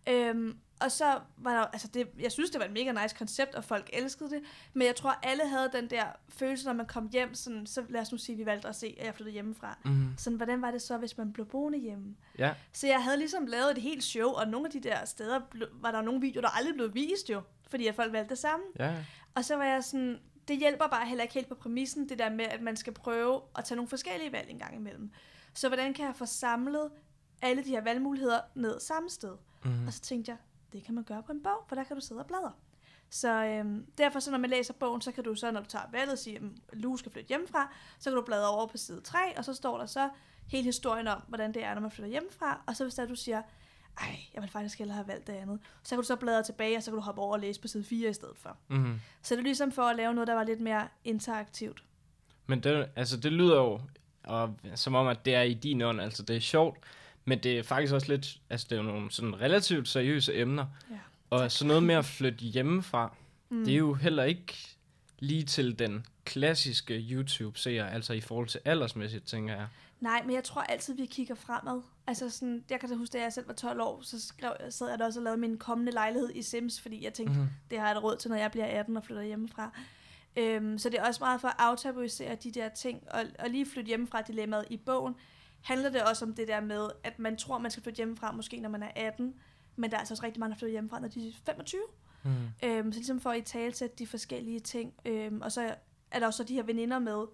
Øhm, 0.09 0.57
og 0.81 0.91
så 0.91 1.19
var 1.37 1.53
der, 1.53 1.65
altså 1.65 1.87
det, 1.87 2.07
jeg 2.19 2.31
synes, 2.31 2.49
det 2.49 2.59
var 2.59 2.65
et 2.65 2.71
mega 2.71 2.91
nice 2.91 3.15
koncept, 3.15 3.55
og 3.55 3.63
folk 3.63 3.89
elskede 3.93 4.29
det. 4.29 4.41
Men 4.73 4.87
jeg 4.87 4.95
tror, 4.95 5.19
alle 5.23 5.47
havde 5.47 5.69
den 5.73 5.89
der 5.89 6.03
følelse, 6.29 6.65
når 6.65 6.73
man 6.73 6.85
kom 6.85 7.09
hjem, 7.11 7.33
sådan, 7.33 7.65
så 7.65 7.83
lad 7.89 8.01
os 8.01 8.11
nu 8.11 8.17
sige, 8.17 8.33
at 8.33 8.39
vi 8.39 8.45
valgte 8.45 8.67
at 8.67 8.75
se, 8.75 8.95
at 8.99 9.05
jeg 9.05 9.15
flyttede 9.15 9.33
hjemmefra. 9.33 9.77
Mm. 9.85 10.13
Sådan, 10.17 10.37
hvordan 10.37 10.61
var 10.61 10.71
det 10.71 10.81
så, 10.81 10.97
hvis 10.97 11.17
man 11.17 11.33
blev 11.33 11.45
boende 11.45 11.79
hjemme? 11.79 12.15
Ja. 12.37 12.53
Så 12.73 12.87
jeg 12.87 13.03
havde 13.03 13.17
ligesom 13.17 13.45
lavet 13.45 13.71
et 13.71 13.77
helt 13.77 14.03
show, 14.03 14.29
og 14.29 14.47
nogle 14.47 14.65
af 14.67 14.71
de 14.71 14.79
der 14.79 15.05
steder 15.05 15.39
var 15.73 15.91
der 15.91 16.01
nogle 16.01 16.21
videoer, 16.21 16.41
der 16.41 16.57
aldrig 16.57 16.75
blev 16.75 16.93
vist 16.93 17.29
jo, 17.29 17.41
fordi 17.67 17.87
at 17.87 17.95
folk 17.95 18.13
valgte 18.13 18.29
det 18.29 18.37
samme. 18.37 18.65
Ja. 18.79 18.95
Og 19.35 19.45
så 19.45 19.55
var 19.55 19.65
jeg 19.65 19.83
sådan, 19.83 20.19
det 20.47 20.57
hjælper 20.57 20.87
bare 20.87 21.05
heller 21.05 21.21
ikke 21.21 21.33
helt 21.33 21.47
på 21.47 21.55
præmissen, 21.55 22.09
det 22.09 22.19
der 22.19 22.29
med, 22.29 22.45
at 22.45 22.61
man 22.61 22.75
skal 22.75 22.93
prøve 22.93 23.41
at 23.57 23.65
tage 23.65 23.75
nogle 23.75 23.89
forskellige 23.89 24.31
valg 24.31 24.49
en 24.49 24.59
gang 24.59 24.75
imellem. 24.75 25.11
Så 25.53 25.67
hvordan 25.67 25.93
kan 25.93 26.05
jeg 26.05 26.15
få 26.15 26.25
samlet 26.25 26.89
alle 27.41 27.63
de 27.63 27.69
her 27.69 27.81
valgmuligheder 27.81 28.39
ned 28.55 28.79
samme 28.79 29.09
sted? 29.09 29.37
Mm. 29.65 29.87
Og 29.87 29.93
så 29.93 30.01
tænkte 30.01 30.31
jeg, 30.31 30.37
det 30.73 30.83
kan 30.83 30.95
man 30.95 31.03
gøre 31.03 31.23
på 31.23 31.31
en 31.31 31.43
bog, 31.43 31.65
for 31.67 31.75
der 31.75 31.83
kan 31.83 31.95
du 31.95 32.01
sidde 32.01 32.21
og 32.21 32.27
bladre. 32.27 32.51
Så 33.09 33.45
øhm, 33.45 33.85
derfor, 33.97 34.19
så 34.19 34.31
når 34.31 34.37
man 34.37 34.49
læser 34.49 34.73
bogen, 34.73 35.01
så 35.01 35.11
kan 35.11 35.23
du 35.23 35.35
så, 35.35 35.51
når 35.51 35.59
du 35.59 35.65
tager 35.65 35.85
valget, 35.91 36.19
sige, 36.19 36.35
at 36.35 36.77
Lue 36.77 36.99
skal 36.99 37.11
flytte 37.11 37.27
hjemmefra, 37.27 37.73
så 37.99 38.09
kan 38.09 38.17
du 38.17 38.23
bladre 38.25 38.49
over 38.49 38.67
på 38.67 38.77
side 38.77 39.01
3, 39.01 39.37
og 39.37 39.45
så 39.45 39.53
står 39.53 39.77
der 39.77 39.85
så 39.85 40.09
hele 40.47 40.63
historien 40.63 41.07
om, 41.07 41.21
hvordan 41.27 41.53
det 41.53 41.63
er, 41.63 41.73
når 41.73 41.81
man 41.81 41.91
flytter 41.91 42.09
hjemmefra. 42.09 42.61
Og 42.67 42.75
så 42.75 42.83
hvis 42.83 42.95
der 42.95 43.05
du 43.05 43.15
siger, 43.15 43.41
ej, 43.99 44.15
jeg 44.33 44.41
vil 44.41 44.49
faktisk 44.49 44.77
hellere 44.77 44.95
have 44.95 45.07
valgt 45.07 45.27
det 45.27 45.33
andet, 45.33 45.59
så 45.83 45.89
kan 45.89 45.97
du 45.97 46.07
så 46.07 46.15
bladre 46.15 46.43
tilbage, 46.43 46.77
og 46.77 46.83
så 46.83 46.91
kan 46.91 46.95
du 46.95 47.01
hoppe 47.01 47.21
over 47.21 47.33
og 47.33 47.39
læse 47.39 47.61
på 47.61 47.67
side 47.67 47.83
4 47.83 48.09
i 48.09 48.13
stedet 48.13 48.37
for. 48.37 48.57
Mm. 48.67 48.99
Så 49.21 49.35
det 49.35 49.39
er 49.39 49.43
ligesom 49.43 49.71
for 49.71 49.83
at 49.83 49.95
lave 49.95 50.13
noget, 50.13 50.27
der 50.27 50.33
var 50.33 50.43
lidt 50.43 50.61
mere 50.61 50.87
interaktivt. 51.03 51.83
Men 52.47 52.63
det, 52.63 52.89
altså, 52.95 53.17
det 53.17 53.31
lyder 53.31 53.55
jo 53.55 53.79
og, 54.23 54.55
som 54.75 54.95
om, 54.95 55.07
at 55.07 55.25
det 55.25 55.35
er 55.35 55.41
i 55.41 55.53
din 55.53 55.81
ånd. 55.81 56.01
Altså, 56.01 56.23
det 56.23 56.35
er 56.35 56.39
sjovt, 56.39 56.77
men 57.25 57.39
det 57.39 57.59
er 57.59 57.63
faktisk 57.63 57.93
også 57.93 58.07
lidt... 58.07 58.37
Altså, 58.49 58.67
det 58.69 58.75
er 58.77 58.81
jo 58.83 58.87
nogle 58.87 59.11
sådan 59.11 59.41
relativt 59.41 59.87
seriøse 59.87 60.35
emner. 60.35 60.65
Ja. 60.91 60.95
Og 61.29 61.51
så 61.51 61.65
noget 61.65 61.83
med 61.83 61.95
at 61.95 62.05
flytte 62.05 62.45
hjemmefra, 62.45 63.15
Mm. 63.51 63.65
det 63.65 63.73
er 63.73 63.77
jo 63.77 63.93
heller 63.93 64.23
ikke 64.23 64.57
lige 65.19 65.43
til 65.43 65.79
den 65.79 66.05
klassiske 66.25 66.93
YouTube-seer, 66.93 67.85
altså 67.85 68.13
i 68.13 68.21
forhold 68.21 68.47
til 68.47 68.59
aldersmæssigt, 68.65 69.25
tænker 69.25 69.53
jeg. 69.55 69.67
Nej, 69.99 70.21
men 70.25 70.35
jeg 70.35 70.43
tror 70.43 70.61
altid, 70.61 70.95
vi 70.95 71.05
kigger 71.05 71.35
fremad. 71.35 71.81
Altså 72.07 72.29
sådan, 72.29 72.63
jeg 72.69 72.79
kan 72.79 72.89
da 72.89 72.95
huske, 72.95 73.13
da 73.13 73.21
jeg 73.23 73.33
selv 73.33 73.47
var 73.47 73.53
12 73.53 73.81
år, 73.81 73.99
så 74.03 74.21
skrev, 74.27 74.53
sad 74.69 74.89
jeg 74.89 74.99
da 74.99 75.05
også 75.05 75.19
og 75.19 75.23
lavede 75.23 75.41
min 75.41 75.57
kommende 75.57 75.91
lejlighed 75.91 76.29
i 76.35 76.41
Sims, 76.41 76.81
fordi 76.81 77.03
jeg 77.03 77.13
tænkte, 77.13 77.33
mm-hmm. 77.33 77.49
det 77.71 77.79
har 77.79 77.87
jeg 77.87 77.95
da 77.95 78.01
råd 78.01 78.17
til, 78.17 78.29
når 78.29 78.37
jeg 78.37 78.51
bliver 78.51 78.65
18 78.65 78.97
og 78.97 79.03
flytter 79.03 79.23
hjemmefra. 79.23 79.71
Øhm, 80.35 80.77
så 80.77 80.89
det 80.89 80.99
er 80.99 81.07
også 81.07 81.19
meget 81.23 81.41
for 81.41 81.47
at 81.47 81.55
aftabuisere 81.59 82.35
de 82.35 82.51
der 82.51 82.69
ting, 82.69 83.03
og, 83.11 83.21
og 83.39 83.49
lige 83.49 83.65
flytte 83.65 83.87
hjemmefra 83.87 84.21
dilemmaet 84.21 84.65
i 84.69 84.77
bogen, 84.77 85.15
handler 85.61 85.89
det 85.89 86.03
også 86.03 86.25
om 86.25 86.33
det 86.33 86.47
der 86.47 86.61
med, 86.61 86.89
at 87.03 87.19
man 87.19 87.37
tror, 87.37 87.57
man 87.57 87.71
skal 87.71 87.83
flytte 87.83 87.97
hjemmefra, 87.97 88.31
måske 88.31 88.59
når 88.59 88.69
man 88.69 88.83
er 88.83 88.91
18, 88.95 89.33
men 89.75 89.89
der 89.89 89.95
er 89.95 89.99
altså 89.99 90.13
også 90.13 90.23
rigtig 90.23 90.39
mange, 90.39 90.53
der 90.53 90.59
flytter 90.59 90.71
hjemmefra, 90.71 90.99
når 90.99 91.07
de 91.07 91.27
er 91.27 91.33
25. 91.45 91.81
Mm. 92.23 92.29
Øhm, 92.63 92.91
så 92.91 92.99
ligesom 92.99 93.19
for 93.19 93.29
at 93.29 93.37
i 93.37 93.41
tale 93.41 93.73
sætte 93.73 93.95
de 93.99 94.07
forskellige 94.07 94.59
ting. 94.59 94.93
Øhm, 95.05 95.41
og 95.41 95.51
så 95.51 95.75
er 96.11 96.19
der 96.19 96.25
også 96.25 96.37
så 96.37 96.43
de 96.43 96.53
her 96.53 96.63
veninder 96.63 96.99
med. 96.99 97.25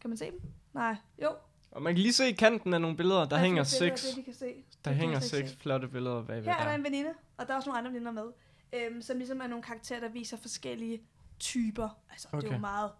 Kan 0.00 0.10
man 0.10 0.16
se 0.16 0.24
dem? 0.24 0.40
Nej. 0.74 0.96
Jo. 1.22 1.28
Og 1.70 1.82
man 1.82 1.94
kan 1.94 2.02
lige 2.02 2.12
se 2.12 2.28
i 2.28 2.32
kanten 2.32 2.74
af 2.74 2.80
nogle 2.80 2.96
billeder, 2.96 3.24
der 3.24 3.36
er 3.36 3.40
hænger 3.40 3.64
seks, 3.64 4.02
Det, 4.02 4.16
vi 4.16 4.22
kan 4.22 4.34
se. 4.34 4.54
der 4.84 4.90
Det 4.90 4.98
hænger 4.98 5.20
seks 5.20 5.56
flotte 5.56 5.88
billeder 5.88 6.24
bagved 6.24 6.44
Her 6.44 6.56
er 6.56 6.64
der 6.64 6.74
en 6.74 6.84
veninde, 6.84 7.10
og 7.36 7.46
der 7.46 7.52
er 7.52 7.56
også 7.56 7.68
nogle 7.68 7.78
andre 7.78 7.92
veninder 7.92 8.12
med, 8.12 8.26
øhm, 8.72 9.02
som 9.02 9.18
ligesom 9.18 9.40
er 9.40 9.46
nogle 9.46 9.62
karakterer, 9.62 10.00
der 10.00 10.08
viser 10.08 10.36
forskellige 10.36 11.02
typer. 11.38 11.88
Altså, 12.10 12.28
okay. 12.32 12.40
det 12.40 12.48
er 12.48 12.54
jo 12.54 12.60
meget 12.60 12.90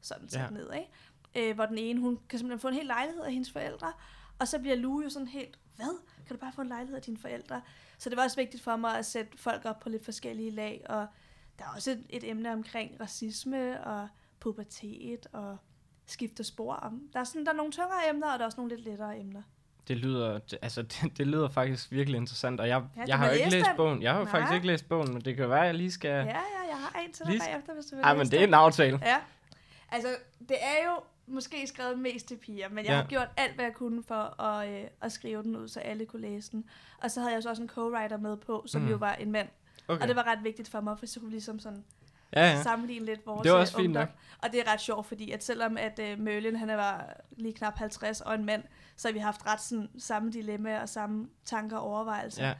sådan 0.00 0.28
sat 0.28 0.40
ja. 0.40 0.50
ned, 0.50 0.70
ikke? 0.72 1.50
Øh, 1.50 1.54
hvor 1.54 1.66
den 1.66 1.78
ene, 1.78 2.00
hun 2.00 2.18
kan 2.28 2.38
simpelthen 2.38 2.60
få 2.60 2.68
en 2.68 2.74
hel 2.74 2.86
lejlighed 2.86 3.22
af 3.22 3.32
hendes 3.32 3.52
forældre, 3.52 3.92
og 4.38 4.48
så 4.48 4.58
bliver 4.58 4.76
Lue 4.76 5.04
jo 5.04 5.10
sådan 5.10 5.28
helt, 5.28 5.58
hvad? 5.76 5.98
Kan 6.26 6.36
du 6.36 6.40
bare 6.40 6.52
få 6.52 6.60
en 6.60 6.68
lejlighed 6.68 6.96
af 6.96 7.02
dine 7.02 7.18
forældre? 7.18 7.60
Så 7.98 8.10
det 8.10 8.16
var 8.16 8.24
også 8.24 8.36
vigtigt 8.36 8.62
for 8.62 8.76
mig 8.76 8.98
at 8.98 9.06
sætte 9.06 9.38
folk 9.38 9.64
op 9.64 9.80
på 9.80 9.88
lidt 9.88 10.04
forskellige 10.04 10.50
lag, 10.50 10.84
og 10.88 11.06
der 11.58 11.64
er 11.64 11.68
også 11.74 11.90
et, 11.90 12.04
et 12.10 12.30
emne 12.30 12.52
omkring 12.52 13.00
racisme 13.00 13.84
og 13.84 14.08
pubertet 14.40 15.26
og 15.32 15.56
skifte 16.06 16.44
spor. 16.44 16.74
om. 16.74 17.00
Der 17.12 17.20
er, 17.20 17.24
sådan, 17.24 17.44
der 17.46 17.52
er 17.52 17.56
nogle 17.56 17.72
tungere 17.72 18.08
emner, 18.10 18.26
og 18.32 18.38
der 18.38 18.42
er 18.44 18.46
også 18.46 18.60
nogle 18.60 18.76
lidt 18.76 18.88
lettere 18.88 19.18
emner. 19.18 19.42
Det 19.88 19.96
lyder, 19.96 20.38
det, 20.38 20.58
altså, 20.62 20.82
det, 20.92 21.18
det 21.18 21.26
lyder 21.26 21.48
faktisk 21.48 21.90
virkelig 21.92 22.16
interessant, 22.18 22.60
og 22.60 22.68
jeg, 22.68 22.82
Ja, 22.96 23.02
jeg 23.06 23.18
har 23.18 23.26
jo 23.26 23.32
ikke 23.32 23.50
læst 23.50 23.66
den. 23.66 23.76
bogen. 23.76 24.02
Jeg 24.02 24.12
har 24.12 24.22
Nej. 24.22 24.30
faktisk 24.30 24.54
ikke 24.54 24.66
læst 24.66 24.88
bogen, 24.88 25.12
men 25.12 25.20
det 25.20 25.36
kan 25.36 25.48
være, 25.50 25.60
at 25.60 25.66
jeg 25.66 25.74
lige 25.74 25.90
skal... 25.92 26.08
Ja, 26.10 26.24
ja, 26.24 26.68
jeg 26.68 26.76
har 26.76 27.00
en 27.00 27.12
til 27.12 27.24
dig 27.24 27.32
Lige- 27.32 27.42
bagefter, 27.50 27.74
hvis 27.74 27.86
du 27.86 27.96
vil 27.96 28.02
Ej, 28.02 28.14
men 28.16 28.26
det 28.26 28.40
er 28.40 28.44
en 28.46 28.54
aftale. 28.54 28.98
Ja, 29.02 29.16
altså 29.90 30.08
det 30.48 30.56
er 30.60 30.84
jo 30.90 31.00
måske 31.26 31.66
skrevet 31.66 31.98
mest 31.98 32.28
til 32.28 32.36
piger, 32.36 32.68
men 32.68 32.78
jeg 32.78 32.86
Ja. 32.86 32.96
har 32.96 33.04
gjort 33.06 33.28
alt, 33.36 33.54
hvad 33.54 33.64
jeg 33.64 33.74
kunne 33.74 34.02
for 34.02 34.42
at, 34.42 34.68
øh, 34.68 34.84
at 35.00 35.12
skrive 35.12 35.42
den 35.42 35.56
ud, 35.56 35.68
så 35.68 35.80
alle 35.80 36.06
kunne 36.06 36.22
læse 36.22 36.50
den. 36.52 36.64
Og 37.02 37.10
så 37.10 37.20
havde 37.20 37.34
jeg 37.34 37.42
så 37.42 37.48
også 37.50 37.62
en 37.62 37.70
co-writer 37.70 38.16
med 38.16 38.36
på, 38.36 38.64
som 38.66 38.82
Mm. 38.82 38.88
jo 38.88 38.96
var 38.96 39.14
en 39.14 39.32
mand. 39.32 39.48
Okay. 39.88 40.02
Og 40.02 40.08
det 40.08 40.16
var 40.16 40.22
ret 40.26 40.44
vigtigt 40.44 40.68
for 40.68 40.80
mig, 40.80 40.98
for 40.98 41.06
så 41.06 41.20
kunne 41.20 41.28
vi 41.28 41.34
ligesom 41.34 41.58
sådan 41.58 41.84
ja, 42.32 42.50
ja. 42.50 42.62
sammenligne 42.62 43.06
lidt 43.06 43.26
vores 43.26 43.42
Det 43.42 43.52
var 43.52 43.58
også 43.58 43.76
øh, 43.76 43.82
fint 43.82 43.86
ungdom. 43.96 44.02
nok. 44.08 44.16
Og 44.42 44.52
det 44.52 44.60
er 44.60 44.72
ret 44.72 44.80
sjovt, 44.80 45.06
fordi 45.06 45.30
at 45.30 45.44
selvom 45.44 45.76
at 45.76 45.98
øh, 45.98 46.18
Merlin, 46.18 46.56
han 46.56 46.68
var 46.68 47.16
lige 47.36 47.52
knap 47.54 47.78
50 47.78 48.20
og 48.20 48.34
en 48.34 48.44
mand, 48.44 48.62
så 48.96 49.08
har 49.08 49.12
vi 49.12 49.18
haft 49.18 49.46
ret 49.46 49.60
sådan, 49.60 49.88
samme 49.98 50.32
dilemmaer 50.32 50.80
og 50.80 50.88
samme 50.88 51.28
tanker 51.44 51.76
og 51.76 51.82
overvejelser. 51.90 52.46
Ja. 52.46 52.54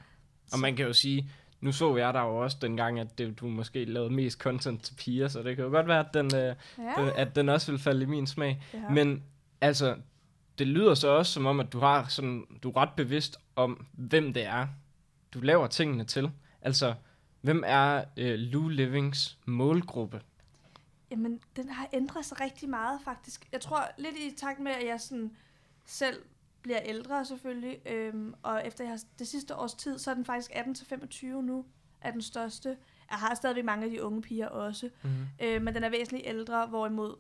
Og 0.52 0.59
man 0.59 0.76
kan 0.76 0.87
jo 0.87 0.92
sige, 0.92 1.31
nu 1.60 1.72
så 1.72 1.96
jeg 1.96 2.14
der 2.14 2.22
jo 2.22 2.36
også 2.36 2.56
dengang, 2.60 3.00
at 3.00 3.18
det, 3.18 3.40
du 3.40 3.48
måske 3.48 3.84
lavede 3.84 4.10
mest 4.10 4.38
content 4.38 4.82
til 4.82 4.94
piger, 4.94 5.28
så 5.28 5.42
det 5.42 5.56
kan 5.56 5.64
jo 5.64 5.70
godt 5.70 5.88
være, 5.88 6.00
at 6.00 6.14
den, 6.14 6.26
øh, 6.26 6.54
ja, 6.78 7.02
den, 7.02 7.10
at 7.16 7.36
den 7.36 7.48
også 7.48 7.72
vil 7.72 7.80
falde 7.80 8.02
i 8.02 8.06
min 8.06 8.26
smag. 8.26 8.62
har. 8.72 8.88
Men 8.88 9.22
altså, 9.60 9.96
det 10.58 10.66
lyder 10.66 10.94
så 10.94 11.08
også 11.08 11.32
som 11.32 11.46
om, 11.46 11.60
at 11.60 11.72
du 11.72 11.78
har 11.78 12.06
sådan, 12.08 12.44
du 12.62 12.70
er 12.70 12.76
ret 12.76 12.92
bevidst 12.96 13.38
om, 13.56 13.86
hvem 13.92 14.32
det 14.32 14.44
er, 14.44 14.66
du 15.34 15.40
laver 15.40 15.66
tingene 15.66 16.04
til. 16.04 16.30
Altså, 16.62 16.94
hvem 17.40 17.62
er 17.66 18.04
øh, 18.16 18.38
Lou 18.38 18.68
Livings 18.68 19.38
målgruppe? 19.46 20.20
Jamen, 21.10 21.40
den 21.56 21.68
har 21.68 21.88
ændret 21.92 22.24
sig 22.24 22.40
rigtig 22.40 22.68
meget, 22.68 23.00
faktisk. 23.04 23.48
Jeg 23.52 23.60
tror 23.60 23.80
lidt 23.98 24.16
i 24.16 24.36
takt 24.36 24.60
med, 24.60 24.72
at 24.72 24.86
jeg 24.86 25.00
sådan 25.00 25.36
selv 25.84 26.22
bliver 26.66 26.81
ældre 26.85 27.24
selvfølgelig, 27.24 27.79
øhm, 27.87 28.35
og 28.42 28.66
efter 28.66 28.85
jeg 28.85 28.90
har 28.92 29.00
det 29.18 29.29
sidste 29.29 29.57
års 29.57 29.74
tid, 29.74 29.98
så 29.98 30.11
er 30.11 30.14
den 30.14 30.24
faktisk 30.24 30.50
18-25 30.50 31.26
nu, 31.26 31.64
er 32.00 32.11
den 32.11 32.22
største. 32.22 32.68
Jeg 33.11 33.18
har 33.18 33.35
stadigvæk 33.35 33.64
mange 33.64 33.85
af 33.85 33.90
de 33.90 34.02
unge 34.02 34.22
piger 34.22 34.48
også, 34.48 34.90
Mm-hmm. 35.02 35.26
øh, 35.42 35.62
men 35.62 35.74
den 35.74 35.85
er 35.85 35.88
væsentligt 35.90 36.26
ældre, 36.26 36.66
hvorimod 36.66 37.16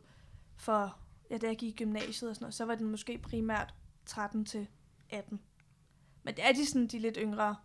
for, 0.56 0.96
ja, 1.30 1.38
da 1.38 1.46
jeg 1.46 1.56
gik 1.56 1.80
i 1.80 1.84
gymnasiet 1.84 2.30
og 2.30 2.36
sådan 2.36 2.44
noget, 2.44 2.54
så 2.54 2.64
var 2.64 2.74
den 2.74 2.86
måske 2.90 3.18
primært 3.18 3.74
13 4.06 4.44
til 4.44 4.68
18. 5.10 5.40
Men 6.22 6.34
det 6.34 6.44
er 6.48 6.52
de 6.52 6.66
sådan 6.66 6.86
de 6.86 6.98
lidt 6.98 7.18
yngre, 7.20 7.56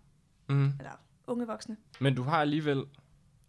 Mm-hmm. 0.50 0.74
eller 0.80 0.92
unge 1.28 1.48
voksne. 1.48 1.78
Men 2.00 2.16
du 2.16 2.24
har 2.24 2.42
alligevel 2.42 2.84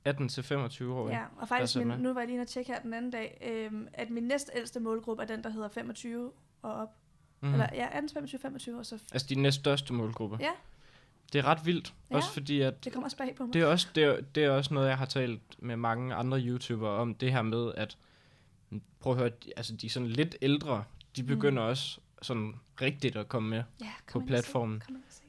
18-25 0.08 0.84
år. 0.84 1.08
Ja, 1.08 1.24
og 1.36 1.48
faktisk, 1.48 1.76
min, 1.76 1.86
nu 1.86 2.12
var 2.12 2.20
jeg 2.20 2.26
lige 2.28 2.34
inde 2.34 2.42
og 2.42 2.48
tjekke 2.48 2.72
her 2.72 2.80
den 2.80 2.94
anden 2.94 3.10
dag, 3.10 3.38
øhm, 3.72 3.88
at 3.92 4.10
min 4.10 4.22
næstældste 4.22 4.80
målgruppe 4.80 5.22
er 5.22 5.26
den, 5.26 5.44
der 5.44 5.50
hedder 5.50 5.68
25 5.68 6.32
og 6.62 6.74
op. 6.74 6.96
Mm. 7.42 7.52
Eller 7.52 7.68
ja, 7.72 7.88
18, 7.92 8.10
25, 8.10 8.40
25 8.40 8.78
og 8.78 8.86
så... 8.86 8.98
Altså 9.12 9.26
din 9.28 9.42
næststørste 9.42 9.92
målgruppe. 9.92 10.36
Ja. 10.40 10.50
Det 11.32 11.38
er 11.38 11.44
ret 11.46 11.66
vildt. 11.66 11.94
Ja. 12.10 12.16
Også 12.16 12.32
fordi, 12.32 12.60
at 12.60 12.84
Det 12.84 12.92
kommer 12.92 13.04
også 13.06 13.16
bag 13.16 13.34
på 13.36 13.44
mig. 13.44 13.54
det 13.54 13.62
er 13.62 13.66
også, 13.66 13.88
det 13.94 14.04
er, 14.04 14.20
det 14.34 14.44
er 14.44 14.50
også 14.50 14.74
noget, 14.74 14.88
jeg 14.88 14.98
har 14.98 15.06
talt 15.06 15.40
med 15.58 15.76
mange 15.76 16.14
andre 16.14 16.40
YouTubere 16.40 16.90
om. 16.90 17.14
Det 17.14 17.32
her 17.32 17.42
med, 17.42 17.72
at 17.76 17.96
prøv 19.00 19.12
at 19.12 19.18
høre, 19.18 19.30
altså 19.56 19.76
de 19.76 19.88
sådan 19.88 20.08
lidt 20.08 20.36
ældre, 20.42 20.84
de 21.16 21.22
begynder 21.22 21.62
mm. 21.62 21.68
også 21.68 22.00
sådan 22.22 22.54
rigtigt 22.80 23.16
at 23.16 23.28
komme 23.28 23.48
med. 23.50 23.62
ja, 23.80 23.90
på 24.12 24.18
ind 24.18 24.24
og 24.24 24.28
platformen. 24.28 24.80
Se. 24.80 24.86
Kom 24.86 25.02
se. 25.08 25.22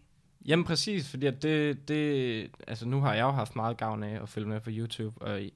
Jamen 0.46 0.66
præcis, 0.66 1.10
fordi 1.10 1.26
at 1.26 1.44
det, 1.44 1.88
det, 1.88 2.52
altså 2.68 2.86
nu 2.88 3.02
har 3.02 3.14
jeg 3.14 3.22
jo 3.22 3.32
haft 3.32 3.56
meget 3.56 3.78
gavn 3.78 4.04
af 4.04 4.22
at 4.22 4.30
følge 4.30 4.48
med 4.48 4.60
på 4.60 4.70
YouTube, 4.74 5.22
og 5.22 5.42
i, 5.42 5.54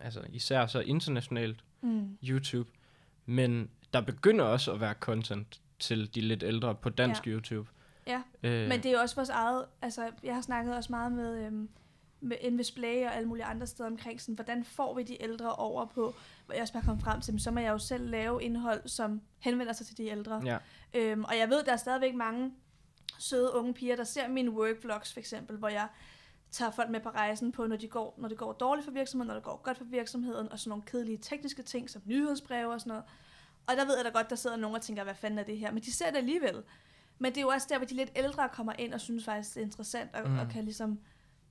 altså 0.00 0.22
især 0.32 0.66
så 0.66 0.80
internationalt 0.80 1.64
Mm. 1.80 2.18
YouTube, 2.24 2.70
men 3.26 3.70
der 3.92 4.00
begynder 4.00 4.44
også 4.44 4.72
at 4.72 4.80
være 4.80 4.94
content 5.00 5.60
til 5.78 6.14
de 6.14 6.20
lidt 6.20 6.42
ældre 6.42 6.74
på 6.74 6.88
dansk 6.88 7.26
Ja. 7.26 7.30
YouTube. 7.32 7.68
Ja, 8.06 8.22
Øh, 8.42 8.68
Men 8.68 8.82
det 8.82 8.92
er 8.92 9.00
også 9.00 9.14
vores 9.16 9.28
eget... 9.28 9.64
Altså, 9.82 10.10
jeg 10.22 10.34
har 10.34 10.42
snakket 10.42 10.76
også 10.76 10.92
meget 10.92 11.12
med, 11.12 11.46
øhm, 11.46 11.68
med 12.20 12.36
Invis 12.40 12.70
Play 12.70 13.06
og 13.06 13.16
alle 13.16 13.28
mulige 13.28 13.44
andre 13.44 13.66
steder 13.66 13.88
omkring, 13.88 14.20
sådan, 14.20 14.34
hvordan 14.34 14.64
får 14.64 14.94
vi 14.94 15.02
de 15.02 15.22
ældre 15.22 15.54
over 15.54 15.86
på, 15.86 16.14
hvor 16.46 16.54
jeg 16.54 16.62
også 16.62 16.72
bare 16.72 16.82
kom 16.82 17.00
frem 17.00 17.20
til, 17.20 17.40
så 17.40 17.50
må 17.50 17.60
jeg 17.60 17.70
jo 17.72 17.78
selv 17.78 18.10
lave 18.10 18.42
indhold, 18.42 18.88
som 18.88 19.20
henvender 19.38 19.72
sig 19.72 19.86
til 19.86 19.96
de 19.98 20.06
ældre. 20.06 20.42
Ja, 20.44 20.58
Øhm, 20.94 21.24
og 21.24 21.38
jeg 21.38 21.48
ved, 21.50 21.64
der 21.64 21.72
er 21.72 21.76
stadigvæk 21.76 22.14
mange 22.14 22.52
søde 23.18 23.54
unge 23.54 23.74
piger, 23.74 23.96
der 23.96 24.04
ser 24.04 24.28
mine 24.28 24.50
workvlogs 24.50 25.12
for 25.12 25.20
eksempel, 25.20 25.56
hvor 25.56 25.68
jeg 25.68 25.88
tager 26.50 26.70
folk 26.70 26.90
med 26.90 27.00
på 27.00 27.08
rejsen 27.08 27.52
på, 27.52 27.66
når, 27.66 27.76
de 27.76 27.88
går, 27.88 28.14
når 28.18 28.28
det 28.28 28.38
går 28.38 28.52
dårligt 28.52 28.84
for 28.84 28.92
virksomheden, 28.92 29.26
når 29.28 29.34
det 29.34 29.42
går 29.42 29.60
godt 29.64 29.76
for 29.78 29.84
virksomheden, 29.84 30.52
og 30.52 30.58
sådan 30.58 30.68
nogle 30.68 30.82
kedelige 30.86 31.18
tekniske 31.18 31.62
ting, 31.62 31.90
som 31.90 32.02
nyhedsbreve 32.04 32.72
og 32.72 32.80
sådan 32.80 32.88
noget. 32.90 33.04
Og 33.68 33.76
der 33.76 33.84
ved 33.86 33.96
jeg 33.96 34.04
da 34.04 34.10
godt, 34.10 34.30
der 34.30 34.36
sidder 34.36 34.56
nogen 34.56 34.76
og 34.76 34.82
tænker, 34.82 35.04
hvad 35.04 35.14
fanden 35.14 35.38
er 35.38 35.42
det 35.42 35.58
her? 35.58 35.72
Men 35.72 35.82
de 35.82 35.92
ser 35.92 36.10
det 36.10 36.16
alligevel. 36.16 36.62
Men 37.18 37.32
det 37.32 37.38
er 37.38 37.42
jo 37.42 37.48
også 37.48 37.66
der, 37.70 37.76
hvor 37.78 37.86
de 37.86 37.94
lidt 37.94 38.10
ældre 38.16 38.48
kommer 38.52 38.72
ind 38.78 38.94
og 38.94 39.00
synes 39.00 39.24
faktisk, 39.24 39.54
det 39.54 39.60
er 39.60 39.64
interessant, 39.64 40.10
og, 40.14 40.20
Mm. 40.24 40.30
mm. 40.32 40.38
og 40.38 40.48
kan 40.48 40.64
ligesom 40.64 40.98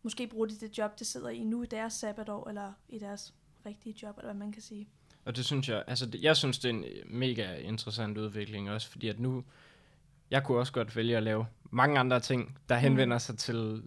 måske 0.03 0.27
bruge 0.27 0.47
det, 0.49 0.61
det 0.61 0.77
job, 0.77 0.99
det 0.99 1.07
sidder 1.07 1.29
i 1.29 1.43
nu 1.43 1.63
i 1.63 1.65
deres 1.65 1.93
sabbatår, 1.93 2.49
eller 2.49 2.73
i 2.89 2.99
deres 2.99 3.33
rigtige 3.65 3.95
job, 4.03 4.17
eller 4.17 4.33
hvad 4.33 4.39
man 4.45 4.51
kan 4.51 4.61
sige. 4.61 4.87
og 5.25 5.35
det 5.35 5.45
synes 5.45 5.69
jeg, 5.69 5.83
altså 5.87 6.05
det, 6.05 6.21
jeg 6.21 6.37
synes, 6.37 6.59
det 6.59 6.69
er 6.69 6.73
en 6.73 6.85
mega 7.05 7.55
interessant 7.55 8.17
udvikling 8.17 8.69
også, 8.71 8.89
fordi 8.89 9.07
at 9.07 9.19
nu, 9.19 9.43
jeg 10.31 10.43
kunne 10.43 10.57
også 10.59 10.73
godt 10.73 10.95
vælge 10.95 11.17
at 11.17 11.23
lave 11.23 11.45
mange 11.71 11.99
andre 11.99 12.19
ting, 12.19 12.57
der 12.69 12.75
henvender 12.75 13.17
sig 13.17 13.37
til 13.37 13.83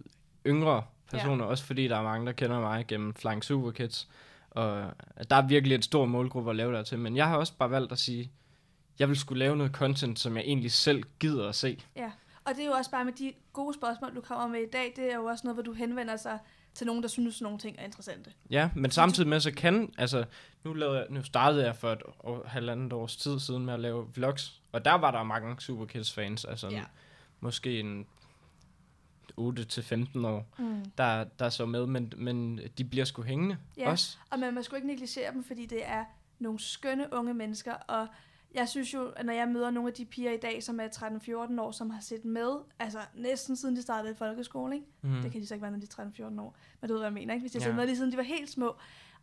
yngre 0.46 0.82
personer, 1.10 1.44
også 1.44 1.64
fordi 1.64 1.88
der 1.88 1.96
er 1.96 2.02
mange, 2.02 2.26
der 2.26 2.32
kender 2.32 2.60
mig 2.60 2.86
gennem 2.86 3.14
Flying 3.14 3.44
Super 3.44 3.70
Kids, 3.70 4.08
og 4.50 4.94
der 5.30 5.36
er 5.36 5.46
virkelig 5.46 5.74
et 5.74 5.84
stor 5.84 6.06
målgruppe 6.06 6.50
at 6.50 6.56
lave 6.56 6.72
der 6.72 6.82
til, 6.82 6.98
men 6.98 7.16
jeg 7.16 7.28
har 7.28 7.36
også 7.36 7.52
bare 7.58 7.70
valgt 7.70 7.92
at 7.92 7.98
sige, 7.98 8.32
jeg 8.98 9.08
vil 9.08 9.16
skulle 9.16 9.38
lave 9.38 9.56
noget 9.56 9.72
content, 9.72 10.18
som 10.18 10.36
jeg 10.36 10.44
egentlig 10.44 10.72
selv 10.72 11.02
gider 11.20 11.48
at 11.48 11.54
se. 11.54 11.82
Ja, 11.96 12.10
og 12.44 12.54
det 12.54 12.62
er 12.62 12.66
jo 12.66 12.72
også 12.72 12.90
bare 12.90 13.04
med 13.04 13.12
de 13.12 13.32
gode 13.52 13.74
spørgsmål, 13.74 14.16
du 14.16 14.20
kommer 14.20 14.46
med 14.46 14.60
i 14.60 14.70
dag, 14.72 14.92
det 14.96 15.12
er 15.12 15.16
jo 15.16 15.24
også 15.24 15.46
noget, 15.46 15.56
hvor 15.56 15.62
du 15.62 15.72
henvender 15.72 16.16
sig 16.16 16.38
til 16.74 16.86
nogen, 16.86 17.02
der 17.02 17.08
synes, 17.08 17.40
nogle 17.40 17.58
ting 17.58 17.76
er 17.78 17.84
interessante. 17.84 18.30
Ja, 18.50 18.70
men 18.76 18.90
samtidig 18.90 19.28
med, 19.28 19.40
så 19.40 19.52
kan, 19.52 19.94
altså, 19.98 20.24
nu, 20.64 20.72
lavede 20.72 20.98
jeg, 20.98 21.06
nu 21.10 21.22
startede 21.22 21.64
jeg 21.64 21.76
for 21.76 21.92
et 21.92 22.02
år, 22.20 22.44
halvandet 22.46 22.92
års 22.92 23.16
tid 23.16 23.40
siden 23.40 23.64
med 23.64 23.74
at 23.74 23.80
lave 23.80 24.08
vlogs, 24.14 24.60
og 24.72 24.84
der 24.84 24.94
var 24.94 25.10
der 25.10 25.22
mange 25.22 25.60
Super 25.60 25.86
Kids 25.86 26.12
fans, 26.12 26.44
altså 26.44 26.68
ja. 26.68 26.82
måske 27.40 27.80
en 27.80 28.06
8-15 29.38 30.26
år, 30.26 30.46
Mm. 30.58 30.84
der, 30.98 31.24
der 31.24 31.48
så 31.48 31.66
med, 31.66 31.86
men, 31.86 32.12
men 32.16 32.60
de 32.78 32.84
bliver 32.84 33.04
sgu 33.04 33.22
hængende 33.22 33.56
Ja. 33.76 33.90
også. 33.90 34.18
Og 34.30 34.38
man 34.38 34.54
må 34.54 34.62
sgu 34.62 34.76
ikke 34.76 34.88
negligere 34.88 35.32
dem, 35.32 35.44
fordi 35.44 35.66
det 35.66 35.80
er 35.88 36.04
nogle 36.38 36.58
skønne 36.60 37.06
unge 37.12 37.34
mennesker, 37.34 37.72
og 37.74 38.06
jeg 38.54 38.68
synes 38.68 38.94
jo, 38.94 39.06
at 39.08 39.26
når 39.26 39.32
jeg 39.32 39.48
møder 39.48 39.70
nogle 39.70 39.88
af 39.88 39.94
de 39.94 40.04
piger 40.04 40.30
i 40.32 40.36
dag, 40.36 40.62
som 40.62 40.80
er 40.80 40.88
13-14 40.88 41.60
år, 41.60 41.70
som 41.70 41.90
har 41.90 42.00
set 42.00 42.24
med, 42.24 42.50
altså 42.78 42.98
næsten 43.14 43.56
siden 43.56 43.76
de 43.76 43.82
startede 43.82 44.12
i 44.12 44.16
folkeskole, 44.16 44.74
ikke? 44.74 44.86
Mm. 45.02 45.22
Det 45.22 45.32
kan 45.32 45.40
de 45.40 45.46
så 45.46 45.54
ikke 45.54 45.62
være, 45.62 45.70
når 45.72 45.78
de 45.78 45.86
er 45.98 46.04
13-14 46.30 46.40
år, 46.40 46.56
men 46.80 46.88
du 46.88 46.94
ved, 46.94 47.00
hvad 47.00 47.06
jeg 47.08 47.14
mener, 47.14 47.34
ikke? 47.34 47.42
Hvis 47.42 47.52
de 47.52 47.58
har 47.58 47.66
Ja. 47.66 47.70
set 47.70 47.76
med 47.76 47.86
lige 47.86 47.96
siden 47.96 48.12
de 48.12 48.16
var 48.16 48.22
helt 48.22 48.50
små. 48.50 48.66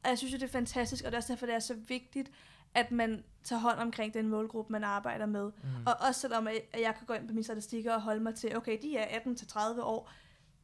Og 0.04 0.10
jeg 0.10 0.18
synes 0.18 0.34
jo, 0.34 0.38
det 0.38 0.44
er 0.44 0.48
fantastisk, 0.48 1.04
og 1.06 1.12
det 1.12 1.14
er 1.14 1.18
også 1.18 1.34
derfor, 1.34 1.46
det 1.46 1.56
er 1.56 1.60
så 1.60 1.76
vigtigt, 1.88 2.32
at 2.78 2.92
man 2.92 3.24
tager 3.44 3.60
hånd 3.60 3.80
omkring 3.80 4.14
den 4.14 4.28
målgruppe, 4.28 4.72
man 4.72 4.84
arbejder 4.84 5.26
med. 5.26 5.52
Mm. 5.64 5.70
Og 5.86 5.94
også 6.08 6.22
selvom 6.22 6.48
at 6.48 6.82
jeg 6.82 6.96
kan 6.98 7.06
gå 7.08 7.14
ind 7.14 7.28
på 7.28 7.34
mine 7.34 7.44
statistikker 7.44 7.94
og 7.94 8.02
holde 8.02 8.24
mig 8.24 8.36
til, 8.36 8.58
okay, 8.58 8.78
de 8.82 8.98
er 8.98 9.20
18-30 9.20 9.82
år, 9.82 10.12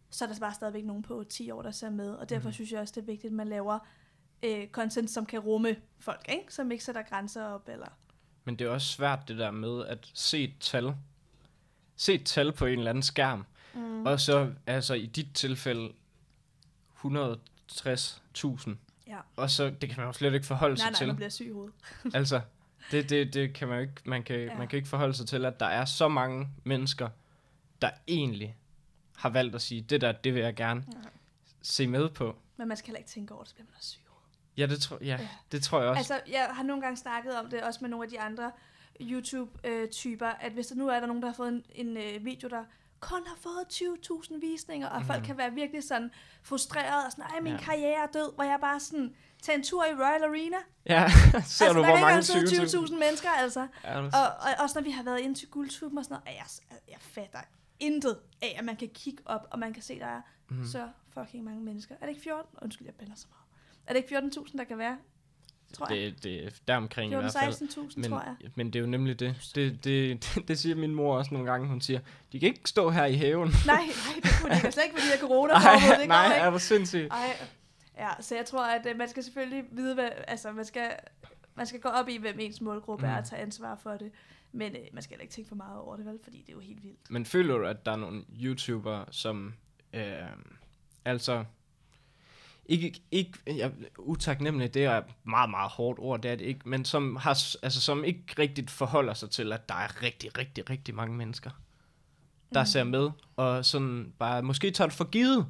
så 0.09 0.25
er 0.25 0.29
der 0.29 0.39
bare 0.39 0.53
stadigvæk 0.53 0.85
nogen 0.85 1.03
på 1.03 1.23
10 1.29 1.51
år, 1.51 1.61
der 1.61 1.71
ser 1.71 1.89
med. 1.89 2.09
Og 2.09 2.29
derfor 2.29 2.49
mm. 2.49 2.53
synes 2.53 2.71
jeg 2.71 2.79
også, 2.81 2.93
det 2.95 3.01
er 3.01 3.05
vigtigt, 3.05 3.31
at 3.31 3.35
man 3.35 3.47
laver 3.47 3.79
øh, 4.43 4.67
content, 4.67 5.09
som 5.09 5.25
kan 5.25 5.39
rumme 5.39 5.75
folk, 5.99 6.25
ikke? 6.29 6.53
som 6.53 6.71
ikke 6.71 6.83
sætter 6.83 7.01
grænser 7.01 7.43
op. 7.43 7.69
Eller... 7.69 7.87
Men 8.43 8.55
det 8.55 8.67
er 8.67 8.71
også 8.71 8.87
svært 8.87 9.27
det 9.27 9.37
der 9.37 9.51
med 9.51 9.85
at 9.85 10.11
se 10.13 10.43
et 10.43 10.53
tal. 10.59 10.95
Se 11.95 12.13
et 12.13 12.25
tal 12.25 12.51
på 12.51 12.65
en 12.65 12.77
eller 12.77 12.89
anden 12.89 13.03
skærm. 13.03 13.45
Mm. 13.73 14.05
Og 14.05 14.19
så, 14.19 14.51
altså 14.67 14.93
i 14.93 15.05
dit 15.05 15.27
tilfælde, 15.33 15.93
160.000. 17.05 18.69
Ja. 19.15 19.19
Og 19.35 19.49
så, 19.49 19.69
det 19.81 19.89
kan 19.89 19.97
man 19.97 20.05
jo 20.07 20.13
slet 20.13 20.33
ikke 20.33 20.45
forholde 20.45 20.73
Nej, 20.75 20.77
sig 20.77 20.91
nej, 20.91 20.97
til. 20.97 21.07
man 21.07 21.15
bliver 21.15 21.29
syg 21.29 21.45
i 21.45 21.51
hovedet. 21.51 21.73
Altså, 22.15 22.41
det, 22.91 23.09
det, 23.09 23.33
det 23.33 23.53
kan 23.53 23.67
man 23.67 23.77
jo 23.77 23.81
ikke, 23.81 23.93
man 24.05 24.23
kan, 24.23 24.39
Ja. 24.39 24.57
man 24.57 24.67
kan 24.67 24.77
ikke 24.77 24.89
forholde 24.89 25.13
sig 25.13 25.27
til, 25.27 25.45
at 25.45 25.59
der 25.59 25.65
er 25.65 25.85
så 25.85 26.07
mange 26.07 26.47
mennesker, 26.63 27.09
der 27.81 27.89
egentlig 28.07 28.57
har 29.17 29.29
valgt 29.29 29.55
at 29.55 29.61
sige, 29.61 29.81
det 29.81 30.01
der, 30.01 30.11
det 30.11 30.33
vil 30.33 30.41
jeg 30.41 30.55
gerne 30.55 30.83
Ja. 30.93 30.97
se 31.61 31.87
med 31.87 32.09
på. 32.09 32.35
Men 32.57 32.67
man 32.67 32.77
skal 32.77 32.87
heller 32.87 32.97
ikke 32.99 33.09
tænke 33.09 33.33
over 33.33 33.43
det, 33.43 33.49
så 33.49 33.55
bliver 33.55 33.65
man 33.67 33.75
også 33.77 33.89
syg 33.89 33.99
i 33.99 34.07
hovedet. 34.07 34.37
Ja, 34.57 34.65
det, 34.75 34.81
tror, 34.81 34.97
ja, 35.01 35.05
Ja. 35.05 35.21
ja. 35.21 35.27
det 35.51 35.63
tror 35.63 35.79
jeg 35.79 35.89
også. 35.89 36.13
Altså, 36.13 36.31
jeg 36.31 36.49
har 36.51 36.63
nogle 36.63 36.81
gange 36.81 36.97
snakket 36.97 37.35
om 37.39 37.49
det, 37.49 37.61
også 37.63 37.79
med 37.81 37.89
nogle 37.89 38.05
af 38.05 38.09
de 38.09 38.19
andre 38.19 38.51
YouTube-typer, 39.01 40.27
at 40.27 40.51
hvis 40.51 40.67
der 40.67 40.75
nu 40.75 40.87
er 40.87 40.99
der 40.99 41.07
nogen, 41.07 41.21
der 41.21 41.27
har 41.29 41.35
fået 41.35 41.49
en, 41.49 41.63
en 41.75 41.97
øh, 41.97 42.25
video, 42.25 42.49
der 42.49 42.63
kun 43.09 43.21
har 43.27 43.35
fået 43.41 43.65
20.000 43.73 44.39
visninger, 44.39 44.87
og 44.89 44.99
mm. 45.01 45.07
folk 45.07 45.19
Mhm. 45.19 45.25
kan 45.27 45.37
være 45.37 45.51
virkelig 45.53 45.83
sådan 45.83 46.11
frustreret 46.43 47.05
og 47.05 47.11
sådan, 47.11 47.25
ej, 47.25 47.39
min 47.39 47.53
ja. 47.53 47.59
Karriere 47.59 48.03
er 48.03 48.07
død, 48.13 48.35
hvor 48.35 48.43
jeg 48.43 48.57
bare 48.61 48.79
sådan, 48.79 49.15
tager 49.41 49.57
en 49.57 49.63
tur 49.63 49.85
i 49.85 49.93
Royal 49.93 50.23
Arena. 50.23 50.57
ja, 50.85 51.09
ser 51.09 51.35
altså, 51.37 51.73
du, 51.73 51.79
der 51.79 51.85
hvor 51.89 51.99
mange 51.99 52.13
ikke 52.15 52.25
sidde 52.25 52.63
20.000? 52.63 52.87
20.000 52.87 52.99
mennesker, 52.99 53.29
altså. 53.29 53.67
Ja, 53.83 53.97
Og, 54.01 54.09
og 54.13 54.49
også 54.59 54.79
når 54.79 54.83
vi 54.83 54.91
har 54.91 55.03
været 55.03 55.19
inde 55.19 55.39
til 55.39 55.47
guldtuben 55.49 55.97
og 55.97 56.03
sådan 56.03 56.17
noget, 56.25 56.37
jeg, 56.37 56.45
jeg 56.89 56.97
fatter 56.99 57.39
intet 57.79 58.19
af, 58.41 58.55
at 58.59 58.65
man 58.65 58.75
kan 58.75 58.89
kigge 58.93 59.23
op, 59.25 59.47
og 59.51 59.59
man 59.59 59.73
kan 59.73 59.83
se, 59.83 59.99
der 59.99 60.05
er 60.05 60.21
mm. 60.49 60.65
så 60.65 60.89
fucking 61.13 61.43
mange 61.43 61.61
mennesker. 61.61 61.95
Er 61.95 61.99
det 61.99 62.09
ikke 62.09 62.21
14? 62.21 62.49
Undskyld, 62.61 62.87
jeg 62.87 62.95
bander 62.95 63.15
så 63.15 63.27
meget. 63.29 63.39
Er 63.87 63.93
det 63.93 64.11
ikke 64.11 64.39
14.000, 64.47 64.57
der 64.57 64.63
kan 64.63 64.77
være? 64.77 64.97
Tror 65.73 65.93
jeg. 65.93 65.97
det, 65.97 66.23
det 66.23 66.45
er 66.45 66.49
deromkring 66.67 67.11
i 67.11 67.15
hvert 67.15 67.35
fald. 67.39 67.53
14-16.000, 67.53 67.93
Men, 67.95 68.09
tror 68.09 68.23
jeg. 68.41 68.51
men 68.55 68.67
det 68.67 68.75
er 68.75 68.79
jo 68.79 68.87
nemlig 68.87 69.19
det. 69.19 69.51
Det, 69.55 69.83
det, 69.83 70.23
det. 70.35 70.43
det 70.47 70.59
siger 70.59 70.75
min 70.75 70.95
mor 70.95 71.17
også 71.17 71.33
nogle 71.33 71.51
gange. 71.51 71.67
Hun 71.67 71.81
siger, 71.81 71.99
de 72.31 72.39
kan 72.39 72.49
ikke 72.49 72.61
stå 72.65 72.89
her 72.89 73.05
i 73.05 73.13
haven. 73.13 73.49
Nej, 73.65 73.75
nej, 73.75 73.85
det 74.23 74.31
kunne 74.41 74.51
de 74.51 74.55
ikke. 74.55 74.71
Slet 74.71 74.83
ikke, 74.83 74.95
fordi 74.95 75.11
jeg 75.11 75.19
corona 75.19 75.53
Nej, 75.59 75.61
forbud, 75.61 75.99
det 76.01 76.07
nej, 76.07 76.37
er 76.37 76.45
ikke. 76.45 76.53
du 76.53 76.59
sindssyg? 76.59 77.07
Ej, 77.11 77.37
ja, 77.97 78.09
så 78.19 78.35
jeg 78.35 78.45
tror, 78.45 78.65
at 78.65 78.85
øh, 78.85 78.97
man 78.97 79.09
skal 79.09 79.23
selvfølgelig 79.23 79.63
vide, 79.71 79.93
hvad, 79.93 80.09
altså 80.27 80.51
man 80.51 80.65
skal, 80.65 80.91
man 81.55 81.65
skal 81.65 81.79
gå 81.79 81.89
op 81.89 82.09
i, 82.09 82.17
hvem 82.17 82.39
ens 82.39 82.61
målgruppe 82.61 83.05
mm. 83.05 83.11
er, 83.11 83.17
og 83.17 83.25
tage 83.25 83.41
ansvar 83.41 83.75
for 83.75 83.91
det. 83.91 84.11
Men 84.51 84.75
øh, 84.75 84.81
man 84.93 85.03
skal 85.03 85.13
heller 85.13 85.21
ikke 85.21 85.33
tænke 85.33 85.47
for 85.47 85.55
meget 85.55 85.79
over 85.79 85.95
det, 85.95 86.05
vel? 86.05 86.19
Fordi 86.23 86.37
det 86.37 86.49
er 86.49 86.53
jo 86.53 86.59
helt 86.59 86.83
vildt. 86.83 87.11
Men 87.11 87.25
føler 87.25 87.57
du, 87.57 87.65
at 87.65 87.85
der 87.85 87.91
er 87.91 87.95
nogle 87.95 88.23
YouTubere, 88.41 89.05
som 89.11 89.53
øh, 89.93 90.03
altså 91.05 91.45
ikke, 92.65 93.01
ikke 93.11 93.31
ja, 93.47 93.69
utaknemmelig, 93.97 94.73
det 94.73 94.83
er 94.83 94.97
et 94.97 95.05
meget, 95.23 95.49
meget 95.49 95.71
hårdt 95.71 95.99
ord, 95.99 96.21
det 96.21 96.31
er 96.31 96.35
det 96.35 96.45
ikke, 96.45 96.69
men 96.69 96.85
som, 96.85 97.15
har, 97.15 97.29
altså, 97.63 97.81
som 97.81 98.03
ikke 98.03 98.23
rigtigt 98.39 98.71
forholder 98.71 99.13
sig 99.13 99.29
til, 99.29 99.53
at 99.53 99.69
der 99.69 99.75
er 99.75 100.01
rigtig, 100.03 100.37
rigtig, 100.37 100.69
rigtig 100.69 100.95
mange 100.95 101.15
mennesker, 101.17 101.49
der 102.53 102.61
Mm. 102.61 102.65
ser 102.65 102.83
med, 102.83 103.09
og 103.35 103.65
sådan 103.65 104.13
bare, 104.19 104.41
måske 104.43 104.71
tager 104.71 104.87
det 104.87 104.97
for 104.97 105.09
givet. 105.09 105.47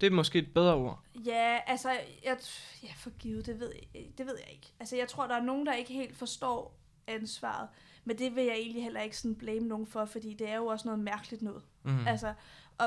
Det 0.00 0.06
er 0.06 0.10
måske 0.10 0.38
et 0.38 0.54
bedre 0.54 0.74
ord. 0.74 1.02
Ja, 1.26 1.58
altså, 1.66 1.90
jeg, 2.24 2.36
ja, 2.82 2.88
for 2.96 3.10
givet, 3.10 3.46
det 3.46 3.60
ved, 3.60 3.72
jeg, 3.94 4.02
det 4.18 4.26
ved 4.26 4.36
jeg 4.44 4.52
ikke. 4.52 4.66
Altså, 4.80 4.96
jeg 4.96 5.08
tror, 5.08 5.26
der 5.26 5.34
er 5.34 5.42
nogen, 5.42 5.66
der 5.66 5.74
ikke 5.74 5.92
helt 5.92 6.16
forstår 6.16 6.78
ansvaret. 7.06 7.68
Men 8.04 8.18
det 8.18 8.36
vil 8.36 8.44
jeg 8.44 8.54
egentlig 8.54 8.82
heller 8.82 9.00
ikke 9.00 9.18
sådan 9.18 9.34
blame 9.34 9.68
nogen 9.68 9.86
for, 9.86 10.04
fordi 10.04 10.34
det 10.34 10.48
er 10.48 10.56
jo 10.56 10.66
også 10.66 10.88
noget 10.88 11.00
mærkeligt 11.00 11.42
noget. 11.42 11.62
Mm. 11.82 12.06
Altså, 12.06 12.34
og, 12.78 12.86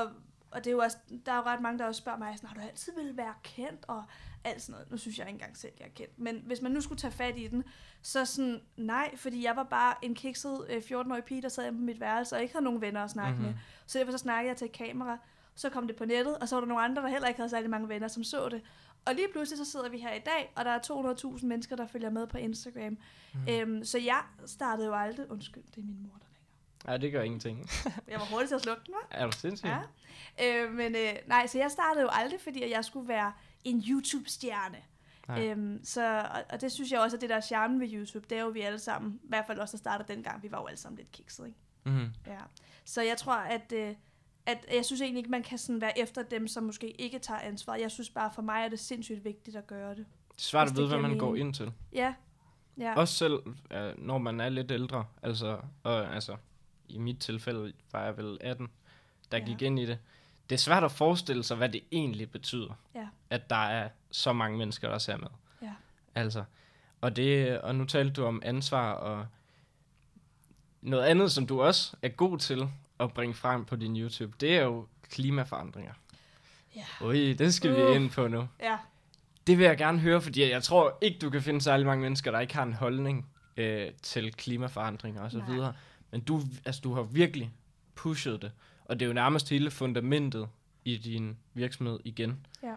og 0.52 0.64
det 0.64 0.66
er 0.66 0.72
jo 0.72 0.78
også, 0.78 0.96
der 1.26 1.32
er 1.32 1.36
jo 1.36 1.42
ret 1.42 1.60
mange, 1.60 1.78
der 1.78 1.84
også 1.84 1.98
spørger 1.98 2.18
mig, 2.18 2.32
sådan, 2.36 2.48
har 2.48 2.54
du 2.54 2.60
altid 2.60 2.92
ville 2.96 3.16
være 3.16 3.34
kendt, 3.42 3.84
og 3.88 4.04
alt 4.44 4.62
sådan 4.62 4.72
noget. 4.72 4.90
Nu 4.90 4.96
synes 4.96 5.18
jeg 5.18 5.26
ikke 5.26 5.36
engang 5.36 5.56
selv, 5.56 5.72
jeg 5.78 5.86
er 5.86 5.90
kendt. 5.94 6.18
Men 6.18 6.42
hvis 6.46 6.62
man 6.62 6.72
nu 6.72 6.80
skulle 6.80 6.98
tage 6.98 7.12
fat 7.12 7.38
i 7.38 7.46
den, 7.46 7.64
så 8.02 8.24
sådan, 8.24 8.60
nej, 8.76 9.16
fordi 9.16 9.44
jeg 9.44 9.56
var 9.56 9.62
bare 9.62 9.94
en 10.02 10.14
kikset 10.14 10.66
øh, 10.68 10.76
14-årig 10.76 11.24
pige, 11.24 11.42
der 11.42 11.48
sad 11.48 11.72
på 11.72 11.78
mit 11.78 12.00
værelse, 12.00 12.36
og 12.36 12.42
ikke 12.42 12.54
havde 12.54 12.64
nogen 12.64 12.80
venner 12.80 13.04
at 13.04 13.10
snakke 13.10 13.32
mm-hmm. 13.32 13.46
Mhm. 13.46 13.54
med. 13.54 13.62
Så 13.86 13.98
derfor 13.98 14.12
så 14.12 14.18
snakkede 14.18 14.48
jeg 14.48 14.56
til 14.56 14.64
et 14.64 14.72
kamera, 14.72 15.18
så 15.54 15.70
kom 15.70 15.86
det 15.86 15.96
på 15.96 16.04
nettet, 16.04 16.38
og 16.38 16.48
så 16.48 16.56
var 16.56 16.60
der 16.60 16.68
nogle 16.68 16.84
andre, 16.84 17.02
der 17.02 17.08
heller 17.08 17.28
ikke 17.28 17.38
havde 17.38 17.50
særlig 17.50 17.70
mange 17.70 17.88
venner, 17.88 18.08
som 18.08 18.24
så 18.24 18.48
det. 18.48 18.62
Og 19.04 19.14
lige 19.14 19.28
pludselig 19.32 19.66
så 19.66 19.72
sidder 19.72 19.88
vi 19.88 19.98
her 19.98 20.14
i 20.14 20.18
dag, 20.18 20.52
og 20.56 20.64
der 20.64 20.70
er 20.70 20.78
200.000 21.38 21.46
mennesker, 21.46 21.76
der 21.76 21.86
følger 21.86 22.10
med 22.10 22.26
på 22.26 22.38
Instagram. 22.38 22.98
Mm. 23.34 23.48
Øhm, 23.50 23.84
så 23.84 23.98
jeg 23.98 24.22
startede 24.46 24.86
jo 24.86 24.94
aldrig... 24.94 25.30
Undskyld, 25.30 25.62
det 25.74 25.82
er 25.82 25.86
min 25.86 26.02
mor, 26.02 26.18
der 26.18 26.26
Ja, 26.88 26.96
det 26.96 27.12
gør 27.12 27.22
ingenting. 27.22 27.70
Jeg 28.10 28.18
var 28.18 28.26
hurtig 28.30 28.48
til 28.48 28.54
at 28.54 28.62
slukke 28.62 28.82
den, 28.86 28.94
hva'? 28.94 29.06
er 29.10 29.26
du 29.26 29.32
sindssyg? 29.32 29.68
Ja. 29.68 30.64
Øh, 30.64 30.72
men 30.72 30.94
øh, 30.94 31.12
nej, 31.26 31.46
så 31.46 31.58
jeg 31.58 31.70
startede 31.70 32.02
jo 32.02 32.08
aldrig, 32.12 32.40
fordi 32.40 32.62
at 32.62 32.70
jeg 32.70 32.84
skulle 32.84 33.08
være 33.08 33.32
en 33.64 33.84
YouTube-stjerne. 33.88 34.78
Nej. 35.28 35.46
Øhm, 35.46 35.80
så, 35.84 36.18
og, 36.34 36.44
og 36.50 36.60
det 36.60 36.72
synes 36.72 36.92
jeg 36.92 37.00
også, 37.00 37.16
at 37.16 37.20
det 37.20 37.30
der 37.30 37.36
er 37.36 37.40
charmen 37.40 37.80
ved 37.80 37.88
YouTube, 37.92 38.26
det 38.30 38.38
er 38.38 38.42
jo 38.42 38.48
vi 38.48 38.60
alle 38.60 38.78
sammen, 38.78 39.20
i 39.24 39.28
hvert 39.28 39.46
fald 39.46 39.58
også 39.58 39.72
der 39.72 39.78
startede 39.78 40.12
dengang, 40.12 40.42
vi 40.42 40.50
var 40.50 40.60
jo 40.60 40.66
alle 40.66 40.78
sammen 40.78 40.98
lidt 40.98 41.12
kikset, 41.12 41.46
ikke? 41.46 41.58
Mm. 41.84 42.10
Ja. 42.26 42.38
Så 42.84 43.02
jeg 43.02 43.16
tror, 43.16 43.34
at, 43.34 43.72
øh, 43.72 43.94
at 44.46 44.66
jeg 44.74 44.84
synes 44.84 45.00
egentlig 45.00 45.18
ikke, 45.18 45.30
man 45.30 45.42
kan 45.42 45.58
sådan 45.58 45.80
være 45.80 45.98
efter 45.98 46.22
dem, 46.22 46.48
som 46.48 46.64
måske 46.64 46.90
ikke 47.00 47.18
tager 47.18 47.40
ansvar. 47.40 47.74
Jeg 47.74 47.90
synes 47.90 48.10
bare, 48.10 48.30
for 48.34 48.42
mig 48.42 48.64
er 48.64 48.68
det 48.68 48.78
sindssygt 48.80 49.24
vigtigt 49.24 49.56
at 49.56 49.66
gøre 49.66 49.90
det. 49.90 50.06
Det 50.28 50.38
er 50.38 50.42
svært 50.42 50.70
at 50.70 50.76
vide, 50.76 50.88
hvad 50.88 50.98
man 50.98 51.18
går 51.18 51.30
mening. 51.30 51.46
ind 51.46 51.54
til. 51.54 51.72
Ja. 51.92 52.14
Ja. 52.78 52.94
Også 52.94 53.14
selv, 53.14 53.38
øh, 53.70 53.98
når 53.98 54.18
man 54.18 54.40
er 54.40 54.48
lidt 54.48 54.70
ældre. 54.70 55.04
Altså, 55.22 55.58
og, 55.82 56.14
altså, 56.14 56.36
i 56.88 56.98
mit 56.98 57.18
tilfælde 57.18 57.72
var 57.92 58.04
jeg 58.04 58.16
vel 58.16 58.38
18, 58.40 58.68
der 59.32 59.38
Ja. 59.38 59.44
gik 59.44 59.62
ind 59.62 59.78
i 59.80 59.86
det. 59.86 59.98
Det 60.50 60.54
er 60.56 60.58
svært 60.60 60.84
at 60.84 60.92
forestille 60.92 61.42
sig, 61.42 61.56
hvad 61.56 61.68
det 61.68 61.80
egentlig 61.92 62.30
betyder, 62.30 62.78
Ja. 62.94 63.06
at 63.30 63.50
der 63.50 63.56
er 63.66 63.88
så 64.10 64.32
mange 64.32 64.58
mennesker, 64.58 64.88
der 64.90 64.98
ser 64.98 65.16
med. 65.16 65.28
Ja. 65.62 65.72
Altså, 66.14 66.44
og, 67.00 67.16
det, 67.16 67.60
og 67.60 67.74
nu 67.74 67.84
talte 67.84 68.12
du 68.12 68.24
om 68.24 68.42
ansvar, 68.44 68.92
og 68.92 69.26
noget 70.82 71.04
andet, 71.04 71.32
som 71.32 71.46
du 71.46 71.62
også 71.62 71.96
er 72.02 72.08
god 72.08 72.38
til 72.38 72.68
at 73.00 73.12
bringe 73.12 73.34
frem 73.34 73.64
på 73.64 73.76
din 73.76 73.96
YouTube, 73.96 74.32
det 74.40 74.56
er 74.56 74.62
jo 74.62 74.86
klimaforandringer. 75.10 75.92
Ja. 76.76 76.84
Ui, 77.06 77.32
det 77.32 77.54
skal 77.54 77.70
Uh. 77.70 77.76
vi 77.90 77.94
ind 77.94 78.10
på 78.10 78.28
nu. 78.28 78.48
Ja. 78.60 78.78
Det 79.46 79.58
vil 79.58 79.64
jeg 79.66 79.78
gerne 79.78 79.98
høre, 79.98 80.20
fordi 80.20 80.50
jeg 80.50 80.62
tror 80.62 80.98
ikke, 81.00 81.18
du 81.18 81.30
kan 81.30 81.42
finde 81.42 81.60
særlig 81.60 81.86
mange 81.86 82.02
mennesker, 82.02 82.30
der 82.30 82.40
ikke 82.40 82.54
har 82.54 82.62
en 82.62 82.72
holdning 82.72 83.28
øh, 83.56 83.90
til 84.02 84.32
klimaforandringer 84.34 85.22
og 85.22 85.30
så 85.30 85.38
Nej. 85.38 85.50
videre. 85.50 85.74
Men 86.12 86.20
du, 86.20 86.40
altså, 86.64 86.80
du 86.80 86.94
har 86.94 87.02
virkelig 87.02 87.52
pushet 87.94 88.42
det, 88.42 88.52
og 88.84 89.00
det 89.00 89.06
er 89.06 89.08
jo 89.08 89.14
nærmest 89.14 89.48
hele 89.48 89.70
fundamentet 89.70 90.48
i 90.84 90.96
din 90.96 91.38
virksomhed 91.54 91.98
igen. 92.04 92.46
Ja. 92.62 92.74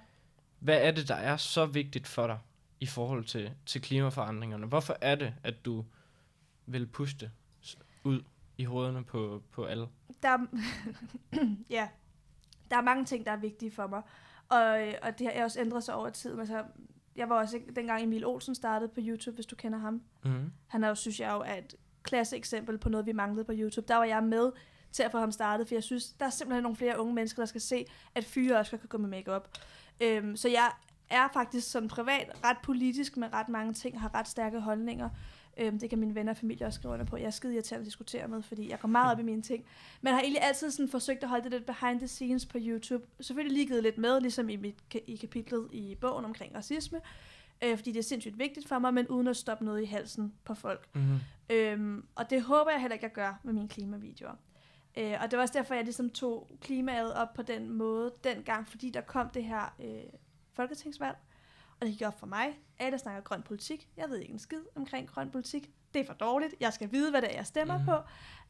Hvad 0.60 0.82
er 0.82 0.92
det, 0.92 1.08
der 1.08 1.16
er 1.16 1.38
så 1.38 1.66
vigtigt 1.66 2.08
for 2.08 2.28
dig 2.28 2.40
i 2.80 2.86
forhold 2.86 3.26
til, 3.26 3.52
til 3.66 3.82
klimaforandringerne? 3.82 4.66
Hvorfor 4.66 4.98
er 5.02 5.16
det, 5.16 5.34
at 5.44 5.66
du 5.66 5.86
vil 6.66 6.88
pushe 6.88 7.18
det 7.18 7.32
ud 8.04 8.22
i 8.58 8.64
hovederne 8.64 9.04
på, 9.04 9.44
på 9.52 9.66
alle? 9.66 9.88
der 10.26 10.30
er, 10.30 10.46
ja, 11.78 11.88
der 12.72 12.78
er 12.78 12.82
mange 12.82 13.06
ting, 13.06 13.26
der 13.26 13.32
er 13.32 13.38
vigtige 13.38 13.72
for 13.72 13.88
mig. 13.88 14.02
Og, 14.50 14.94
og 15.02 15.20
det 15.20 15.32
har 15.34 15.44
også 15.44 15.60
ændret 15.60 15.84
sig 15.84 15.96
over 15.96 16.10
tid. 16.10 16.40
Altså, 16.40 16.64
jeg 17.16 17.30
var 17.30 17.36
også 17.36 17.62
dengang 17.76 18.04
Emil 18.04 18.26
Olsen 18.26 18.56
startede 18.56 18.90
på 18.90 19.00
YouTube, 19.04 19.36
hvis 19.36 19.46
du 19.46 19.56
kender 19.56 19.80
ham. 19.80 20.02
Mm-hmm. 20.24 20.52
Han 20.68 20.84
er 20.84 20.88
jo, 20.88 20.96
synes 20.96 21.20
jeg 21.20 21.32
jo, 21.34 21.40
er 21.40 21.56
et 21.56 21.76
klasse 22.06 22.38
eksempel 22.38 22.78
på 22.78 22.90
noget, 22.90 23.06
vi 23.06 23.12
manglede 23.12 23.46
på 23.46 23.52
YouTube. 23.56 23.88
Der 23.88 23.96
var 23.96 24.04
jeg 24.04 24.24
med 24.24 24.52
til 24.92 25.04
at 25.04 25.12
få 25.12 25.18
ham 25.18 25.32
startet, 25.32 25.68
for 25.68 25.76
jeg 25.76 25.84
synes, 25.84 26.08
der 26.20 26.26
er 26.26 26.30
simpelthen 26.30 26.64
nogle 26.64 26.76
flere 26.76 27.00
unge 27.00 27.14
mennesker, 27.14 27.42
der 27.42 27.48
skal 27.48 27.62
se, 27.62 27.86
at 28.16 28.26
fyre 28.26 28.58
også 28.58 28.78
kan 28.78 28.90
gå 28.90 28.98
med 28.98 29.10
makeup. 29.10 29.48
Øhm, 30.00 30.36
så 30.36 30.50
jeg 30.50 30.72
er 31.10 31.28
faktisk 31.34 31.72
sådan 31.72 31.90
privat 31.90 32.32
ret 32.44 32.58
politisk 32.64 33.18
med 33.18 33.34
ret 33.34 33.50
mange 33.50 33.74
ting, 33.74 34.02
har 34.02 34.16
ret 34.16 34.28
stærke 34.28 34.60
holdninger. 34.60 35.10
Øhm, 35.58 35.80
det 35.80 35.90
kan 35.90 36.00
mine 36.00 36.16
venner 36.16 36.32
og 36.32 36.38
familie 36.38 36.68
også 36.68 36.80
skrive 36.80 36.94
under 36.94 37.06
på. 37.06 37.18
Jeg 37.18 37.26
er 37.26 37.30
skide 37.30 37.54
irriterende 37.54 37.82
at 37.82 37.86
diskutere 37.86 38.28
med, 38.28 38.42
fordi 38.42 38.70
jeg 38.70 38.80
går 38.80 38.88
meget 38.88 39.12
op 39.12 39.20
i 39.20 39.24
mine 39.24 39.42
ting. 39.42 39.66
Men 40.02 40.14
har 40.14 40.22
egentlig 40.22 40.42
altid 40.44 40.72
sådan 40.72 40.90
forsøgt 40.90 41.24
at 41.24 41.30
holde 41.30 41.44
det 41.44 41.52
lidt 41.52 41.66
behind 41.66 42.00
the 42.00 42.08
scenes 42.08 42.46
på 42.46 42.58
YouTube. 42.62 43.06
Selvfølgelig 43.20 43.58
lige 43.58 43.68
givet 43.68 43.84
lidt 43.84 43.98
med, 43.98 44.22
ligesom 44.22 44.50
i, 44.50 44.56
mit, 44.56 44.76
i 45.08 45.16
kapitlet 45.16 45.68
i 45.72 45.96
bogen 46.02 46.26
omkring 46.26 46.56
racisme. 46.56 47.02
Øh, 47.64 47.78
fordi 47.78 47.92
det 47.92 48.00
er 48.00 48.04
sindssygt 48.04 48.40
vigtigt 48.40 48.68
for 48.68 48.80
mig, 48.80 48.94
men 48.94 49.08
uden 49.08 49.28
at 49.28 49.38
stoppe 49.38 49.66
noget 49.66 49.82
i 49.82 49.86
halsen 49.86 50.34
på 50.44 50.54
folk. 50.54 50.90
Mm-hmm. 50.96 51.20
Øhm, 51.50 52.06
og 52.16 52.30
det 52.30 52.42
håber 52.42 52.72
jeg 52.72 52.82
heller 52.82 52.94
ikke, 52.94 53.06
jeg 53.06 53.14
gør 53.14 53.40
med 53.44 53.54
mine 53.54 53.68
klimavideoer. 53.68 54.36
Øh, 54.98 55.14
og 55.22 55.32
det 55.32 55.38
var 55.38 55.44
også 55.44 55.54
derfor, 55.58 55.74
jeg 55.74 55.84
ligesom 55.84 56.10
tog 56.10 56.50
klimaet 56.62 57.14
op 57.14 57.34
på 57.34 57.42
den 57.42 57.70
måde 57.70 58.14
dengang, 58.24 58.68
fordi 58.68 58.90
der 58.90 59.02
kom 59.02 59.30
det 59.30 59.44
her 59.44 59.76
øh, 59.80 60.04
folketingsvalg. 60.54 61.18
Og 61.80 61.88
det 61.88 61.98
gik 61.98 62.08
op 62.08 62.20
for 62.20 62.28
mig. 62.28 62.60
Alle 62.80 62.98
snakker 62.98 63.22
grøn 63.22 63.42
politik. 63.42 63.90
Jeg 63.98 64.10
ved 64.10 64.18
ikke 64.18 64.34
en 64.34 64.40
skid 64.40 64.62
omkring 64.76 65.10
grøn 65.10 65.32
politik. 65.32 65.72
Det 65.94 66.02
er 66.02 66.06
for 66.06 66.14
dårligt. 66.14 66.56
Jeg 66.60 66.74
skal 66.74 66.92
vide, 66.92 67.12
hvad 67.12 67.22
det 67.22 67.32
er, 67.32 67.36
jeg 67.36 67.46
stemmer 67.46 67.78
mm. 67.78 67.86
på. 67.86 67.96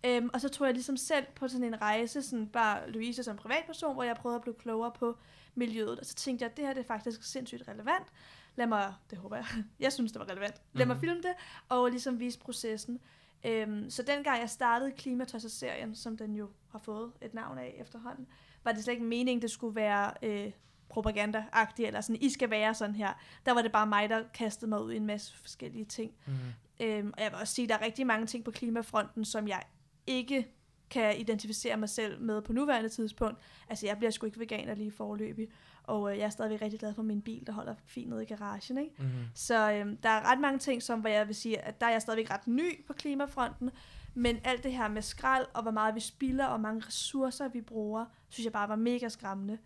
Øhm, 0.06 0.30
og 0.34 0.42
så 0.42 0.50
tog 0.50 0.68
jeg 0.68 0.74
ligesom 0.74 0.98
selv 0.98 1.26
på 1.36 1.48
sådan 1.48 1.64
en 1.64 1.82
rejse, 1.82 2.22
sådan 2.22 2.48
bare 2.48 2.92
Louise 2.92 3.24
som 3.24 3.38
privatperson, 3.38 3.94
hvor 3.94 4.04
jeg 4.04 4.16
prøvede 4.16 4.36
at 4.36 4.42
blive 4.42 4.56
klogere 4.56 4.92
på 4.92 5.18
miljøet. 5.56 6.00
Og 6.00 6.06
så 6.06 6.16
tænkte 6.16 6.44
jeg, 6.44 6.52
at 6.52 6.58
det 6.58 6.66
her 6.66 6.74
det 6.74 6.82
er 6.82 6.88
faktisk 6.88 7.24
sindssygt 7.24 7.68
relevant. 7.68 8.08
Lad 8.56 8.68
mig, 8.68 8.94
det 9.10 9.18
håber 9.18 9.36
jeg, 9.36 9.46
jeg 9.80 9.94
synes, 9.94 10.12
det 10.12 10.20
var 10.20 10.30
relevant. 10.30 10.62
Lad 10.74 10.86
mig 10.86 10.96
Mhm. 10.96 11.02
filme 11.02 11.22
det, 11.22 11.34
og 11.70 11.90
ligesom 11.90 12.20
vise 12.20 12.40
processen. 12.40 13.00
Øhm, 13.46 13.90
så 13.90 14.04
dengang 14.04 14.42
jeg 14.42 14.50
startede 14.50 14.92
Klimatosser-serien, 14.92 15.96
som 15.96 16.18
den 16.18 16.36
jo 16.36 16.50
har 16.72 16.80
fået 16.80 17.12
et 17.22 17.34
navn 17.34 17.58
af 17.58 17.76
efterhånden, 17.78 18.28
var 18.64 18.72
det 18.72 18.84
slet 18.84 18.94
ikke 18.94 19.06
meningen, 19.06 19.42
det 19.42 19.52
skulle 19.52 19.76
være 19.76 20.12
øh, 20.22 20.52
propaganda-agtig, 20.90 21.86
eller 21.86 22.02
sådan, 22.02 22.22
I 22.22 22.30
skal 22.30 22.50
være 22.50 22.74
sådan 22.74 22.96
her. 22.96 23.14
Der 23.46 23.54
var 23.54 23.62
det 23.62 23.72
bare 23.72 23.88
mig, 23.88 24.10
der 24.10 24.24
kastede 24.34 24.70
mig 24.70 24.82
ud 24.84 24.92
i 24.92 24.96
en 24.96 25.06
masse 25.06 25.38
forskellige 25.38 25.86
ting. 25.86 26.12
Mm. 26.26 26.34
Øhm, 26.80 27.14
og 27.18 27.24
jeg 27.24 27.32
vil 27.32 27.40
også 27.40 27.54
sige, 27.54 27.64
at 27.64 27.70
der 27.70 27.76
er 27.78 27.82
rigtig 27.86 28.08
mange 28.08 28.26
ting 28.28 28.44
på 28.46 28.52
klimafronten, 28.52 29.26
som 29.26 29.48
jeg 29.48 29.62
ikke 30.08 30.48
kan 30.90 31.20
identificere 31.20 31.78
mig 31.78 31.90
selv 31.90 32.22
med 32.22 32.42
på 32.42 32.54
nuværende 32.54 32.90
tidspunkt. 32.90 33.40
Altså, 33.70 33.86
jeg 33.86 33.98
bliver 33.98 34.12
sgu 34.12 34.26
ikke 34.26 34.40
veganer 34.40 34.76
lige 34.76 34.92
forløbig, 34.92 35.48
og 35.88 36.12
øh, 36.12 36.18
jeg 36.18 36.26
er 36.26 36.30
stadigvæk 36.30 36.62
rigtig 36.62 36.80
glad 36.80 36.94
for 36.94 37.04
min 37.04 37.22
bil, 37.22 37.44
der 37.48 37.54
holder 37.54 37.76
fint 37.86 38.10
nede 38.10 38.24
i 38.24 38.26
garagen, 38.26 38.78
ikke? 38.78 38.96
Mm. 39.00 39.06
Så 39.36 39.72
øhm, 39.72 39.98
der 39.98 40.10
er 40.10 40.32
ret 40.32 40.40
mange 40.40 40.60
ting, 40.60 40.84
som 40.84 41.00
hvor 41.00 41.10
jeg 41.10 41.28
vil 41.28 41.36
sige, 41.36 41.60
at 41.62 41.82
der 41.82 41.88
er 41.88 41.92
jeg 41.92 42.02
stadigvæk 42.02 42.32
ret 42.32 42.48
ny 42.48 42.86
på 42.88 42.94
klimafronten, 42.94 43.70
men 44.14 44.38
alt 44.44 44.64
det 44.64 44.72
her 44.74 44.88
med 44.88 45.02
skrald, 45.02 45.46
og 45.54 45.62
hvor 45.62 45.72
meget 45.72 45.96
vi 45.96 46.00
spilder, 46.00 46.46
og 46.46 46.50
hvor 46.60 46.70
mange 46.70 46.84
ressourcer 46.88 47.48
vi 47.48 47.62
bruger, 47.62 48.06
synes 48.30 48.46
jeg 48.46 48.54
bare 48.54 48.70
var 48.70 48.76
mega 48.76 49.10
skræmmende. 49.10 49.58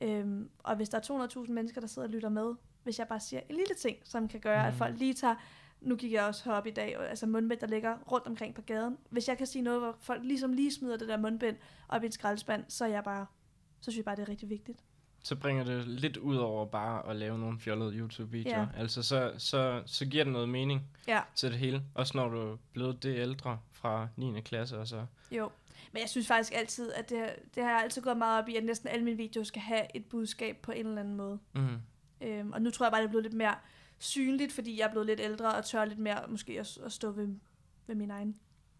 Øhm, 0.00 0.50
og 0.58 0.76
hvis 0.76 0.88
der 0.88 0.98
er 0.98 1.26
200.000 1.46 1.52
mennesker, 1.52 1.80
der 1.80 1.88
sidder 1.88 2.08
og 2.08 2.12
lytter 2.14 2.28
med, 2.28 2.54
hvis 2.82 2.98
jeg 2.98 3.08
bare 3.08 3.20
siger 3.20 3.40
en 3.48 3.56
lille 3.56 3.74
ting, 3.74 3.96
som 4.04 4.28
kan 4.28 4.40
gøre, 4.40 4.62
mm. 4.62 4.66
at 4.66 4.72
Mhm. 4.72 4.78
folk 4.78 4.98
lige 4.98 5.14
tager, 5.14 5.34
nu 5.80 5.96
gik 5.96 6.12
jeg 6.12 6.24
også 6.24 6.44
herop 6.44 6.66
i 6.66 6.70
dag, 6.70 6.96
altså 7.00 7.26
mundbind, 7.26 7.60
der 7.60 7.66
ligger 7.66 7.96
rundt 8.12 8.26
omkring 8.26 8.54
på 8.54 8.62
gaden. 8.62 8.96
Hvis 9.10 9.28
jeg 9.28 9.38
kan 9.38 9.46
sige 9.46 9.62
noget, 9.62 9.80
hvor 9.80 9.96
folk 10.00 10.24
ligesom 10.24 10.52
lige 10.52 10.72
smider 10.72 10.96
det 10.96 11.08
der 11.08 11.16
mundbind 11.16 11.56
op 11.88 12.02
i 12.02 12.06
en 12.06 12.12
skraldespand, 12.12 12.64
så 12.68 12.84
er 12.84 12.88
jeg 12.88 13.04
bare, 13.04 13.26
så 13.80 13.90
synes 13.90 13.96
jeg 13.96 14.04
bare, 14.04 14.16
det 14.16 14.22
er 14.22 14.28
rigtig 14.28 14.48
vigtigt. 14.50 14.78
Så 15.22 15.36
bringer 15.36 15.64
det 15.64 15.88
lidt 15.88 16.16
ud 16.16 16.36
over 16.36 16.66
bare 16.66 17.10
at 17.10 17.16
lave 17.16 17.38
nogle 17.38 17.60
fjollede 17.60 17.92
YouTube-videoer. 17.94 18.58
Ja. 18.60 18.66
Altså, 18.76 19.02
så, 19.02 19.32
så, 19.38 19.82
så 19.86 20.06
giver 20.06 20.24
det 20.24 20.32
noget 20.32 20.48
mening 20.48 20.82
Ja. 21.08 21.20
til 21.34 21.50
det 21.50 21.58
hele. 21.58 21.82
Også 21.94 22.16
når 22.16 22.28
du 22.28 22.52
er 22.52 22.56
blevet 22.72 23.02
det 23.02 23.18
ældre 23.18 23.58
fra 23.72 24.08
9. 24.16 24.40
klasse 24.40 24.78
og 24.78 24.86
så. 24.88 25.06
Jo, 25.32 25.50
men 25.92 26.00
jeg 26.00 26.08
synes 26.08 26.26
faktisk 26.26 26.52
altid, 26.56 26.92
at 26.92 27.10
det, 27.10 27.18
har- 27.18 27.32
det 27.54 27.62
har 27.62 27.70
jeg 27.70 27.80
altid 27.82 28.02
gået 28.02 28.16
meget 28.16 28.42
op 28.42 28.48
i, 28.48 28.56
at 28.56 28.64
næsten 28.64 28.88
alle 28.88 29.04
mine 29.04 29.16
videoer 29.16 29.44
skal 29.44 29.62
have 29.62 29.96
et 29.96 30.04
budskab 30.04 30.56
på 30.62 30.72
en 30.72 30.86
eller 30.86 31.00
anden 31.00 31.16
måde. 31.16 31.38
Mm. 31.54 31.68
Øhm, 32.20 32.52
og 32.52 32.62
nu 32.62 32.70
tror 32.70 32.86
jeg 32.86 32.92
bare, 32.92 33.00
det 33.00 33.06
er 33.06 33.10
blevet 33.10 33.24
lidt 33.24 33.34
mere 33.34 33.54
synligt, 33.98 34.52
fordi 34.52 34.78
jeg 34.80 34.86
er 34.86 34.90
blevet 34.90 35.06
lidt 35.06 35.20
ældre 35.20 35.54
og 35.54 35.64
tør 35.64 35.84
lidt 35.84 35.98
mere 35.98 36.18
måske 36.28 36.60
at, 36.60 36.78
at 36.84 36.92
stå 36.92 37.10
ved, 37.10 37.28
ved 37.86 37.94
mine 37.94 38.12
egne 38.14 38.34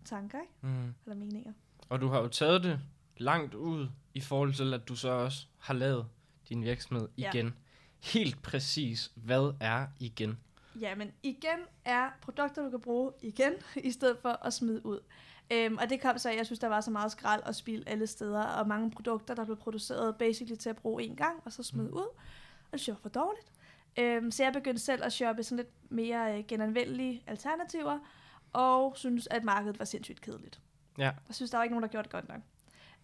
tanker, 0.05 0.39
ikke? 0.41 0.53
Mm. 0.61 0.95
Eller 1.07 1.17
meninger. 1.17 1.53
Og 1.89 2.01
du 2.01 2.09
har 2.09 2.19
jo 2.21 2.29
taget 2.29 2.63
det 2.63 2.81
langt 3.17 3.55
ud 3.55 3.89
i 4.15 4.21
forhold 4.21 4.55
til, 4.55 4.75
at 4.75 4.89
du 4.89 4.97
så 4.97 5.09
også 5.09 5.47
har 5.59 5.75
lavet 5.75 6.07
din 6.51 6.63
virksomhed 6.65 7.09
Ja. 7.19 7.31
igen. 7.35 7.55
Helt 8.01 8.43
præcis, 8.43 9.13
hvad 9.15 9.53
er 9.61 9.87
igen? 10.01 10.39
Ja, 10.81 10.95
men 10.95 11.13
igen 11.23 11.59
er 11.85 12.09
produkter, 12.23 12.63
du 12.65 12.71
kan 12.71 12.81
bruge 12.81 13.13
igen, 13.23 13.53
i 13.85 13.91
stedet 13.91 14.19
for 14.23 14.29
at 14.47 14.53
smide 14.55 14.87
ud. 14.87 14.99
Øhm, 15.53 15.77
og 15.77 15.91
det 15.91 16.01
kom 16.01 16.19
så 16.19 16.31
at 16.31 16.37
jeg 16.37 16.47
synes, 16.47 16.59
der 16.59 16.69
var 16.69 16.81
så 16.81 16.91
meget 16.91 17.13
skrald 17.13 17.43
og 17.43 17.55
spil 17.55 17.85
alle 17.87 18.07
steder, 18.07 18.43
og 18.45 18.69
mange 18.69 18.91
produkter, 18.91 19.35
der 19.35 19.45
blev 19.45 19.57
produceret 19.57 20.17
basically 20.17 20.57
til 20.59 20.71
at 20.71 20.77
bruge 20.77 21.03
en 21.03 21.17
gang, 21.17 21.41
og 21.45 21.53
så 21.53 21.63
smide 21.63 21.89
Mm. 21.89 21.95
ud. 21.97 22.01
Og 22.01 22.73
det 22.73 22.81
synes 22.81 22.89
jeg 22.89 22.95
var 22.95 23.01
for 23.01 23.09
dårligt. 23.09 23.53
Øhm, 23.99 24.31
så 24.31 24.43
jeg 24.43 24.53
begyndte 24.53 24.83
selv 24.83 25.05
at 25.05 25.13
shoppe 25.13 25.43
sådan 25.43 25.57
lidt 25.57 25.93
mere 25.93 26.39
øh, 26.39 26.45
genanvendelige 26.49 27.23
alternativer, 27.27 27.99
og 28.53 28.93
synes, 28.97 29.29
at 29.31 29.45
markedet 29.45 29.79
var 29.79 29.85
sindssygt 29.85 30.21
kedeligt. 30.21 30.61
Ja. 30.99 31.05
Jeg 31.05 31.35
synes, 31.35 31.51
der 31.51 31.59
var 31.59 31.63
ikke 31.65 31.75
nogen, 31.75 31.83
der 31.83 31.89
gjorde 31.89 32.05
det 32.05 32.13
godt 32.13 32.29
nok. 32.29 32.41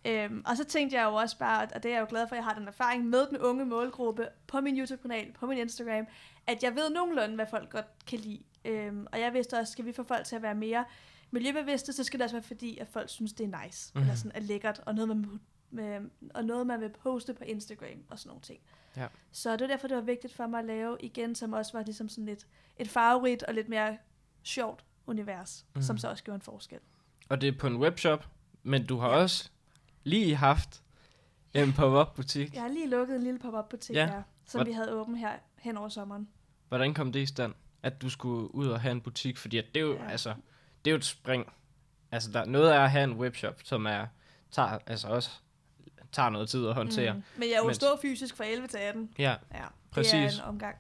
Øhm, 0.05 0.43
og 0.47 0.57
så 0.57 0.65
tænkte 0.65 0.97
jeg 0.97 1.05
jo 1.05 1.15
også 1.15 1.39
bare, 1.39 1.69
og 1.75 1.83
det 1.83 1.89
er 1.89 1.95
jeg 1.95 2.01
jo 2.01 2.07
glad 2.09 2.29
for, 2.29 2.35
at 2.35 2.37
jeg 2.37 2.45
har 2.45 2.55
den 2.55 2.69
erfaring 2.69 3.05
med 3.07 3.27
den 3.27 3.39
unge 3.39 3.65
målgruppe 3.65 4.29
på 4.47 4.61
min 4.61 4.79
YouTube-kanal, 4.79 5.33
på 5.33 5.47
min 5.47 5.59
Instagram, 5.59 6.07
at 6.47 6.63
jeg 6.63 6.75
ved 6.75 6.91
nogenlunde, 6.91 7.35
hvad 7.35 7.47
folk 7.51 7.71
godt 7.71 7.87
kan 8.07 8.19
lide. 8.19 8.43
Øhm, 8.65 9.07
og 9.13 9.21
jeg 9.21 9.33
vidste 9.33 9.59
også, 9.59 9.73
skal 9.73 9.85
vi 9.85 9.93
få 9.93 10.03
folk 10.03 10.27
til 10.27 10.37
at 10.37 10.43
være 10.43 10.55
mere 10.55 10.85
miljøbevidste, 11.31 11.93
så 11.93 12.05
skal 12.05 12.19
det 12.21 12.25
også 12.25 12.37
være 12.37 12.43
fordi, 12.43 12.79
at 12.79 12.89
folk 12.89 13.09
synes, 13.09 13.33
det 13.33 13.53
er 13.55 13.65
nice, 13.65 13.93
mm-hmm. 13.95 14.03
eller 14.09 14.17
sådan 14.17 14.33
er 14.35 14.41
lækkert, 14.41 14.81
og 14.87 14.95
noget, 14.95 15.09
man, 15.09 15.41
med, 15.71 16.01
og 16.35 16.45
noget, 16.45 16.67
man 16.67 16.81
vil 16.81 16.89
poste 17.03 17.35
på 17.35 17.45
Instagram 17.45 18.05
og 18.11 18.19
sådan 18.19 18.29
nogle 18.29 18.43
ting. 18.43 18.61
Ja. 18.97 19.07
Så 19.33 19.53
det 19.53 19.61
var 19.61 19.67
derfor, 19.67 19.89
det 19.89 19.97
var 19.97 20.03
vigtigt 20.03 20.35
for 20.35 20.47
mig 20.47 20.59
at 20.61 20.65
lave 20.67 20.97
igen, 21.01 21.35
som 21.35 21.53
også 21.53 21.73
var 21.73 21.83
ligesom 21.85 22.09
sådan 22.09 22.27
lidt 22.27 22.47
et 22.77 22.89
farverigt 22.89 23.43
og 23.43 23.55
lidt 23.55 23.69
mere 23.69 23.97
sjovt 24.43 24.85
univers, 25.07 25.67
mm. 25.75 25.83
som 25.83 25.95
Mhm. 25.95 25.99
så 25.99 26.09
også 26.09 26.25
gjorde 26.25 26.35
en 26.35 26.41
forskel. 26.43 26.79
Og 27.29 27.41
det 27.41 27.49
er 27.49 27.59
på 27.59 27.67
en 27.67 27.77
webshop, 27.77 28.29
men 28.63 28.87
du 28.87 28.97
har 28.99 29.09
Ja. 29.09 29.17
også 29.17 29.51
lige 30.07 30.37
haft 30.37 30.83
en 31.55 31.73
pop-up 31.73 32.15
butik. 32.17 32.55
Jeg 32.55 32.63
har 32.63 32.69
lige 32.69 32.89
lukket 32.91 33.17
en 33.17 33.23
lille 33.23 33.39
pop-up 33.39 33.69
butik 33.69 33.97
Ja. 33.97 34.07
her, 34.07 34.23
som 34.47 34.59
Hvor- 34.59 34.65
vi 34.65 34.73
havde 34.73 34.93
åben 34.93 35.17
her 35.17 35.33
hen 35.59 35.77
over 35.77 35.89
sommeren. 35.89 36.29
Hvordan 36.69 36.95
kom 36.95 37.13
det 37.13 37.21
i 37.21 37.27
stand, 37.27 37.55
at 37.83 38.03
du 38.03 38.11
skulle 38.11 38.55
ud 38.55 38.67
og 38.69 38.81
have 38.81 38.93
en 38.93 39.01
butik? 39.01 39.37
Fordi 39.39 39.59
at 39.59 39.65
det 39.75 39.81
er 39.81 39.85
jo, 39.85 39.95
Ja. 39.95 40.11
altså, 40.11 40.35
det 40.85 40.91
er 40.91 40.93
jo 40.93 40.97
et 40.97 41.05
spring. 41.05 41.53
Altså, 42.13 42.31
der, 42.33 42.45
noget 42.45 42.75
er 42.75 42.81
at 42.81 42.91
have 42.91 43.05
en 43.05 43.13
webshop, 43.13 43.61
som 43.65 43.87
er, 43.87 44.07
tager, 44.51 44.79
altså 44.87 45.09
også 45.09 45.31
tager 46.13 46.31
noget 46.31 46.49
tid 46.49 46.67
at 46.69 46.75
håndtere. 46.75 47.13
Mm. 47.13 47.23
Men 47.37 47.49
jeg 47.49 47.55
er 47.55 47.59
jo 47.59 47.65
Men- 47.67 47.75
stå 47.75 47.87
fysisk 48.03 48.37
fra 48.37 48.45
11 48.45 48.67
til 48.69 48.79
18. 48.79 49.11
Ja, 49.19 49.35
Ja, 49.55 49.65
Præcis. 49.91 50.13
det 50.13 50.21
er 50.25 50.43
en 50.43 50.49
omgang. 50.49 50.77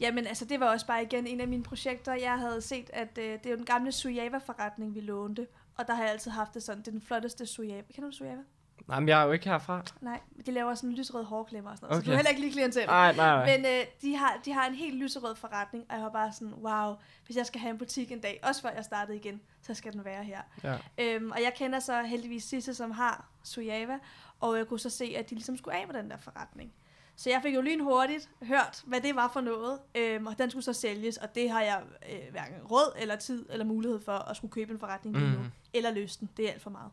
Jamen, 0.00 0.26
altså, 0.26 0.44
det 0.44 0.60
var 0.60 0.66
også 0.70 0.86
bare 0.86 1.02
igen 1.02 1.26
en 1.26 1.40
af 1.40 1.48
mine 1.48 1.62
projekter. 1.62 2.14
Jeg 2.14 2.38
havde 2.38 2.60
set, 2.60 2.90
at 2.92 3.18
øh, 3.18 3.24
det 3.24 3.46
er 3.46 3.50
jo 3.50 3.56
den 3.56 3.64
gamle 3.64 3.92
Sujava-forretning, 3.92 4.94
vi 4.94 5.00
lånte. 5.00 5.46
Og 5.78 5.86
der 5.86 5.94
har 5.94 6.02
jeg 6.02 6.12
altid 6.12 6.30
haft 6.30 6.54
det 6.54 6.62
sådan, 6.62 6.78
det 6.78 6.88
er 6.88 6.92
den 6.92 7.00
flotteste 7.02 7.46
Sujava. 7.46 7.82
Kender 7.94 8.10
du 8.10 8.16
Sujava? 8.16 8.40
Nej, 8.88 9.00
men 9.00 9.08
jeg 9.08 9.20
er 9.20 9.24
jo 9.24 9.32
ikke 9.32 9.48
herfra. 9.48 9.82
Nej, 10.00 10.20
de 10.46 10.50
laver 10.52 10.74
sådan 10.74 10.92
lysrød 10.92 11.24
hårklemmer 11.24 11.70
og 11.70 11.76
sådan 11.76 11.86
noget. 11.88 11.98
Okay. 11.98 12.04
Så 12.04 12.10
du 12.10 12.12
er 12.12 12.16
heller 12.16 12.28
ikke 12.30 12.40
lige 12.40 12.52
klientel. 12.52 12.86
Nej, 12.86 13.14
nej, 13.16 13.46
nej. 13.46 13.56
Men 13.56 13.66
øh, 13.66 13.84
de, 14.02 14.16
har, 14.16 14.40
de 14.44 14.52
har 14.52 14.66
en 14.66 14.74
helt 14.74 14.94
lyserød 14.96 15.36
forretning, 15.36 15.84
og 15.88 15.94
jeg 15.96 16.04
var 16.04 16.10
bare 16.10 16.32
sådan, 16.32 16.54
wow, 16.54 16.94
hvis 17.26 17.36
jeg 17.36 17.46
skal 17.46 17.60
have 17.60 17.70
en 17.70 17.78
butik 17.78 18.12
en 18.12 18.20
dag, 18.20 18.40
også 18.42 18.62
før 18.62 18.70
jeg 18.70 18.84
startede 18.84 19.16
igen, 19.16 19.40
så 19.62 19.74
skal 19.74 19.92
den 19.92 20.04
være 20.04 20.24
her. 20.24 20.40
Ja. 20.64 20.76
Øhm, 20.98 21.30
og 21.30 21.42
jeg 21.42 21.52
kender 21.56 21.80
så 21.80 22.02
heldigvis 22.02 22.44
Sisse, 22.44 22.74
som 22.74 22.90
har 22.90 23.26
Sujava, 23.42 23.98
og 24.40 24.56
jeg 24.58 24.66
kunne 24.66 24.80
så 24.80 24.90
se, 24.90 25.14
at 25.18 25.30
de 25.30 25.34
ligesom 25.34 25.56
skulle 25.56 25.76
af 25.76 25.86
med 25.86 26.02
den 26.02 26.10
der 26.10 26.16
forretning. 26.16 26.72
Så 27.16 27.30
jeg 27.30 27.40
fik 27.42 27.54
jo 27.54 27.60
lynhurtigt 27.60 28.28
hørt, 28.42 28.82
hvad 28.86 29.00
det 29.00 29.14
var 29.16 29.30
for 29.32 29.40
noget, 29.40 29.78
øhm, 29.94 30.26
og 30.26 30.38
den 30.38 30.50
skulle 30.50 30.64
så 30.64 30.72
sælges, 30.72 31.16
og 31.16 31.34
det 31.34 31.50
har 31.50 31.60
jeg 31.60 31.82
øh, 32.12 32.18
hverken 32.30 32.54
råd 32.70 32.92
eller 32.98 33.16
tid 33.16 33.46
eller 33.50 33.64
mulighed 33.64 34.00
for 34.00 34.12
at 34.12 34.36
skulle 34.36 34.52
købe 34.52 34.72
en 34.72 34.78
forretning 34.78 35.16
lige 35.16 35.30
nu, 35.32 35.38
Mm. 35.38 35.44
eller 35.74 35.90
løse 35.90 36.20
den. 36.20 36.28
Det 36.36 36.48
er 36.48 36.52
alt 36.52 36.62
for 36.62 36.70
meget. 36.70 36.90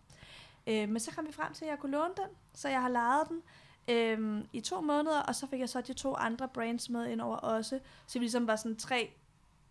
Øh, 0.68 0.90
men 0.90 1.00
så 1.00 1.12
kom 1.12 1.28
vi 1.28 1.32
frem 1.32 1.54
til, 1.54 1.66
at 1.66 1.72
jeg 1.72 1.80
kunne 1.80 1.92
låne 1.92 2.14
den, 2.18 2.30
så 2.54 2.70
jeg 2.70 2.82
har 2.82 2.90
lejet 2.90 3.28
den 3.30 3.42
øhm, 3.88 4.48
i 4.54 4.62
to 4.62 4.82
måneder, 4.82 5.22
og 5.22 5.36
så 5.36 5.48
fik 5.48 5.60
jeg 5.60 5.70
så 5.70 5.82
de 5.82 5.94
to 5.94 6.16
andre 6.16 6.48
brands 6.48 6.90
med 6.90 7.08
ind 7.08 7.22
over 7.22 7.38
også, 7.38 7.80
så 8.08 8.20
vi 8.20 8.24
ligesom 8.26 8.48
var 8.48 8.56
sådan 8.56 8.76
tre 8.78 9.14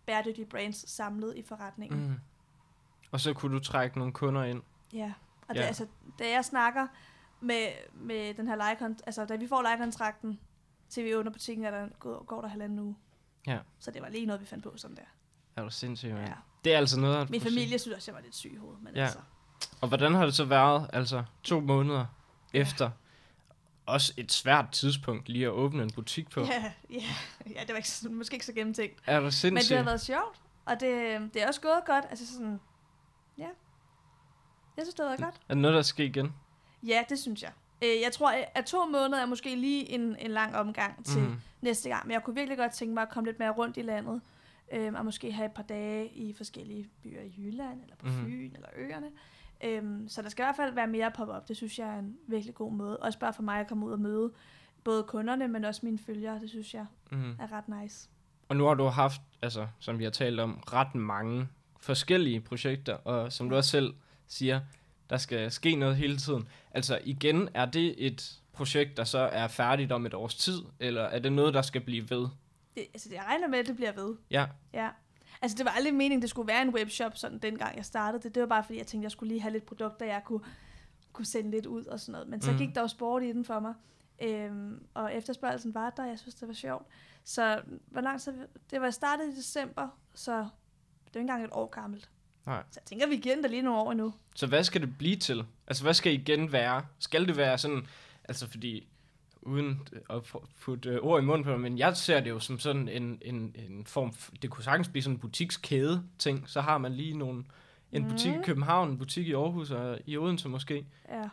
bæredygtige 0.07 0.47
brands 0.47 0.91
samlet 0.91 1.37
i 1.37 1.43
forretningen. 1.43 2.09
Mm. 2.09 2.15
Og 3.13 3.21
så 3.21 3.33
kunne 3.35 3.55
du 3.55 3.61
trække 3.65 3.99
nogle 3.99 4.13
kunder 4.13 4.45
ind. 4.45 4.63
Ja, 4.93 5.13
og 5.49 5.55
Ja. 5.55 5.61
Det, 5.61 5.67
altså, 5.67 5.87
da 6.19 6.31
jeg 6.31 6.45
snakker 6.45 6.87
med, 7.41 7.67
med 7.95 8.35
den 8.35 8.47
her 8.47 8.57
lejekontrakt, 8.57 9.03
altså 9.07 9.25
da 9.25 9.37
vi 9.37 9.47
får 9.47 9.63
lejekontrakten, 9.63 10.41
til 10.89 11.05
vi 11.05 11.15
åbner 11.15 11.33
butikken, 11.33 11.65
er 11.65 11.71
der, 11.71 11.89
går, 11.99 12.25
går 12.25 12.41
der 12.41 12.49
halvanden 12.49 12.79
uge. 12.79 12.97
Ja. 13.47 13.59
Så 13.79 13.91
det 13.91 14.03
var 14.03 14.09
lige 14.09 14.27
noget, 14.27 14.41
vi 14.41 14.47
fandt 14.47 14.65
på 14.65 14.73
sådan 14.77 14.97
der. 14.97 15.03
Er 15.57 15.63
du 15.63 15.71
sindssygt, 15.71 16.13
mand. 16.13 16.25
Ja. 16.25 16.31
Ja. 16.31 16.37
Det 16.65 16.75
er 16.75 16.79
altså 16.79 17.01
noget 17.01 17.31
Min 17.31 17.41
familie 17.41 17.79
synes 17.79 17.97
også, 17.97 18.11
jeg 18.11 18.17
var 18.17 18.23
lidt 18.23 18.35
syg 18.35 18.53
i 18.53 18.57
hovedet, 18.57 18.83
men 18.83 18.95
Ja. 18.95 19.03
altså. 19.03 19.19
Og 19.81 19.89
hvordan 19.89 20.15
har 20.15 20.25
det 20.25 20.35
så 20.35 20.45
været, 20.45 20.91
altså 20.93 21.25
to 21.43 21.61
måneder 21.61 22.07
efter? 22.55 22.91
Også 23.87 24.13
et 24.17 24.33
svært 24.33 24.71
tidspunkt 24.73 25.29
lige 25.29 25.45
at 25.47 25.51
åbne 25.53 25.83
en 25.83 25.91
butik 25.91 26.31
på. 26.31 26.41
Ja, 26.51 26.73
ja, 26.91 27.03
ja, 27.55 27.61
det 27.61 27.69
var 27.69 27.77
ikke, 27.77 28.15
måske 28.15 28.35
ikke 28.35 28.47
så 28.47 28.53
gennemtænkt. 28.53 29.03
Er 29.07 29.21
Men 29.21 29.33
sindssygt? 29.33 29.69
det 29.71 29.77
har 29.79 29.85
været 29.85 30.01
sjovt, 30.01 30.41
og 30.65 30.81
det, 30.81 30.91
det 31.35 31.43
er 31.43 31.49
også 31.49 31.61
gået 31.61 31.83
godt. 31.87 32.05
Altså 32.11 32.33
sådan, 32.33 32.61
ja. 33.39 33.49
Jeg 34.77 34.85
synes, 34.85 34.95
det 34.95 35.05
har 35.05 35.09
været 35.11 35.21
godt. 35.23 35.35
Er 35.49 35.55
det 35.55 35.63
noget, 35.63 35.75
der 35.77 35.83
skal 35.83 36.07
igen? 36.07 36.35
Ja, 36.87 37.05
det 37.09 37.19
synes 37.19 37.43
jeg. 37.43 37.51
Øh, 37.83 37.89
Jeg 38.03 38.13
tror, 38.13 38.35
at 38.55 38.65
to 38.67 38.87
måneder 38.87 39.23
er 39.23 39.27
måske 39.27 39.57
lige 39.57 39.89
en, 39.91 40.17
en 40.19 40.31
lang 40.31 40.57
omgang 40.57 41.05
til, 41.05 41.21
Mhm. 41.23 41.41
næste 41.61 41.89
gang. 41.89 42.07
Men 42.07 42.13
jeg 42.13 42.23
kunne 42.23 42.35
virkelig 42.35 42.59
godt 42.59 42.73
tænke 42.73 42.95
mig 42.95 43.03
at 43.03 43.09
komme 43.11 43.29
lidt 43.29 43.39
mere 43.39 43.51
rundt 43.51 43.77
i 43.77 43.83
landet. 43.83 44.21
Øhm, 44.73 44.95
og 44.95 45.05
måske 45.05 45.33
have 45.33 45.47
et 45.47 45.53
par 45.53 45.63
dage 45.63 46.09
i 46.09 46.33
forskellige 46.37 46.89
byer 47.03 47.21
i 47.21 47.35
Jylland, 47.39 47.83
eller 47.83 47.97
på 47.97 48.07
Mhm. 48.07 48.25
Fyn, 48.25 48.53
eller 48.55 48.69
øerne. 48.77 49.07
Øhm, 49.65 50.09
så 50.09 50.23
der 50.23 50.29
skal 50.29 50.43
i 50.43 50.47
hvert 50.47 50.57
fald 50.57 50.75
være 50.75 50.87
mere 50.87 51.11
pop-up. 51.17 51.49
Det 51.49 51.57
synes 51.57 51.79
jeg 51.79 51.89
er 51.89 51.99
en 51.99 52.17
virkelig 52.27 52.55
god 52.55 52.73
måde. 52.73 52.97
Også 52.97 53.19
bare 53.19 53.33
for 53.33 53.43
mig 53.43 53.61
at 53.61 53.69
komme 53.69 53.87
ud 53.87 53.93
og 53.93 54.01
møde 54.01 54.33
både 54.85 55.03
kunderne, 55.03 55.49
men 55.49 55.65
også 55.65 55.81
mine 55.85 55.99
følgere. 55.99 56.41
Det 56.41 56.51
synes 56.51 56.75
jeg 56.75 56.87
Mm. 57.11 57.31
er 57.41 57.53
ret 57.53 57.69
nice. 57.83 58.09
Og 58.49 58.57
nu 58.57 58.65
har 58.65 58.75
du 58.75 58.85
haft, 58.85 59.21
altså, 59.43 59.67
som 59.79 59.99
vi 59.99 60.05
har 60.05 60.11
talt 60.11 60.41
om, 60.41 60.63
ret 60.73 60.95
mange 60.95 61.49
forskellige 61.81 62.41
projekter, 62.41 62.95
og 62.95 63.33
som 63.33 63.51
du 63.51 63.57
også 63.57 63.71
selv 63.71 63.95
siger, 64.27 64.61
der 65.11 65.17
skal 65.17 65.51
ske 65.51 65.77
noget 65.77 65.97
hele 65.97 66.17
tiden. 66.17 66.49
Altså 66.71 67.01
igen, 67.05 67.49
er 67.55 67.67
det 67.67 68.07
et 68.07 68.41
projekt, 68.53 68.97
der 68.97 69.05
så 69.05 69.19
er 69.19 69.49
færdigt 69.49 69.93
om 69.93 70.07
et 70.07 70.15
års 70.15 70.35
tid, 70.35 70.59
eller 70.81 71.03
er 71.03 71.19
det 71.19 71.33
noget, 71.33 71.55
der 71.55 71.63
skal 71.63 71.81
blive 71.81 72.11
ved? 72.11 72.29
Det, 72.75 72.85
altså, 72.95 73.09
jeg 73.13 73.23
regner 73.27 73.49
med, 73.49 73.59
at 73.59 73.67
det 73.67 73.77
bliver 73.77 73.93
ved. 73.93 74.15
Ja, 74.31 74.47
Ja. 74.75 74.89
Altså, 75.45 75.57
det 75.59 75.65
var 75.65 75.71
aldrig 75.73 75.95
meningen, 75.95 76.23
det 76.23 76.31
skulle 76.31 76.49
være 76.49 76.63
en 76.63 76.69
webshop, 76.75 77.17
sådan 77.17 77.39
dengang 77.39 77.77
jeg 77.77 77.85
startede 77.85 78.23
det. 78.23 78.35
Det 78.35 78.41
var 78.41 78.47
bare 78.47 78.65
fordi, 78.65 78.79
jeg 78.79 78.87
tænkte, 78.87 79.05
jeg 79.05 79.11
skulle 79.11 79.29
lige 79.29 79.41
have 79.41 79.53
lidt 79.53 79.67
produkter, 79.67 80.07
jeg 80.07 80.23
kunne, 80.25 80.41
kunne 81.13 81.25
sende 81.27 81.51
lidt 81.51 81.67
ud 81.67 81.85
og 81.85 82.01
sådan 82.01 82.13
noget. 82.13 82.29
Men 82.29 82.41
så 82.43 82.51
Mhm. 82.51 82.59
gik 82.59 82.75
der 82.75 82.81
jo 82.81 82.89
sport 82.89 83.23
i 83.23 83.33
den 83.33 83.45
for 83.45 83.61
mig. 83.61 83.75
Øhm, 84.23 84.87
og 84.95 85.15
efterspørgelsen 85.15 85.75
var 85.75 85.91
der, 85.91 86.05
jeg 86.05 86.19
synes, 86.19 86.35
det 86.35 86.49
var 86.49 86.55
sjovt. 86.55 86.87
Så 87.25 87.61
hvor 87.87 88.01
langt 88.01 88.23
så, 88.23 88.33
det 88.71 88.81
var 88.81 88.91
startet 88.91 89.25
i 89.33 89.37
december, 89.37 89.89
så 90.15 90.33
det 90.33 90.41
var 91.15 91.19
ikke 91.19 91.21
engang 91.21 91.45
et 91.45 91.51
år 91.53 91.67
gammelt. 91.67 92.11
Nej. 92.47 92.63
Så 92.71 92.81
jeg 92.81 92.85
tænker, 92.87 93.07
vi 93.09 93.17
giver 93.17 93.35
den 93.35 93.45
der 93.45 93.51
lige 93.51 93.63
nogle 93.63 93.81
år 93.81 93.93
endnu. 93.93 94.15
så 94.35 94.47
hvad 94.47 94.65
skal 94.65 94.81
det 94.81 94.99
blive 94.99 95.17
til? 95.17 95.45
Altså 95.67 95.83
hvad 95.83 95.95
skal 95.95 96.13
igen 96.13 96.53
være? 96.53 96.87
Skal 96.99 97.29
det 97.29 97.37
være 97.37 97.59
sådan, 97.59 97.87
altså 98.25 98.51
fordi 98.51 98.89
uden 99.47 99.89
at 100.11 100.23
putte 100.61 100.89
øh, 100.91 100.99
ord 101.03 101.23
i 101.23 101.25
munden 101.25 101.45
på 101.45 101.57
men 101.57 101.79
jeg 101.79 101.97
ser 101.97 102.21
det 102.21 102.31
jo 102.31 102.41
som 102.41 102.59
sådan 102.59 102.89
en, 102.89 103.19
en, 103.23 103.55
en 103.69 103.87
form, 103.87 104.09
f- 104.09 104.35
det 104.43 104.51
kunne 104.51 104.65
sagtens 104.65 104.89
blive 104.89 105.03
sådan 105.03 105.15
en 105.17 105.21
butikskæde 105.21 106.03
ting, 106.19 106.45
så 106.49 106.61
har 106.61 106.79
man 106.79 106.93
lige 106.93 107.19
nogle, 107.19 107.45
en 107.93 108.03
Mhm. 108.03 108.11
butik 108.11 108.33
i 108.35 108.39
København, 108.45 108.91
en 108.91 108.99
butik 108.99 109.29
i 109.29 109.33
Aarhus 109.33 109.71
og 109.71 109.99
i 110.07 110.17
Odense 110.17 110.49
måske. 110.49 110.87
Ja. 111.09 111.29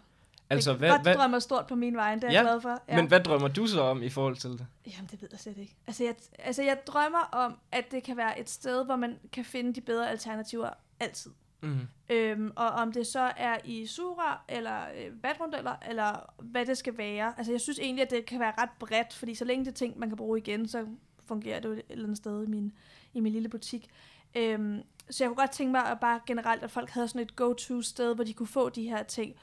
Altså, 0.49 0.71
det, 0.71 0.79
hvad, 0.79 0.89
godt, 0.89 1.01
hvad, 1.01 1.15
drømmer 1.15 1.39
stort 1.39 1.67
på 1.67 1.75
min 1.75 1.95
vej, 1.95 2.15
det 2.15 2.23
er 2.23 2.27
Ja, 2.27 2.33
jeg 2.33 2.43
glad 2.43 2.61
for. 2.61 2.81
men 2.95 3.07
hvad 3.07 3.19
drømmer 3.19 3.47
du 3.47 3.67
så 3.67 3.81
om 3.81 4.03
i 4.03 4.09
forhold 4.09 4.35
til 4.35 4.49
det? 4.49 4.65
Jamen, 4.87 5.09
det 5.11 5.21
ved 5.21 5.29
jeg 5.31 5.39
slet 5.39 5.57
ikke. 5.57 5.75
Altså 5.87 6.03
jeg, 6.03 6.15
altså, 6.39 6.63
jeg 6.63 6.77
drømmer 6.87 7.29
om, 7.31 7.57
at 7.71 7.91
det 7.91 8.03
kan 8.03 8.17
være 8.17 8.39
et 8.39 8.49
sted, 8.49 8.85
hvor 8.85 8.95
man 8.95 9.19
kan 9.31 9.45
finde 9.45 9.73
de 9.73 9.81
bedre 9.81 10.09
alternativer 10.09 10.69
altid. 10.99 11.31
Mm. 11.61 11.79
Øhm, 12.09 12.51
og 12.55 12.67
om 12.67 12.91
det 12.91 13.07
så 13.07 13.31
er 13.37 13.57
i 13.65 13.85
sura, 13.85 14.41
eller 14.49 14.81
øh, 14.81 15.23
vatrundeller, 15.23 15.75
eller 15.89 16.33
hvad 16.39 16.65
det 16.65 16.77
skal 16.77 16.97
være. 16.97 17.33
Altså, 17.37 17.53
jeg 17.53 17.61
synes 17.61 17.79
egentlig, 17.79 18.05
at 18.05 18.11
det 18.11 18.25
kan 18.25 18.39
være 18.39 18.53
ret 18.57 18.69
bredt, 18.79 19.13
fordi 19.13 19.35
så 19.35 19.45
længe 19.45 19.65
det 19.65 19.71
er 19.71 19.75
ting, 19.75 19.99
man 19.99 20.09
kan 20.09 20.17
bruge 20.17 20.39
igen, 20.39 20.67
så 20.67 20.85
fungerer 21.27 21.59
det 21.59 21.69
jo 21.69 21.73
et 21.73 21.81
eller 21.89 22.03
andet 22.03 22.17
sted 22.17 22.43
i 22.43 22.47
min, 22.47 22.71
i 23.13 23.19
min 23.19 23.33
lille 23.33 23.49
butik. 23.49 23.89
Øhm, 24.35 24.81
så 25.09 25.23
jeg 25.23 25.29
kunne 25.29 25.35
godt 25.35 25.51
tænke 25.51 25.71
mig 25.71 25.85
at 25.85 25.99
bare 25.99 26.19
generelt, 26.25 26.63
at 26.63 26.71
folk 26.71 26.89
havde 26.89 27.07
sådan 27.07 27.21
et 27.21 27.35
go-to 27.35 27.81
sted, 27.81 28.15
hvor 28.15 28.23
de 28.23 28.33
kunne 28.33 28.47
få 28.47 28.69
de 28.69 28.89
her 28.89 29.03
ting. 29.03 29.35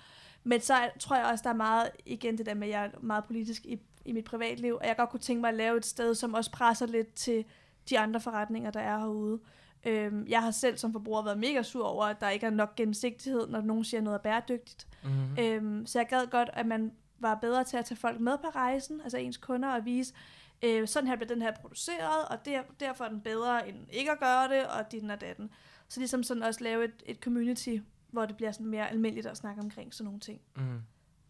Men 0.45 0.61
så 0.61 0.91
tror 1.01 1.17
jeg 1.17 1.27
også, 1.27 1.43
der 1.43 1.51
er 1.51 1.55
meget, 1.55 1.91
igen 2.07 2.39
det 2.39 2.47
der 2.47 2.55
med, 2.55 2.69
at 2.69 2.73
jeg 2.73 2.85
er 2.85 2.91
meget 3.01 3.25
politisk 3.25 3.67
i, 3.67 3.79
i 4.05 4.13
mit 4.13 4.25
privatliv, 4.25 4.75
og 4.75 4.87
jeg 4.87 4.97
godt 4.97 5.11
kunne 5.11 5.21
tænke 5.21 5.41
mig 5.41 5.49
at 5.49 5.57
lave 5.57 5.77
et 5.77 5.87
sted, 5.87 6.15
som 6.15 6.35
også 6.35 6.53
presser 6.53 6.87
lidt 6.87 7.15
til 7.15 7.45
de 7.91 7.99
andre 7.99 8.21
forretninger, 8.21 8.71
der 8.71 8.81
er 8.81 8.99
herude. 8.99 9.41
Øhm, 9.85 10.27
jeg 10.29 10.43
har 10.43 10.51
selv 10.51 10.79
som 10.79 10.93
forbruger 10.93 11.23
været 11.23 11.39
mega 11.39 11.63
sur 11.63 11.87
over, 11.87 12.05
at 12.05 12.21
der 12.21 12.29
ikke 12.29 12.47
er 12.47 12.51
nok 12.51 12.77
gennemsigtighed, 12.77 13.49
når 13.49 13.61
nogen 13.61 13.85
siger 13.85 14.01
noget 14.01 14.19
er 14.19 14.23
bæredygtigt. 14.23 14.87
Mm. 15.05 15.39
Øhm, 15.39 15.87
så 15.87 15.99
jeg 15.99 16.07
gad 16.09 16.27
godt, 16.31 16.51
at 16.53 16.67
man 16.67 16.93
var 17.19 17.35
bedre 17.35 17.65
til 17.65 17.77
at 17.77 17.85
tage 17.85 17.99
folk 17.99 18.21
med 18.21 18.39
på 18.39 18.49
rejsen, 18.49 19.01
altså 19.01 19.17
ens 19.17 19.37
kunder, 19.37 19.69
og 19.69 19.85
vise, 19.85 20.15
øh, 20.63 20.89
sådan 20.89 21.09
her 21.09 21.17
bliver 21.17 21.29
den 21.29 21.43
her 21.43 21.53
produceret, 21.61 22.29
og 22.31 22.45
der, 22.45 22.63
derfor 22.81 23.05
er 23.05 23.09
den 23.09 23.21
bedre 23.21 23.69
end 23.69 23.77
ikke 23.91 24.11
at 24.11 24.19
gøre 24.21 24.49
det, 24.49 24.67
og 24.67 24.93
din 24.93 25.11
og 25.11 25.21
datten. 25.21 25.51
Så 25.89 26.01
ligesom 26.01 26.23
sådan 26.23 26.43
også 26.43 26.65
lave 26.65 26.85
et, 26.85 27.03
et 27.07 27.17
community, 27.17 27.77
hvor 28.11 28.27
det 28.27 28.37
bliver 28.37 28.53
sådan 28.53 28.67
mere 28.67 28.91
almindeligt 28.91 29.27
at 29.27 29.37
snakke 29.37 29.61
omkring 29.61 29.95
sådan 29.95 30.05
nogle 30.05 30.21
ting. 30.21 30.41
Mm. 30.57 30.83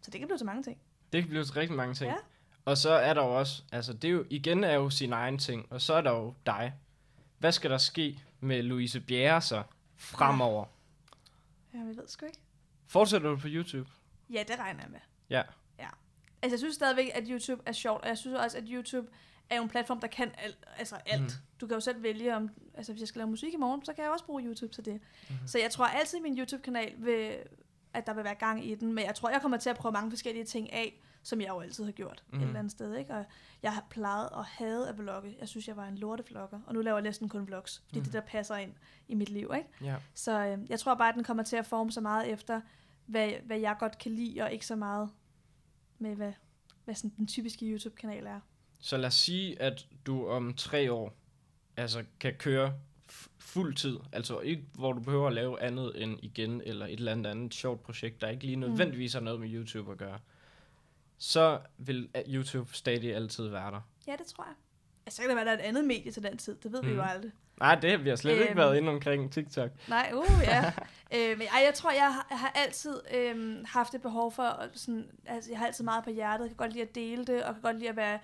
Så 0.02 0.10
det 0.10 0.20
kan 0.20 0.28
blive 0.28 0.38
så 0.38 0.44
mange 0.44 0.62
ting. 0.62 0.78
Det 1.12 1.22
kan 1.22 1.28
blive 1.28 1.44
til 1.44 1.54
rigtig 1.54 1.76
mange 1.76 1.94
ting. 1.94 2.10
Ja. 2.10 2.16
Og 2.64 2.78
så 2.78 2.90
er 2.90 3.14
der 3.14 3.24
jo 3.24 3.38
også, 3.38 3.62
altså 3.72 3.92
det 3.92 4.08
er 4.08 4.12
jo, 4.12 4.24
igen 4.30 4.64
er 4.64 4.74
jo 4.74 4.90
sin 4.90 5.12
egen 5.12 5.38
ting, 5.38 5.66
og 5.70 5.80
så 5.80 5.94
er 5.94 6.00
der 6.00 6.10
jo 6.10 6.34
dig. 6.46 6.74
Hvad 7.38 7.52
skal 7.52 7.70
der 7.70 7.78
ske 7.78 8.20
med 8.40 8.62
Louise 8.62 9.00
Bjerre 9.00 9.40
så 9.40 9.62
fremover? 9.96 10.64
Ja, 11.74 11.78
jeg 11.78 11.96
ved 11.96 12.08
sgu 12.08 12.26
ikke. 12.26 12.38
Fortsætter 12.86 13.30
du 13.30 13.36
på 13.36 13.48
YouTube? 13.50 13.90
Ja, 14.30 14.44
det 14.48 14.58
regner 14.58 14.80
jeg 14.80 14.90
med. 14.90 15.00
Ja. 15.30 15.42
Ja. 15.78 15.88
Altså, 16.42 16.54
jeg 16.54 16.58
synes 16.58 16.74
stadigvæk, 16.74 17.10
at 17.14 17.24
YouTube 17.28 17.62
er 17.66 17.72
sjovt, 17.72 18.02
og 18.02 18.08
jeg 18.08 18.18
synes 18.18 18.38
også, 18.38 18.58
at 18.58 18.64
YouTube 18.66 19.08
er 19.50 19.56
jo 19.56 19.62
en 19.62 19.68
platform, 19.68 20.00
der 20.00 20.06
kan 20.06 20.30
alt. 20.38 20.58
Altså 20.78 20.96
alt. 21.06 21.22
Mm. 21.22 21.28
Du 21.60 21.66
kan 21.66 21.74
jo 21.74 21.80
selv 21.80 22.02
vælge, 22.02 22.36
om, 22.36 22.50
altså 22.74 22.92
hvis 22.92 23.00
jeg 23.00 23.08
skal 23.08 23.18
lave 23.18 23.30
musik 23.30 23.54
i 23.54 23.56
morgen, 23.56 23.84
så 23.84 23.92
kan 23.92 24.04
jeg 24.04 24.12
også 24.12 24.24
bruge 24.24 24.42
YouTube 24.42 24.72
til 24.72 24.84
det. 24.84 25.00
Mm. 25.28 25.34
Så 25.46 25.58
jeg 25.58 25.70
tror 25.70 25.86
altid, 25.86 26.18
at 26.18 26.22
min 26.22 26.38
YouTube-kanal 26.38 26.94
vil, 26.98 27.36
at 27.94 28.06
der 28.06 28.14
vil 28.14 28.24
være 28.24 28.34
gang 28.34 28.66
i 28.66 28.74
den, 28.74 28.92
men 28.92 29.04
jeg 29.04 29.14
tror, 29.14 29.30
jeg 29.30 29.40
kommer 29.40 29.56
til 29.58 29.70
at 29.70 29.76
prøve 29.76 29.92
mange 29.92 30.10
forskellige 30.10 30.44
ting 30.44 30.72
af, 30.72 31.00
som 31.28 31.40
jeg 31.40 31.48
jo 31.48 31.60
altid 31.60 31.84
har 31.84 31.92
gjort 31.92 32.24
mm. 32.30 32.38
Et 32.38 32.46
eller 32.46 32.58
andet 32.58 32.70
sted. 32.70 32.96
Ikke? 32.96 33.14
Og 33.14 33.24
jeg 33.62 33.72
har 33.72 33.86
plejet 33.90 34.30
og 34.30 34.44
havde 34.44 34.88
at 34.88 34.98
vlogge. 34.98 35.36
Jeg 35.40 35.48
synes, 35.48 35.68
jeg 35.68 35.76
var 35.76 35.86
en 35.86 35.98
lortevlogger, 35.98 36.60
og 36.66 36.74
nu 36.74 36.80
laver 36.80 36.96
jeg 36.96 37.02
næsten 37.02 37.28
kun 37.28 37.46
vlogs, 37.46 37.82
fordi 37.86 37.98
mm. 37.98 38.04
det 38.04 38.12
der 38.12 38.20
passer 38.20 38.56
ind 38.56 38.72
i 39.08 39.14
mit 39.14 39.28
liv. 39.28 39.50
Ikke? 39.56 39.68
Ja. 39.82 39.96
Så 40.14 40.46
øh, 40.46 40.58
jeg 40.70 40.80
tror 40.80 40.94
bare, 40.94 41.08
at 41.08 41.14
den 41.14 41.24
kommer 41.24 41.42
til 41.42 41.56
at 41.56 41.66
forme 41.66 41.92
så 41.92 42.00
meget 42.00 42.28
efter, 42.32 42.60
hvad, 43.06 43.30
hvad 43.44 43.58
jeg 43.58 43.76
godt 43.78 43.98
kan 43.98 44.12
lide, 44.12 44.40
og 44.40 44.52
ikke 44.52 44.66
så 44.66 44.76
meget 44.76 45.10
med, 45.98 46.14
hvad, 46.14 46.32
hvad 46.84 46.94
sådan 46.94 47.12
den 47.16 47.26
typiske 47.26 47.66
YouTube-kanal 47.66 48.26
er. 48.26 48.40
Så 48.80 48.96
lad 48.96 49.06
os 49.06 49.14
sige, 49.14 49.62
at 49.62 49.86
du 50.06 50.28
om 50.28 50.54
tre 50.54 50.92
år 50.92 51.12
altså 51.76 52.04
kan 52.20 52.34
køre 52.34 52.74
fuld 53.38 53.74
tid, 53.74 53.98
altså 54.12 54.40
ikke 54.40 54.64
hvor 54.74 54.92
du 54.92 55.00
behøver 55.00 55.26
at 55.26 55.32
lave 55.32 55.62
andet 55.62 56.02
end 56.02 56.18
igen, 56.22 56.62
eller 56.64 56.86
et 56.86 56.92
eller 56.92 57.12
andet 57.12 57.30
andet 57.30 57.54
sjovt 57.54 57.82
projekt, 57.82 58.20
der 58.20 58.28
ikke 58.28 58.44
lige 58.44 58.56
nødvendigvis 58.56 59.12
har 59.12 59.20
noget 59.20 59.40
med 59.40 59.48
YouTube 59.52 59.92
at 59.92 59.98
gøre, 59.98 60.18
så 61.18 61.60
vil 61.78 62.08
YouTube 62.28 62.74
stadig 62.74 63.14
altid 63.14 63.48
være 63.48 63.70
der. 63.70 63.80
Ja, 64.06 64.16
det 64.18 64.26
tror 64.26 64.44
jeg. 64.44 64.54
Altså, 65.06 65.16
så 65.16 65.22
kan 65.22 65.28
det 65.28 65.36
være, 65.36 65.42
at 65.52 65.58
der 65.58 65.64
er 65.64 65.66
et 65.66 65.68
andet 65.68 65.84
medie 65.84 66.12
til 66.12 66.22
den 66.22 66.38
tid. 66.38 66.56
Det 66.62 66.72
ved 66.72 66.82
mm. 66.82 66.88
vi 66.88 66.92
jo 66.94 67.00
Mhm. 67.02 67.10
aldrig. 67.10 67.32
Nej, 67.60 67.74
det 67.74 67.90
har 67.90 67.98
vi 67.98 68.08
har 68.08 68.16
slet 68.16 68.32
øhm. 68.32 68.40
ikke 68.40 68.50
Øhm. 68.50 68.56
været 68.58 68.76
inde 68.76 68.88
omkring 68.92 69.32
TikTok. 69.32 69.70
Nej, 69.88 70.12
uh, 70.14 70.24
ja. 70.42 70.72
øh, 71.16 71.38
men 71.38 71.46
ej, 71.46 71.60
jeg 71.64 71.74
tror, 71.74 71.90
jeg 71.90 72.14
har, 72.14 72.26
jeg 72.30 72.38
har 72.40 72.52
altid 72.54 73.00
øh, 73.14 73.64
haft 73.66 73.94
et 73.94 74.02
behov 74.02 74.32
for, 74.32 74.42
at 74.42 74.70
sådan, 74.78 75.10
altså, 75.26 75.50
jeg 75.50 75.58
har 75.58 75.66
altid 75.66 75.84
meget 75.84 76.04
på 76.04 76.10
hjertet. 76.10 76.44
Jeg 76.44 76.50
kan 76.50 76.56
godt 76.56 76.72
lide 76.72 76.82
at 76.82 76.94
dele 76.94 77.24
det, 77.24 77.44
og 77.44 77.54
kan 77.54 77.62
godt 77.62 77.76
lide 77.78 77.88
at 77.88 77.96
være 77.96 78.18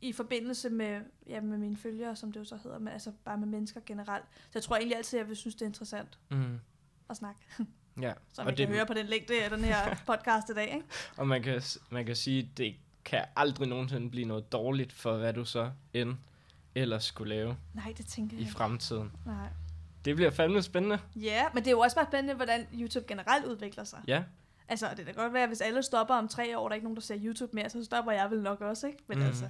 i 0.00 0.12
forbindelse 0.12 0.70
med, 0.70 1.00
ja, 1.26 1.40
med 1.40 1.58
mine 1.58 1.76
følgere, 1.76 2.16
som 2.16 2.32
det 2.32 2.40
jo 2.40 2.44
så 2.44 2.56
hedder, 2.62 2.78
men 2.78 2.88
altså 2.88 3.12
bare 3.24 3.38
med 3.38 3.46
mennesker 3.48 3.80
generelt. 3.86 4.24
Så 4.34 4.50
jeg 4.54 4.62
tror 4.62 4.76
egentlig 4.76 4.96
altid, 4.96 5.18
jeg 5.18 5.28
vil 5.28 5.36
synes, 5.36 5.54
det 5.54 5.62
er 5.62 5.66
interessant 5.66 6.18
Mm. 6.30 6.60
at 7.10 7.16
snakke. 7.16 7.40
Ja, 8.00 8.12
Så 8.32 8.40
og, 8.40 8.44
man 8.44 8.56
det, 8.56 8.66
kan 8.66 8.74
høre 8.76 8.86
på 8.86 8.94
den 8.94 9.06
længde 9.06 9.44
af 9.44 9.50
den 9.50 9.64
her 9.64 9.94
podcast 10.06 10.50
i 10.50 10.54
dag, 10.54 10.64
ikke? 10.74 10.86
og 11.16 11.28
man, 11.28 11.42
kan, 11.42 11.62
man 11.90 12.06
kan 12.06 12.16
sige, 12.16 12.50
det 12.56 12.74
kan 13.04 13.24
aldrig 13.36 13.68
nogensinde 13.68 14.10
blive 14.10 14.26
noget 14.26 14.52
dårligt 14.52 14.92
for, 14.92 15.16
hvad 15.16 15.32
du 15.32 15.44
så 15.44 15.70
end 15.94 16.14
ellers 16.74 17.04
skulle 17.04 17.34
lave 17.34 17.56
Nej, 17.74 17.94
det 17.96 18.06
tænker 18.06 18.36
jeg 18.36 18.46
i 18.46 18.50
fremtiden. 18.50 19.12
Nej. 19.26 19.48
Det 20.04 20.16
bliver 20.16 20.30
fandme 20.30 20.62
spændende. 20.62 20.98
Ja, 21.16 21.44
men 21.54 21.62
det 21.62 21.66
er 21.66 21.72
jo 21.72 21.80
også 21.80 21.96
bare 21.96 22.06
spændende, 22.06 22.34
hvordan 22.34 22.66
YouTube 22.74 23.06
generelt 23.08 23.44
udvikler 23.44 23.84
sig. 23.84 23.98
Ja, 24.08 24.22
Altså, 24.68 24.86
det 24.96 25.04
kan 25.04 25.14
godt 25.14 25.32
være, 25.32 25.42
at 25.42 25.48
hvis 25.48 25.60
alle 25.60 25.82
stopper 25.82 26.14
om 26.14 26.28
tre 26.28 26.58
år, 26.58 26.64
og 26.64 26.70
der 26.70 26.72
er 26.72 26.74
ikke 26.74 26.84
nogen, 26.84 26.96
der 26.96 27.02
ser 27.02 27.16
YouTube 27.22 27.50
mere, 27.54 27.70
så 27.70 27.84
stopper 27.84 28.12
jeg 28.12 28.30
vel 28.30 28.42
nok 28.42 28.60
også, 28.60 28.86
ikke? 28.86 28.98
Men 29.06 29.18
mm. 29.18 29.24
altså, 29.24 29.48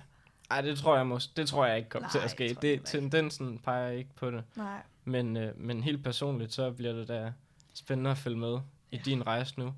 Ej, 0.50 0.60
det 0.60 0.78
tror 0.78 0.96
jeg, 0.96 1.06
mås- 1.06 1.32
det 1.36 1.48
tror 1.48 1.66
jeg 1.66 1.76
ikke 1.76 1.88
kommer 1.88 2.08
til 2.08 2.18
at 2.18 2.30
ske. 2.30 2.56
Det, 2.62 2.68
ikke. 2.68 2.84
tendensen 2.84 3.58
peger 3.58 3.90
ikke 3.90 4.10
på 4.16 4.30
det. 4.30 4.44
nej. 4.56 4.82
Men, 5.04 5.36
øh, 5.36 5.60
men 5.60 5.82
helt 5.82 6.04
personligt, 6.04 6.52
så 6.52 6.70
bliver 6.70 6.92
det 6.92 7.08
da 7.08 7.32
spændende 7.76 8.10
at 8.10 8.18
følge 8.18 8.38
med 8.38 8.58
i 8.90 8.96
din 8.96 9.26
rejse 9.26 9.54
nu. 9.58 9.74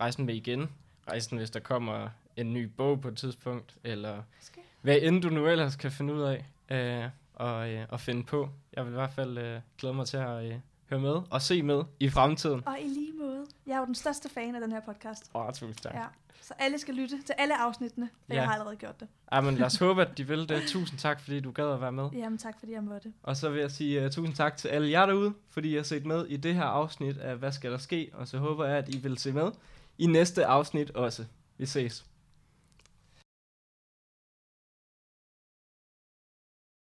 Rejsen 0.00 0.26
med 0.26 0.34
igen. 0.34 0.70
Rejsen, 1.08 1.38
hvis 1.38 1.50
der 1.50 1.60
kommer 1.60 2.08
en 2.36 2.52
ny 2.52 2.64
bog 2.64 3.00
på 3.00 3.08
et 3.08 3.16
tidspunkt, 3.16 3.76
eller 3.84 4.22
Måske. 4.36 4.60
hvad 4.82 4.98
end 5.02 5.22
du 5.22 5.28
nu 5.28 5.46
ellers 5.46 5.76
kan 5.76 5.92
finde 5.92 6.14
ud 6.14 6.22
af 6.22 6.44
øh, 6.70 7.10
og, 7.34 7.72
øh, 7.72 7.86
og 7.88 8.00
finde 8.00 8.24
på. 8.24 8.48
Jeg 8.72 8.84
vil 8.84 8.90
i 8.90 8.94
hvert 8.94 9.12
fald 9.12 9.38
øh, 9.38 9.60
glæde 9.78 9.94
mig 9.94 10.06
til 10.06 10.16
at 10.16 10.44
øh, 10.44 10.54
høre 10.90 11.00
med 11.00 11.20
og 11.30 11.42
se 11.42 11.62
med 11.62 11.82
i 12.00 12.08
fremtiden. 12.08 12.62
Og 12.66 12.78
i 12.80 12.88
lige. 12.88 13.15
Jeg 13.66 13.74
er 13.74 13.78
jo 13.78 13.86
den 13.86 13.94
største 13.94 14.28
fan 14.28 14.54
af 14.54 14.60
den 14.60 14.72
her 14.72 14.80
podcast. 14.80 15.30
Åh, 15.34 15.46
oh, 15.46 15.52
tusind 15.52 15.74
tak. 15.74 15.94
Ja. 15.94 16.00
Ja. 16.00 16.06
Så 16.42 16.54
alle 16.58 16.78
skal 16.78 16.94
lytte 16.94 17.22
til 17.22 17.34
alle 17.38 17.56
afsnittene, 17.60 18.08
for 18.26 18.34
Ja. 18.34 18.40
jeg 18.40 18.44
har 18.48 18.52
allerede 18.52 18.76
gjort 18.76 19.00
det. 19.00 19.08
Ej, 19.32 19.40
men 19.40 19.54
lad 19.54 19.66
os 19.66 19.76
håbe, 19.76 20.02
at 20.02 20.18
de 20.18 20.26
vil 20.28 20.48
det. 20.48 20.62
Tusind 20.68 20.98
tak, 20.98 21.20
fordi 21.20 21.40
du 21.40 21.50
gad 21.50 21.70
at 21.72 21.80
være 21.80 21.92
med. 21.92 22.08
Jamen 22.12 22.38
tak, 22.38 22.58
fordi 22.58 22.72
jeg 22.72 22.82
måtte. 22.84 23.12
Og 23.22 23.36
så 23.36 23.50
vil 23.50 23.60
jeg 23.60 23.70
sige 23.70 24.04
uh, 24.04 24.10
tusind 24.10 24.34
tak 24.36 24.56
til 24.56 24.68
alle 24.68 24.90
jer 24.90 25.06
derude, 25.06 25.32
fordi 25.50 25.72
I 25.72 25.76
har 25.76 25.82
set 25.82 26.06
med 26.06 26.26
i 26.26 26.36
det 26.36 26.54
her 26.54 26.64
afsnit 26.64 27.18
af 27.18 27.36
Hvad 27.36 27.52
skal 27.52 27.70
der 27.70 27.78
ske? 27.78 28.10
Og 28.14 28.28
så 28.28 28.38
håber 28.38 28.64
jeg, 28.66 28.76
at 28.78 28.94
I 28.94 28.98
vil 28.98 29.18
se 29.18 29.32
med 29.32 29.50
i 29.98 30.06
næste 30.06 30.46
afsnit 30.46 30.90
også. 30.90 31.24
Vi 31.58 31.66
ses. 31.66 32.04